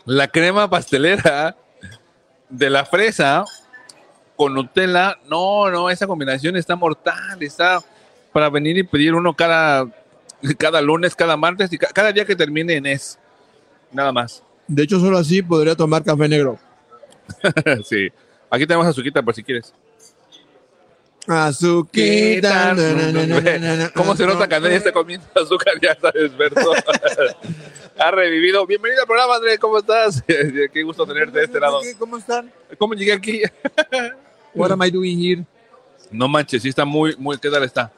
la 0.05 0.27
crema 0.27 0.69
pastelera 0.69 1.55
de 2.49 2.69
la 2.69 2.85
fresa 2.85 3.45
con 4.35 4.53
Nutella. 4.53 5.17
No, 5.29 5.69
no, 5.69 5.89
esa 5.89 6.07
combinación 6.07 6.55
está 6.57 6.75
mortal. 6.75 7.41
Está 7.41 7.81
para 8.31 8.49
venir 8.49 8.77
y 8.77 8.83
pedir 8.83 9.13
uno 9.13 9.35
cada, 9.35 9.85
cada 10.57 10.81
lunes, 10.81 11.15
cada 11.15 11.37
martes 11.37 11.71
y 11.71 11.77
ca- 11.77 11.89
cada 11.93 12.11
día 12.11 12.25
que 12.25 12.35
termine 12.35 12.75
en 12.75 12.85
es. 12.85 13.19
Nada 13.91 14.11
más. 14.11 14.43
De 14.67 14.83
hecho, 14.83 14.99
solo 14.99 15.17
así 15.17 15.41
podría 15.41 15.75
tomar 15.75 16.03
café 16.03 16.27
negro. 16.27 16.57
sí. 17.85 18.09
Aquí 18.49 18.65
tenemos 18.65 18.87
azuquita 18.87 19.21
por 19.21 19.33
si 19.35 19.43
quieres. 19.43 19.73
Azuquita. 21.27 22.75
¿Cómo 23.95 24.15
se 24.15 24.25
nota 24.25 24.47
que 24.47 24.55
Andrés 24.55 24.77
está 24.77 24.91
comiendo 24.91 25.25
azúcar? 25.35 25.73
Ya 25.81 25.91
está 25.91 26.11
despertó. 26.11 26.73
ha 27.97 28.11
revivido. 28.11 28.65
Bienvenido 28.67 29.01
al 29.01 29.07
programa, 29.07 29.35
Andrés. 29.35 29.57
¿Cómo 29.59 29.77
estás? 29.77 30.21
Qué 30.27 30.83
gusto 30.83 31.05
tenerte 31.05 31.39
de 31.39 31.45
este 31.45 31.59
lado. 31.59 31.79
¿Cómo 31.97 32.17
están? 32.17 32.51
¿Cómo 32.77 32.93
llegué 32.93 33.13
aquí? 33.13 33.41
What 34.53 34.71
am 34.71 34.83
I 34.83 34.91
doing 34.91 35.17
here? 35.19 35.45
No 36.11 36.27
manches, 36.27 36.61
sí 36.61 36.69
está 36.69 36.83
muy, 36.85 37.15
muy. 37.17 37.37
¿Qué 37.37 37.49
tal 37.49 37.63
está? 37.63 37.91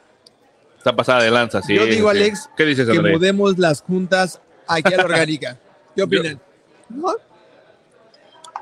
Está 0.78 0.94
pasada 0.94 1.22
de 1.24 1.30
lanza, 1.30 1.60
sí. 1.62 1.74
Yo 1.74 1.84
digo, 1.84 2.12
sí. 2.12 2.18
Alex, 2.18 2.48
¿Qué 2.56 2.64
dices, 2.64 2.88
Que 2.88 3.00
mudemos 3.00 3.58
las 3.58 3.82
juntas 3.82 4.40
aquí 4.68 4.94
a 4.94 4.98
la 4.98 5.04
orgánica. 5.04 5.58
¿Qué 5.94 6.02
opinan? 6.02 6.40
¿No? 6.88 7.14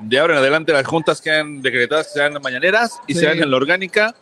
De 0.01 0.19
ahora 0.19 0.35
en 0.35 0.39
adelante, 0.41 0.73
las 0.73 0.87
juntas 0.87 1.21
quedan 1.21 1.61
decretadas 1.63 2.09
que 2.09 2.15
sean 2.15 2.33
mañaneras 2.43 2.99
y 3.07 3.15
Sí. 3.15 3.21
sean 3.21 3.39
en 3.41 3.51
la 3.51 3.57
orgánica. 3.57 4.15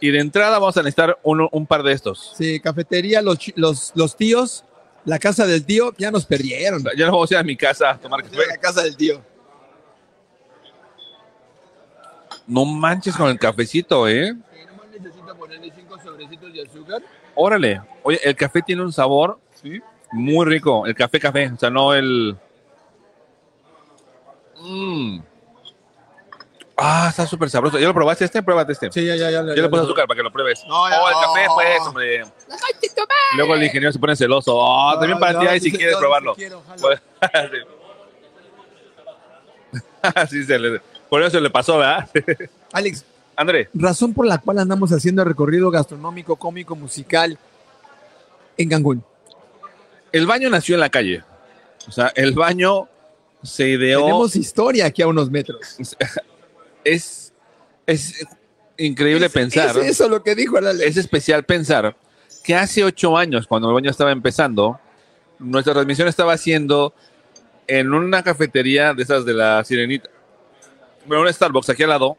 Y 0.00 0.10
de 0.10 0.18
entrada 0.18 0.58
vamos 0.58 0.76
a 0.76 0.80
necesitar 0.82 1.18
uno- 1.22 1.48
un 1.52 1.66
par 1.66 1.82
de 1.82 1.92
estos. 1.92 2.34
Sí, 2.36 2.60
cafetería, 2.60 3.22
los, 3.22 3.38
los, 3.56 3.92
los 3.94 4.16
tíos, 4.16 4.64
la 5.04 5.18
casa 5.18 5.46
del 5.46 5.64
tío, 5.64 5.92
ya 5.96 6.10
nos 6.10 6.26
perdieron. 6.26 6.82
Ya 6.96 7.06
no 7.06 7.12
vamos 7.12 7.30
a 7.30 7.34
ir 7.34 7.38
a 7.38 7.42
mi 7.42 7.56
casa 7.56 7.90
a 7.90 7.98
tomar 7.98 8.22
café. 8.22 8.36
La 8.48 8.56
casa 8.58 8.82
del 8.82 8.96
tío. 8.96 9.20
No 12.46 12.64
manches 12.64 13.16
con 13.16 13.30
el 13.30 13.38
cafecito, 13.38 14.06
¿eh? 14.08 14.34
nomás 14.34 14.88
necesito 14.92 15.34
ponerle 15.36 15.72
cinco 15.74 15.98
sobrecitos 16.02 16.52
de 16.52 16.62
azúcar. 16.62 17.02
Órale. 17.34 17.80
Oye, 18.02 18.20
el 18.22 18.36
café 18.36 18.60
tiene 18.62 18.82
un 18.82 18.92
sabor 18.92 19.38
muy 20.12 20.44
rico. 20.46 20.86
El 20.86 20.94
café, 20.94 21.18
café. 21.18 21.50
O 21.50 21.58
sea, 21.58 21.70
no 21.70 21.94
el. 21.94 22.36
Mm. 24.60 25.20
Ah, 26.76 27.06
está 27.10 27.26
súper 27.26 27.48
sabroso. 27.50 27.78
¿Ya 27.78 27.86
lo 27.86 27.94
probaste 27.94 28.24
este? 28.24 28.42
Pruébate 28.42 28.72
este. 28.72 28.90
Sí, 28.90 29.04
ya, 29.06 29.14
ya, 29.14 29.30
ya. 29.30 29.42
Yo 29.42 29.62
le 29.62 29.68
puse 29.68 29.82
azúcar 29.82 30.06
para 30.08 30.16
que 30.18 30.22
lo 30.24 30.32
pruebes. 30.32 30.64
No, 30.66 30.88
ya- 30.90 31.00
oh, 31.02 31.08
el 31.08 31.14
café, 31.14 31.46
no. 31.46 31.54
pues, 31.54 31.80
hombre. 31.86 32.24
Luego 33.36 33.54
el 33.54 33.62
ingeniero 33.62 33.92
se 33.92 33.98
pone 33.98 34.16
celoso. 34.16 34.54
Oh, 34.56 34.92
también 34.98 35.18
para 35.20 35.38
ti, 35.38 35.46
ahí, 35.46 35.60
si 35.60 35.70
quieres 35.70 35.96
probarlo. 35.96 36.34
Pues, 36.34 37.00
sí. 39.72 39.80
sí, 40.30 40.44
se 40.44 40.58
le, 40.58 40.80
por 41.08 41.22
eso 41.22 41.40
le 41.40 41.50
pasó, 41.50 41.78
¿verdad? 41.78 42.08
Alex, 42.72 43.04
André, 43.36 43.68
razón 43.74 44.12
por 44.12 44.26
la 44.26 44.38
cual 44.38 44.58
andamos 44.58 44.92
haciendo 44.92 45.22
el 45.22 45.28
recorrido 45.28 45.70
gastronómico, 45.70 46.36
cómico, 46.36 46.76
musical 46.76 47.38
en 48.56 48.68
Cancún. 48.68 49.04
el 50.12 50.26
baño 50.26 50.50
nació 50.50 50.74
en 50.74 50.80
la 50.80 50.88
calle. 50.90 51.22
O 51.88 51.92
sea, 51.92 52.12
el 52.14 52.32
baño 52.32 52.88
se 53.42 53.68
ideó. 53.68 54.00
Tenemos 54.00 54.36
historia 54.36 54.86
aquí 54.86 55.02
a 55.02 55.06
unos 55.06 55.30
metros. 55.30 55.76
Es 56.84 57.32
Es 57.86 58.24
increíble 58.78 59.26
Es- 59.26 59.32
pensar. 59.32 59.76
Es 59.78 59.86
eso 59.86 60.08
lo 60.08 60.22
que 60.22 60.34
dijo 60.34 60.56
Alex. 60.58 60.80
es 60.80 60.96
especial 60.96 61.44
pensar 61.44 61.96
que 62.42 62.54
hace 62.54 62.82
ocho 62.84 63.16
años, 63.16 63.46
cuando 63.46 63.68
el 63.68 63.74
baño 63.74 63.90
estaba 63.90 64.10
empezando, 64.12 64.78
nuestra 65.38 65.72
transmisión 65.74 66.08
estaba 66.08 66.32
haciendo 66.34 66.94
en 67.66 67.92
una 67.94 68.22
cafetería 68.22 68.92
de 68.94 69.02
esas 69.02 69.24
de 69.24 69.32
la 69.34 69.64
Sirenita. 69.64 70.08
Bueno, 71.06 71.22
un 71.24 71.32
Starbucks 71.32 71.70
aquí 71.70 71.82
al 71.82 71.90
lado. 71.90 72.16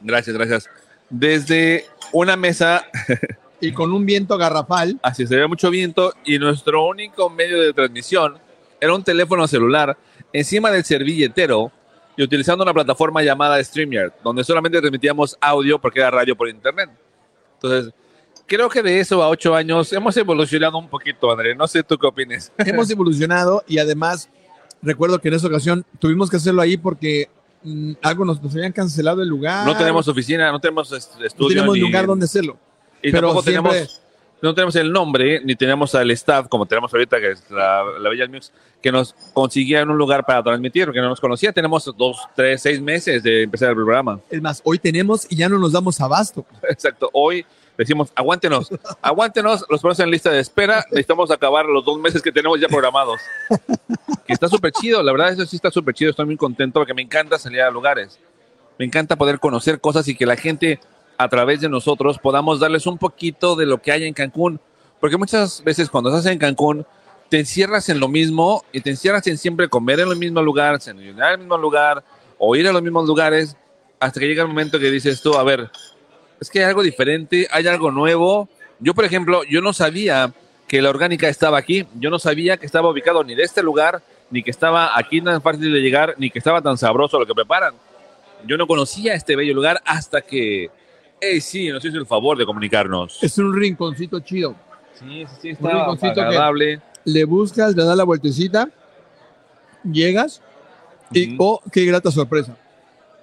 Gracias, 0.00 0.36
gracias. 0.36 0.68
Desde 1.10 1.86
una 2.12 2.36
mesa, 2.36 2.86
Y 3.60 3.72
con 3.72 3.92
un 3.92 4.06
viento 4.06 4.38
garrafal. 4.38 5.00
así 5.02 5.26
se 5.26 5.34
veía 5.34 5.48
mucho 5.48 5.68
viento, 5.70 6.14
y 6.24 6.38
nuestro 6.38 6.86
único 6.86 7.28
medio 7.28 7.60
de 7.60 7.72
transmisión 7.72 8.38
era 8.80 8.94
un 8.94 9.02
teléfono 9.02 9.48
celular 9.48 9.96
encima 10.32 10.70
del 10.70 10.84
servilletero 10.84 11.72
y 12.18 12.22
utilizando 12.24 12.64
una 12.64 12.74
plataforma 12.74 13.22
llamada 13.22 13.62
StreamYard, 13.62 14.12
donde 14.22 14.42
solamente 14.44 14.78
transmitíamos 14.80 15.38
audio 15.40 15.78
porque 15.78 16.00
era 16.00 16.10
radio 16.10 16.36
por 16.36 16.48
internet. 16.48 16.90
Entonces, 17.54 17.94
creo 18.44 18.68
que 18.68 18.82
de 18.82 18.98
eso 19.00 19.22
a 19.22 19.28
ocho 19.28 19.54
años 19.54 19.92
hemos 19.92 20.16
evolucionado 20.16 20.76
un 20.78 20.88
poquito, 20.88 21.30
André. 21.30 21.54
No 21.54 21.66
sé 21.68 21.82
tú 21.84 21.96
qué 21.96 22.06
opines. 22.08 22.52
Hemos 22.58 22.90
evolucionado 22.90 23.62
y 23.68 23.78
además 23.78 24.28
recuerdo 24.82 25.20
que 25.20 25.28
en 25.28 25.34
esa 25.34 25.46
ocasión 25.46 25.84
tuvimos 26.00 26.28
que 26.28 26.36
hacerlo 26.38 26.60
ahí 26.60 26.76
porque 26.76 27.28
mm, 27.62 27.92
algo 28.02 28.24
nos, 28.24 28.42
nos 28.42 28.52
habían 28.54 28.72
cancelado 28.72 29.22
el 29.22 29.28
lugar. 29.28 29.64
No 29.64 29.76
tenemos 29.76 30.06
oficina, 30.08 30.50
no 30.50 30.60
tenemos 30.60 30.90
est- 30.92 31.16
no 31.18 31.24
estudio. 31.24 31.48
tenemos 31.56 31.74
ni- 31.76 31.80
lugar 31.82 32.06
donde 32.06 32.24
hacerlo. 32.24 32.58
y 33.02 33.12
pero 33.12 33.28
tampoco 33.28 33.42
siempre- 33.48 33.72
tenemos, 33.72 34.02
no 34.40 34.54
tenemos 34.54 34.76
el 34.76 34.92
nombre, 34.92 35.40
ni 35.44 35.56
tenemos 35.56 35.94
al 35.94 36.10
staff, 36.12 36.48
como 36.48 36.66
tenemos 36.66 36.92
ahorita, 36.92 37.18
que 37.18 37.32
es 37.32 37.50
la, 37.50 37.82
la 37.98 38.08
Bella 38.08 38.26
Mix, 38.28 38.52
que 38.80 38.92
nos 38.92 39.14
consiguieran 39.32 39.90
un 39.90 39.98
lugar 39.98 40.24
para 40.24 40.42
transmitir, 40.42 40.86
porque 40.86 41.00
no 41.00 41.08
nos 41.08 41.20
conocía. 41.20 41.52
Tenemos 41.52 41.92
dos, 41.96 42.18
tres, 42.36 42.62
seis 42.62 42.80
meses 42.80 43.22
de 43.22 43.42
empezar 43.44 43.70
el 43.70 43.74
programa. 43.74 44.20
Es 44.30 44.40
más, 44.40 44.60
hoy 44.64 44.78
tenemos 44.78 45.26
y 45.30 45.36
ya 45.36 45.48
no 45.48 45.58
nos 45.58 45.72
damos 45.72 46.00
abasto. 46.00 46.46
Exacto. 46.68 47.10
Hoy 47.12 47.44
decimos, 47.76 48.10
aguántenos, 48.14 48.68
aguántenos, 49.00 49.64
los 49.68 49.80
ponemos 49.80 50.00
en 50.00 50.10
lista 50.10 50.30
de 50.30 50.40
espera, 50.40 50.84
necesitamos 50.90 51.30
acabar 51.30 51.66
los 51.66 51.84
dos 51.84 51.98
meses 51.98 52.20
que 52.20 52.32
tenemos 52.32 52.60
ya 52.60 52.68
programados. 52.68 53.20
Que 54.26 54.34
está 54.34 54.46
súper 54.46 54.72
chido, 54.72 55.02
la 55.02 55.10
verdad, 55.10 55.32
eso 55.32 55.46
sí 55.46 55.56
está 55.56 55.70
súper 55.70 55.94
chido, 55.94 56.10
estoy 56.10 56.26
muy 56.26 56.36
contento 56.36 56.80
porque 56.80 56.92
me 56.92 57.00
encanta 57.00 57.38
salir 57.38 57.62
a 57.62 57.70
lugares. 57.70 58.20
Me 58.78 58.84
encanta 58.84 59.16
poder 59.16 59.40
conocer 59.40 59.80
cosas 59.80 60.06
y 60.06 60.14
que 60.14 60.26
la 60.26 60.36
gente, 60.36 60.80
a 61.18 61.28
través 61.28 61.60
de 61.60 61.68
nosotros, 61.68 62.18
podamos 62.18 62.60
darles 62.60 62.86
un 62.86 62.96
poquito 62.96 63.56
de 63.56 63.66
lo 63.66 63.82
que 63.82 63.90
hay 63.90 64.04
en 64.04 64.14
Cancún. 64.14 64.60
Porque 65.00 65.16
muchas 65.16 65.62
veces 65.64 65.90
cuando 65.90 66.10
estás 66.10 66.30
en 66.32 66.38
Cancún, 66.38 66.86
te 67.28 67.40
encierras 67.40 67.88
en 67.88 68.00
lo 68.00 68.08
mismo 68.08 68.64
y 68.72 68.80
te 68.80 68.90
encierras 68.90 69.26
en 69.26 69.36
siempre 69.36 69.68
comer 69.68 70.00
en 70.00 70.08
el 70.08 70.16
mismo 70.16 70.40
lugar, 70.40 70.74
desayunar 70.74 71.28
en 71.28 71.32
el 71.32 71.38
mismo 71.40 71.58
lugar 71.58 72.02
o 72.38 72.54
ir 72.56 72.66
a 72.68 72.72
los 72.72 72.82
mismos 72.82 73.06
lugares, 73.06 73.56
hasta 74.00 74.20
que 74.20 74.26
llega 74.26 74.42
el 74.42 74.48
momento 74.48 74.78
que 74.78 74.90
dices 74.90 75.20
tú, 75.20 75.34
a 75.34 75.42
ver, 75.42 75.70
es 76.40 76.48
que 76.48 76.60
hay 76.60 76.66
algo 76.66 76.82
diferente, 76.82 77.48
hay 77.50 77.66
algo 77.66 77.90
nuevo. 77.90 78.48
Yo, 78.78 78.94
por 78.94 79.04
ejemplo, 79.04 79.42
yo 79.44 79.60
no 79.60 79.72
sabía 79.72 80.32
que 80.68 80.80
la 80.80 80.90
orgánica 80.90 81.28
estaba 81.28 81.58
aquí, 81.58 81.86
yo 81.98 82.10
no 82.10 82.18
sabía 82.18 82.58
que 82.58 82.66
estaba 82.66 82.90
ubicado 82.90 83.24
ni 83.24 83.34
de 83.34 83.42
este 83.42 83.62
lugar, 83.62 84.02
ni 84.30 84.42
que 84.42 84.50
estaba 84.50 84.96
aquí 84.96 85.20
tan 85.20 85.42
fácil 85.42 85.72
de 85.72 85.80
llegar, 85.80 86.14
ni 86.18 86.30
que 86.30 86.38
estaba 86.38 86.62
tan 86.62 86.78
sabroso 86.78 87.18
lo 87.18 87.26
que 87.26 87.34
preparan. 87.34 87.74
Yo 88.46 88.56
no 88.56 88.68
conocía 88.68 89.14
este 89.14 89.34
bello 89.34 89.54
lugar 89.54 89.82
hasta 89.84 90.20
que, 90.20 90.70
hey, 91.20 91.40
sí, 91.40 91.68
nos 91.68 91.84
hizo 91.84 91.98
el 91.98 92.06
favor 92.06 92.36
de 92.38 92.44
comunicarnos. 92.46 93.22
Es 93.22 93.38
un 93.38 93.54
rinconcito 93.54 94.20
chido. 94.20 94.54
Sí, 94.94 95.24
sí, 95.40 95.54
sí, 95.54 95.56
Un 95.60 95.70
rinconcito 95.70 96.14
que- 96.14 96.20
agradable. 96.20 96.80
Le 97.04 97.24
buscas, 97.24 97.74
le 97.74 97.84
das 97.84 97.96
la 97.96 98.04
vueltecita, 98.04 98.68
llegas 99.90 100.42
y, 101.12 101.36
oh, 101.38 101.60
qué 101.72 101.84
grata 101.84 102.10
sorpresa. 102.10 102.56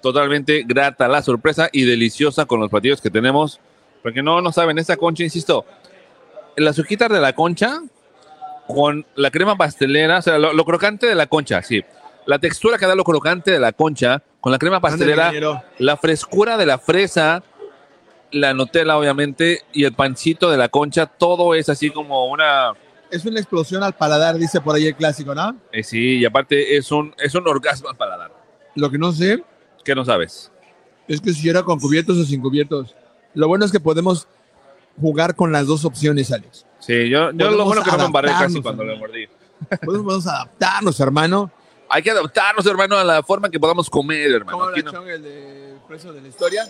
Totalmente 0.02 0.64
grata 0.66 1.08
la 1.08 1.22
sorpresa 1.22 1.70
y 1.72 1.84
deliciosa 1.84 2.46
con 2.46 2.60
los 2.60 2.70
platillos 2.70 3.02
que 3.02 3.10
tenemos. 3.10 3.60
Porque 4.02 4.22
no, 4.22 4.40
no 4.42 4.52
saben, 4.52 4.78
esta 4.78 4.98
concha, 4.98 5.24
insisto, 5.24 5.66
las 6.58 6.78
hojitas 6.80 7.10
de 7.10 7.20
la 7.20 7.34
concha 7.34 7.82
con 8.68 9.06
la 9.16 9.32
crema 9.32 9.56
pastelera, 9.56 10.20
o 10.20 10.22
sea, 10.22 10.38
lo, 10.38 10.54
lo 10.54 10.64
crocante 10.66 11.08
de 11.08 11.16
la 11.16 11.28
concha, 11.28 11.62
sí. 11.62 11.84
La 12.28 12.40
textura 12.40 12.78
que 12.78 12.86
da 12.88 12.96
lo 12.96 13.04
crocante 13.04 13.52
de 13.52 13.60
la 13.60 13.72
concha 13.72 14.22
con 14.42 14.52
la 14.52 14.58
crema 14.60 14.80
pastelera, 14.80 15.32
la 15.80 15.98
frescura 15.98 16.58
de 16.58 16.66
la 16.66 16.78
fresa, 16.80 17.44
la 18.32 18.54
Nutella, 18.54 18.98
obviamente, 18.98 19.62
y 19.74 19.84
el 19.86 19.94
pancito 19.94 20.50
de 20.50 20.58
la 20.58 20.70
concha, 20.70 21.06
todo 21.06 21.56
es 21.56 21.70
así 21.70 21.90
como 21.90 22.26
una. 22.28 22.74
Es 23.12 23.24
una 23.26 23.40
explosión 23.40 23.84
al 23.84 23.94
paladar, 23.94 24.38
dice 24.38 24.60
por 24.62 24.76
ahí 24.76 24.88
el 24.88 24.96
clásico, 24.96 25.34
¿no? 25.36 25.56
eh, 25.72 25.84
sí, 25.84 26.18
y 26.18 26.26
aparte 26.26 26.76
es 26.76 26.92
un, 26.92 27.14
es 27.20 27.34
un 27.36 27.48
orgasmo 27.48 27.88
al 27.90 27.96
paladar. 27.96 28.32
Lo 28.76 28.90
que 28.90 28.98
no 28.98 29.12
sé 29.12 29.44
¿Qué 29.86 29.94
no 29.96 30.04
sabes? 30.04 30.52
es 31.08 31.22
que 31.22 31.32
si 31.32 31.48
era 31.48 31.62
con 31.64 31.80
cubiertos 31.80 32.18
o 32.18 32.26
sin 32.26 32.42
cubiertos. 32.42 32.96
Lo 33.36 33.48
bueno 33.48 33.64
es 33.64 33.72
que 33.72 33.80
podemos 33.80 34.28
jugar 35.00 35.36
con 35.36 35.52
las 35.52 35.68
dos 35.68 35.86
opciones, 35.86 36.32
Alex. 36.32 36.66
Sí, 36.80 37.10
yo, 37.10 37.32
yo 37.32 37.52
lo 37.52 37.64
bueno 37.66 37.84
que 37.84 37.92
no 37.92 37.98
me 38.00 38.06
embarré 38.06 38.30
casi 38.30 38.62
cuando 38.62 38.84
lo 38.84 38.98
mordí. 38.98 39.28
Podemos, 39.86 40.26
adaptarnos, 40.28 41.00
hermano. 41.00 41.52
Hay 41.90 42.02
que 42.02 42.10
adaptarnos, 42.12 42.66
hermano, 42.66 42.98
a 42.98 43.04
la 43.04 43.22
forma 43.24 43.50
que 43.50 43.60
podamos 43.60 43.90
comer, 43.90 44.32
hermano. 44.32 44.58
¿Cómo 44.58 44.72
Aquí 44.72 44.80
habla 44.80 44.92
no- 45.00 45.08
el 45.08 45.22
de 45.22 45.76
preso 45.88 46.12
de 46.12 46.22
la 46.22 46.28
historia? 46.28 46.66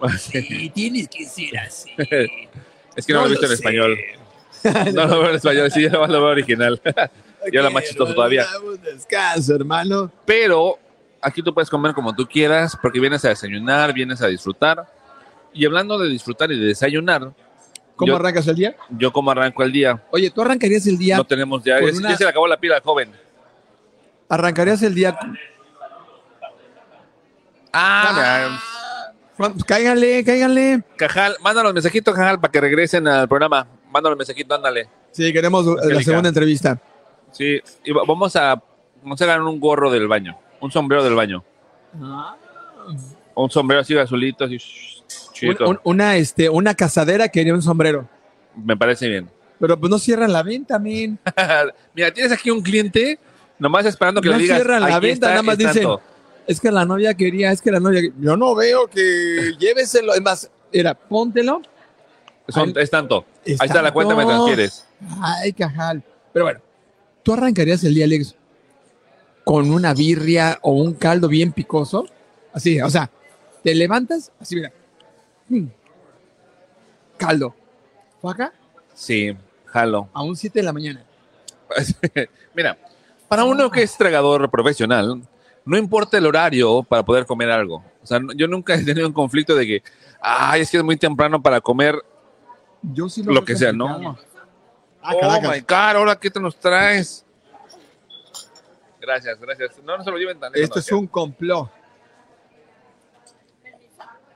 Sí. 0.18 0.70
tienes 0.74 1.08
que 1.08 1.24
ser 1.26 1.58
así. 1.58 1.90
Es 2.96 3.06
que 3.06 3.12
no, 3.12 3.20
lo 3.20 3.26
he 3.26 3.30
visto 3.30 3.44
en 3.46 3.50
sé. 3.50 3.54
español. 3.54 3.96
No 4.94 5.06
lo 5.06 5.20
veo 5.20 5.30
en 5.30 5.36
español, 5.36 5.70
sí, 5.70 5.82
yo 5.82 5.90
lo 6.06 6.20
veo 6.20 6.30
original. 6.30 6.80
Y 7.52 7.56
ahora 7.56 7.70
más 7.70 7.84
chistoso 7.84 8.12
todavía. 8.12 8.44
Descanso, 8.82 9.54
hermano. 9.54 10.10
Pero 10.24 10.76
aquí 11.20 11.40
tú 11.42 11.54
puedes 11.54 11.70
comer 11.70 11.92
como 11.94 12.12
tú 12.14 12.26
quieras, 12.26 12.76
porque 12.82 12.98
vienes 12.98 13.24
a 13.24 13.28
desayunar, 13.28 13.92
vienes 13.92 14.20
a 14.20 14.26
disfrutar. 14.26 14.84
Y 15.52 15.64
hablando 15.64 15.96
de 15.98 16.08
disfrutar 16.08 16.50
y 16.50 16.58
de 16.58 16.66
desayunar, 16.66 17.32
¿Cómo 17.94 18.10
Yo- 18.12 18.16
arrancas 18.16 18.46
el 18.48 18.54
día? 18.56 18.76
yo 18.90 19.12
como 19.12 19.30
arranco 19.32 19.62
el 19.64 19.72
día. 19.72 20.00
Oye, 20.10 20.30
¿tú 20.30 20.42
arrancarías 20.42 20.86
el 20.86 20.98
día? 20.98 21.16
No 21.16 21.24
tenemos 21.24 21.62
ya, 21.64 21.80
ya- 21.80 21.86
una- 21.96 22.10
ya 22.10 22.16
se 22.16 22.24
le 22.24 22.30
acabó 22.30 22.46
la 22.48 22.56
pila 22.56 22.80
joven. 22.82 23.12
¿Arrancarías 24.28 24.82
el 24.82 24.94
día? 24.94 25.16
Ah, 27.72 28.48
pues 28.50 28.60
cáiganle, 29.66 30.24
cáiganle. 30.24 30.82
Cajal, 30.96 31.36
mándanos 31.42 31.72
mensajitos, 31.74 32.14
Cajal, 32.14 32.40
para 32.40 32.50
que 32.52 32.60
regresen 32.60 33.06
al 33.08 33.28
programa. 33.28 33.66
Mándanos 33.90 34.18
mensajitos, 34.18 34.56
ándale. 34.56 34.88
Sí, 35.12 35.32
queremos 35.32 35.64
la 35.84 36.02
segunda 36.02 36.28
entrevista. 36.28 36.80
Sí, 37.32 37.60
y 37.84 37.92
va- 37.92 38.02
vamos 38.06 38.34
a, 38.36 38.60
vamos 39.02 39.20
a 39.22 39.26
ganar 39.26 39.42
un 39.42 39.58
gorro 39.60 39.90
del 39.90 40.06
baño, 40.08 40.36
un 40.60 40.70
sombrero 40.70 41.02
del 41.04 41.14
baño. 41.14 41.44
Un 43.34 43.50
sombrero 43.50 43.80
así 43.82 43.96
azulito, 43.96 44.44
así 44.44 44.58
Un- 45.64 45.78
una, 45.84 46.16
este, 46.16 46.48
una 46.48 46.74
cazadera 46.74 47.28
quería 47.28 47.54
un 47.54 47.62
sombrero. 47.62 48.08
Me 48.56 48.76
parece 48.76 49.08
bien. 49.08 49.30
Pero 49.60 49.78
pues 49.78 49.90
no 49.90 49.98
cierran 49.98 50.32
la 50.32 50.42
venta, 50.42 50.78
men. 50.78 51.18
Mira, 51.94 52.12
tienes 52.12 52.32
aquí 52.32 52.50
un 52.50 52.60
cliente, 52.60 53.18
nomás 53.58 53.86
esperando 53.86 54.20
que 54.20 54.28
No 54.28 54.36
le 54.36 54.42
digas. 54.42 54.58
cierran 54.58 54.80
la 54.82 54.96
"Aquí 54.96 55.06
venta, 55.06 55.26
está, 55.26 55.28
nada 55.30 55.42
más 55.42 55.58
dicen, 55.58 55.74
tanto". 55.74 56.02
Es 56.48 56.60
que 56.60 56.72
la 56.72 56.86
novia 56.86 57.12
quería, 57.12 57.52
es 57.52 57.60
que 57.60 57.70
la 57.70 57.78
novia. 57.78 58.10
Yo 58.18 58.36
no 58.36 58.54
veo 58.54 58.88
que 58.88 59.52
lléveselo. 59.60 60.14
Es 60.14 60.22
más, 60.22 60.50
era, 60.72 60.94
póntelo. 60.94 61.60
Son- 62.48 62.72
es 62.76 62.90
tanto. 62.90 63.26
es 63.44 63.60
Ahí 63.60 63.66
está 63.66 63.82
la 63.82 63.92
cuenta, 63.92 64.16
me 64.16 64.24
transfieres. 64.24 64.86
Ay, 65.20 65.52
cajal. 65.52 66.02
Pero 66.32 66.46
bueno, 66.46 66.60
¿tú 67.22 67.34
arrancarías 67.34 67.84
el 67.84 67.94
día, 67.94 68.06
Alex, 68.06 68.34
con 69.44 69.70
una 69.70 69.92
birria 69.92 70.58
o 70.62 70.72
un 70.72 70.94
caldo 70.94 71.28
bien 71.28 71.52
picoso? 71.52 72.06
Así, 72.54 72.80
o 72.80 72.88
sea, 72.88 73.10
te 73.62 73.74
levantas, 73.74 74.32
así, 74.40 74.56
mira. 74.56 74.72
Mm. 75.48 75.66
Caldo. 77.18 77.54
¿Fue 78.22 78.32
acá? 78.32 78.52
Sí, 78.94 79.36
jalo. 79.66 80.08
A 80.14 80.22
un 80.22 80.34
7 80.34 80.60
de 80.60 80.62
la 80.62 80.72
mañana. 80.72 81.04
Mira, 82.54 82.78
para 83.28 83.44
uno 83.44 83.70
que 83.70 83.82
es 83.82 83.96
tragador 83.96 84.50
profesional, 84.50 85.20
no 85.68 85.76
importa 85.76 86.16
el 86.16 86.24
horario 86.24 86.82
para 86.82 87.04
poder 87.04 87.26
comer 87.26 87.50
algo. 87.50 87.84
O 88.02 88.06
sea, 88.06 88.18
yo 88.34 88.48
nunca 88.48 88.74
he 88.74 88.82
tenido 88.82 89.06
un 89.06 89.12
conflicto 89.12 89.54
de 89.54 89.66
que, 89.66 89.82
ay, 90.18 90.62
es 90.62 90.70
que 90.70 90.78
es 90.78 90.82
muy 90.82 90.96
temprano 90.96 91.42
para 91.42 91.60
comer 91.60 91.94
Yo 92.80 93.06
sí 93.10 93.22
lo 93.22 93.32
veo 93.34 93.44
que 93.44 93.54
sea. 93.54 93.70
¿no? 93.70 94.16
Ah, 95.02 95.12
oh 95.14 95.20
Caracas. 95.20 95.50
my 95.50 95.60
God, 95.60 95.96
ahora 95.96 96.18
qué 96.18 96.30
te 96.30 96.40
nos 96.40 96.58
traes. 96.58 97.22
Gracias, 98.98 99.38
gracias. 99.38 99.82
No, 99.84 99.98
no 99.98 100.04
se 100.04 100.10
lo 100.10 100.16
lleven 100.16 100.40
tan 100.40 100.52
lejos. 100.52 100.64
Esto 100.64 100.78
es 100.78 100.90
un 100.90 101.06
complot. 101.06 101.70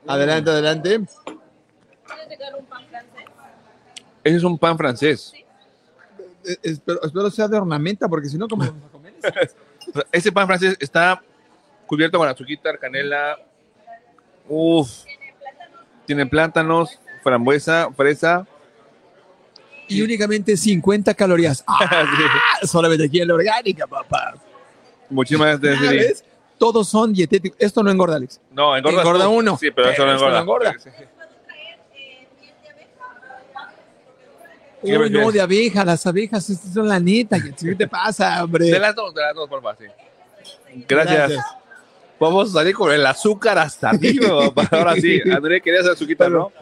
Adelante, 0.07 0.51
adelante. 0.51 1.01
Ese 4.23 4.37
es 4.37 4.45
un 4.45 4.59
pan 4.59 4.77
francés. 4.77 5.33
Eh, 6.45 6.57
Espero, 6.63 7.03
espero 7.03 7.31
sea 7.31 7.49
de 7.49 7.57
ornamenta, 7.57 8.07
porque 8.07 8.29
si 8.29 8.37
no, 8.37 8.47
¿cómo 8.49 8.67
vamos 8.67 8.83
a 8.87 8.93
comer? 8.93 9.15
Ese 10.11 10.33
pan 10.33 10.47
francés 10.47 10.77
está 10.81 11.23
cubierto 11.87 12.19
con 12.19 12.29
azúcar, 12.29 12.79
canela. 12.79 13.39
Uf. 14.49 14.89
Tiene 16.07 16.27
plátanos, 16.27 16.99
frambuesa, 17.23 17.91
fresa. 17.97 18.47
Y 19.89 20.01
únicamente 20.03 20.57
50 20.57 21.15
calorías. 21.15 21.65
Ah, 21.69 22.67
solamente 22.67 23.05
aquí 23.05 23.21
en 23.21 23.29
la 23.29 23.35
orgánica, 23.35 23.87
papá. 23.87 24.35
Muchísimas 25.11 25.61
gracias. 25.61 26.25
Todos 26.59 26.89
son 26.89 27.13
dietéticos. 27.13 27.59
Esto 27.61 27.83
no 27.83 27.91
engorda, 27.91 28.17
Alex. 28.17 28.41
No, 28.53 28.77
engorda, 28.77 29.01
Engorda 29.01 29.29
uno. 29.29 29.59
Sí, 29.59 29.71
pero, 29.71 29.91
eso 29.91 30.07
no 30.07 30.13
engorda. 30.13 30.33
no 30.37 30.41
engorda. 30.41 30.75
Uy, 34.83 35.11
no, 35.11 35.31
de 35.31 35.41
abeja, 35.41 35.85
las 35.85 36.05
abejas, 36.07 36.45
son 36.75 36.89
la 36.89 36.99
neta. 36.99 37.39
¿Qué 37.41 37.75
te 37.75 37.87
pasa, 37.87 38.43
hombre? 38.43 38.67
De 38.67 38.79
las 38.79 38.95
dos, 38.95 39.15
de 39.15 39.21
las 39.23 39.35
dos, 39.35 39.49
favor, 39.49 39.77
sí. 39.79 39.87
Gracias. 40.89 41.41
Vamos 42.19 42.51
a 42.51 42.53
salir 42.61 42.75
con 42.75 42.93
el 42.93 43.05
azúcar 43.07 43.59
hasta 43.59 43.91
arriba. 43.91 44.53
Ahora 44.71 44.95
sí, 44.95 45.21
André, 45.31 45.61
querías 45.61 45.87
azuquita, 45.87 46.29
¿no? 46.29 46.53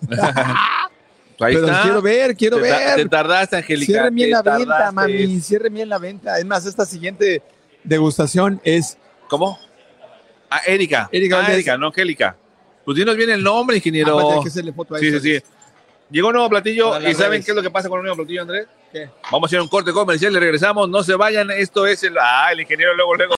Ahí 1.38 1.54
Pero 1.54 1.66
está. 1.66 1.82
quiero 1.82 2.02
ver, 2.02 2.34
quiero 2.36 2.56
te, 2.56 2.62
ver. 2.62 2.96
te 2.96 3.08
tardaste, 3.08 3.56
Angélica. 3.56 3.92
Cierren 3.92 4.14
bien 4.14 4.30
la 4.30 4.42
venta, 4.42 4.92
mami. 4.92 5.40
Cierren 5.40 5.74
bien 5.74 5.88
la 5.88 5.98
venta. 5.98 6.38
Es 6.38 6.44
más, 6.46 6.64
esta 6.64 6.86
siguiente 6.86 7.42
degustación 7.84 8.60
es 8.64 8.96
¿Cómo? 9.28 9.58
Ah, 10.48 10.60
Erika. 10.66 11.08
Erika 11.12 11.44
Ah. 11.44 11.52
Erika, 11.52 11.76
no 11.76 11.88
Angélica. 11.88 12.36
Pues 12.84 12.96
dinos 12.96 13.16
bien 13.16 13.30
el 13.30 13.42
nombre, 13.42 13.76
ingeniero. 13.76 14.18
Aparte, 14.18 14.34
hay 14.36 14.42
que 14.42 14.48
hacerle 14.48 14.72
foto 14.72 14.94
a 14.94 14.98
Sí, 14.98 15.10
sí, 15.10 15.20
sí. 15.20 15.42
Llegó 16.10 16.28
un 16.28 16.34
nuevo 16.34 16.48
platillo 16.48 17.00
y 17.00 17.14
¿saben 17.14 17.32
redes. 17.32 17.44
qué 17.44 17.50
es 17.50 17.56
lo 17.56 17.62
que 17.62 17.70
pasa 17.70 17.88
con 17.88 17.98
un 17.98 18.04
nuevo 18.04 18.16
platillo, 18.18 18.42
Andrés? 18.42 18.66
¿Qué? 18.92 19.10
Vamos 19.30 19.50
a 19.50 19.54
ir 19.56 19.58
a 19.58 19.62
un 19.62 19.68
corte 19.68 19.92
comercial 19.92 20.32
y 20.32 20.38
regresamos. 20.38 20.88
No 20.88 21.02
se 21.02 21.16
vayan. 21.16 21.50
Esto 21.50 21.84
es 21.86 22.04
el. 22.04 22.16
Ah, 22.18 22.48
el 22.52 22.60
ingeniero 22.60 22.94
luego, 22.94 23.16
luego. 23.16 23.34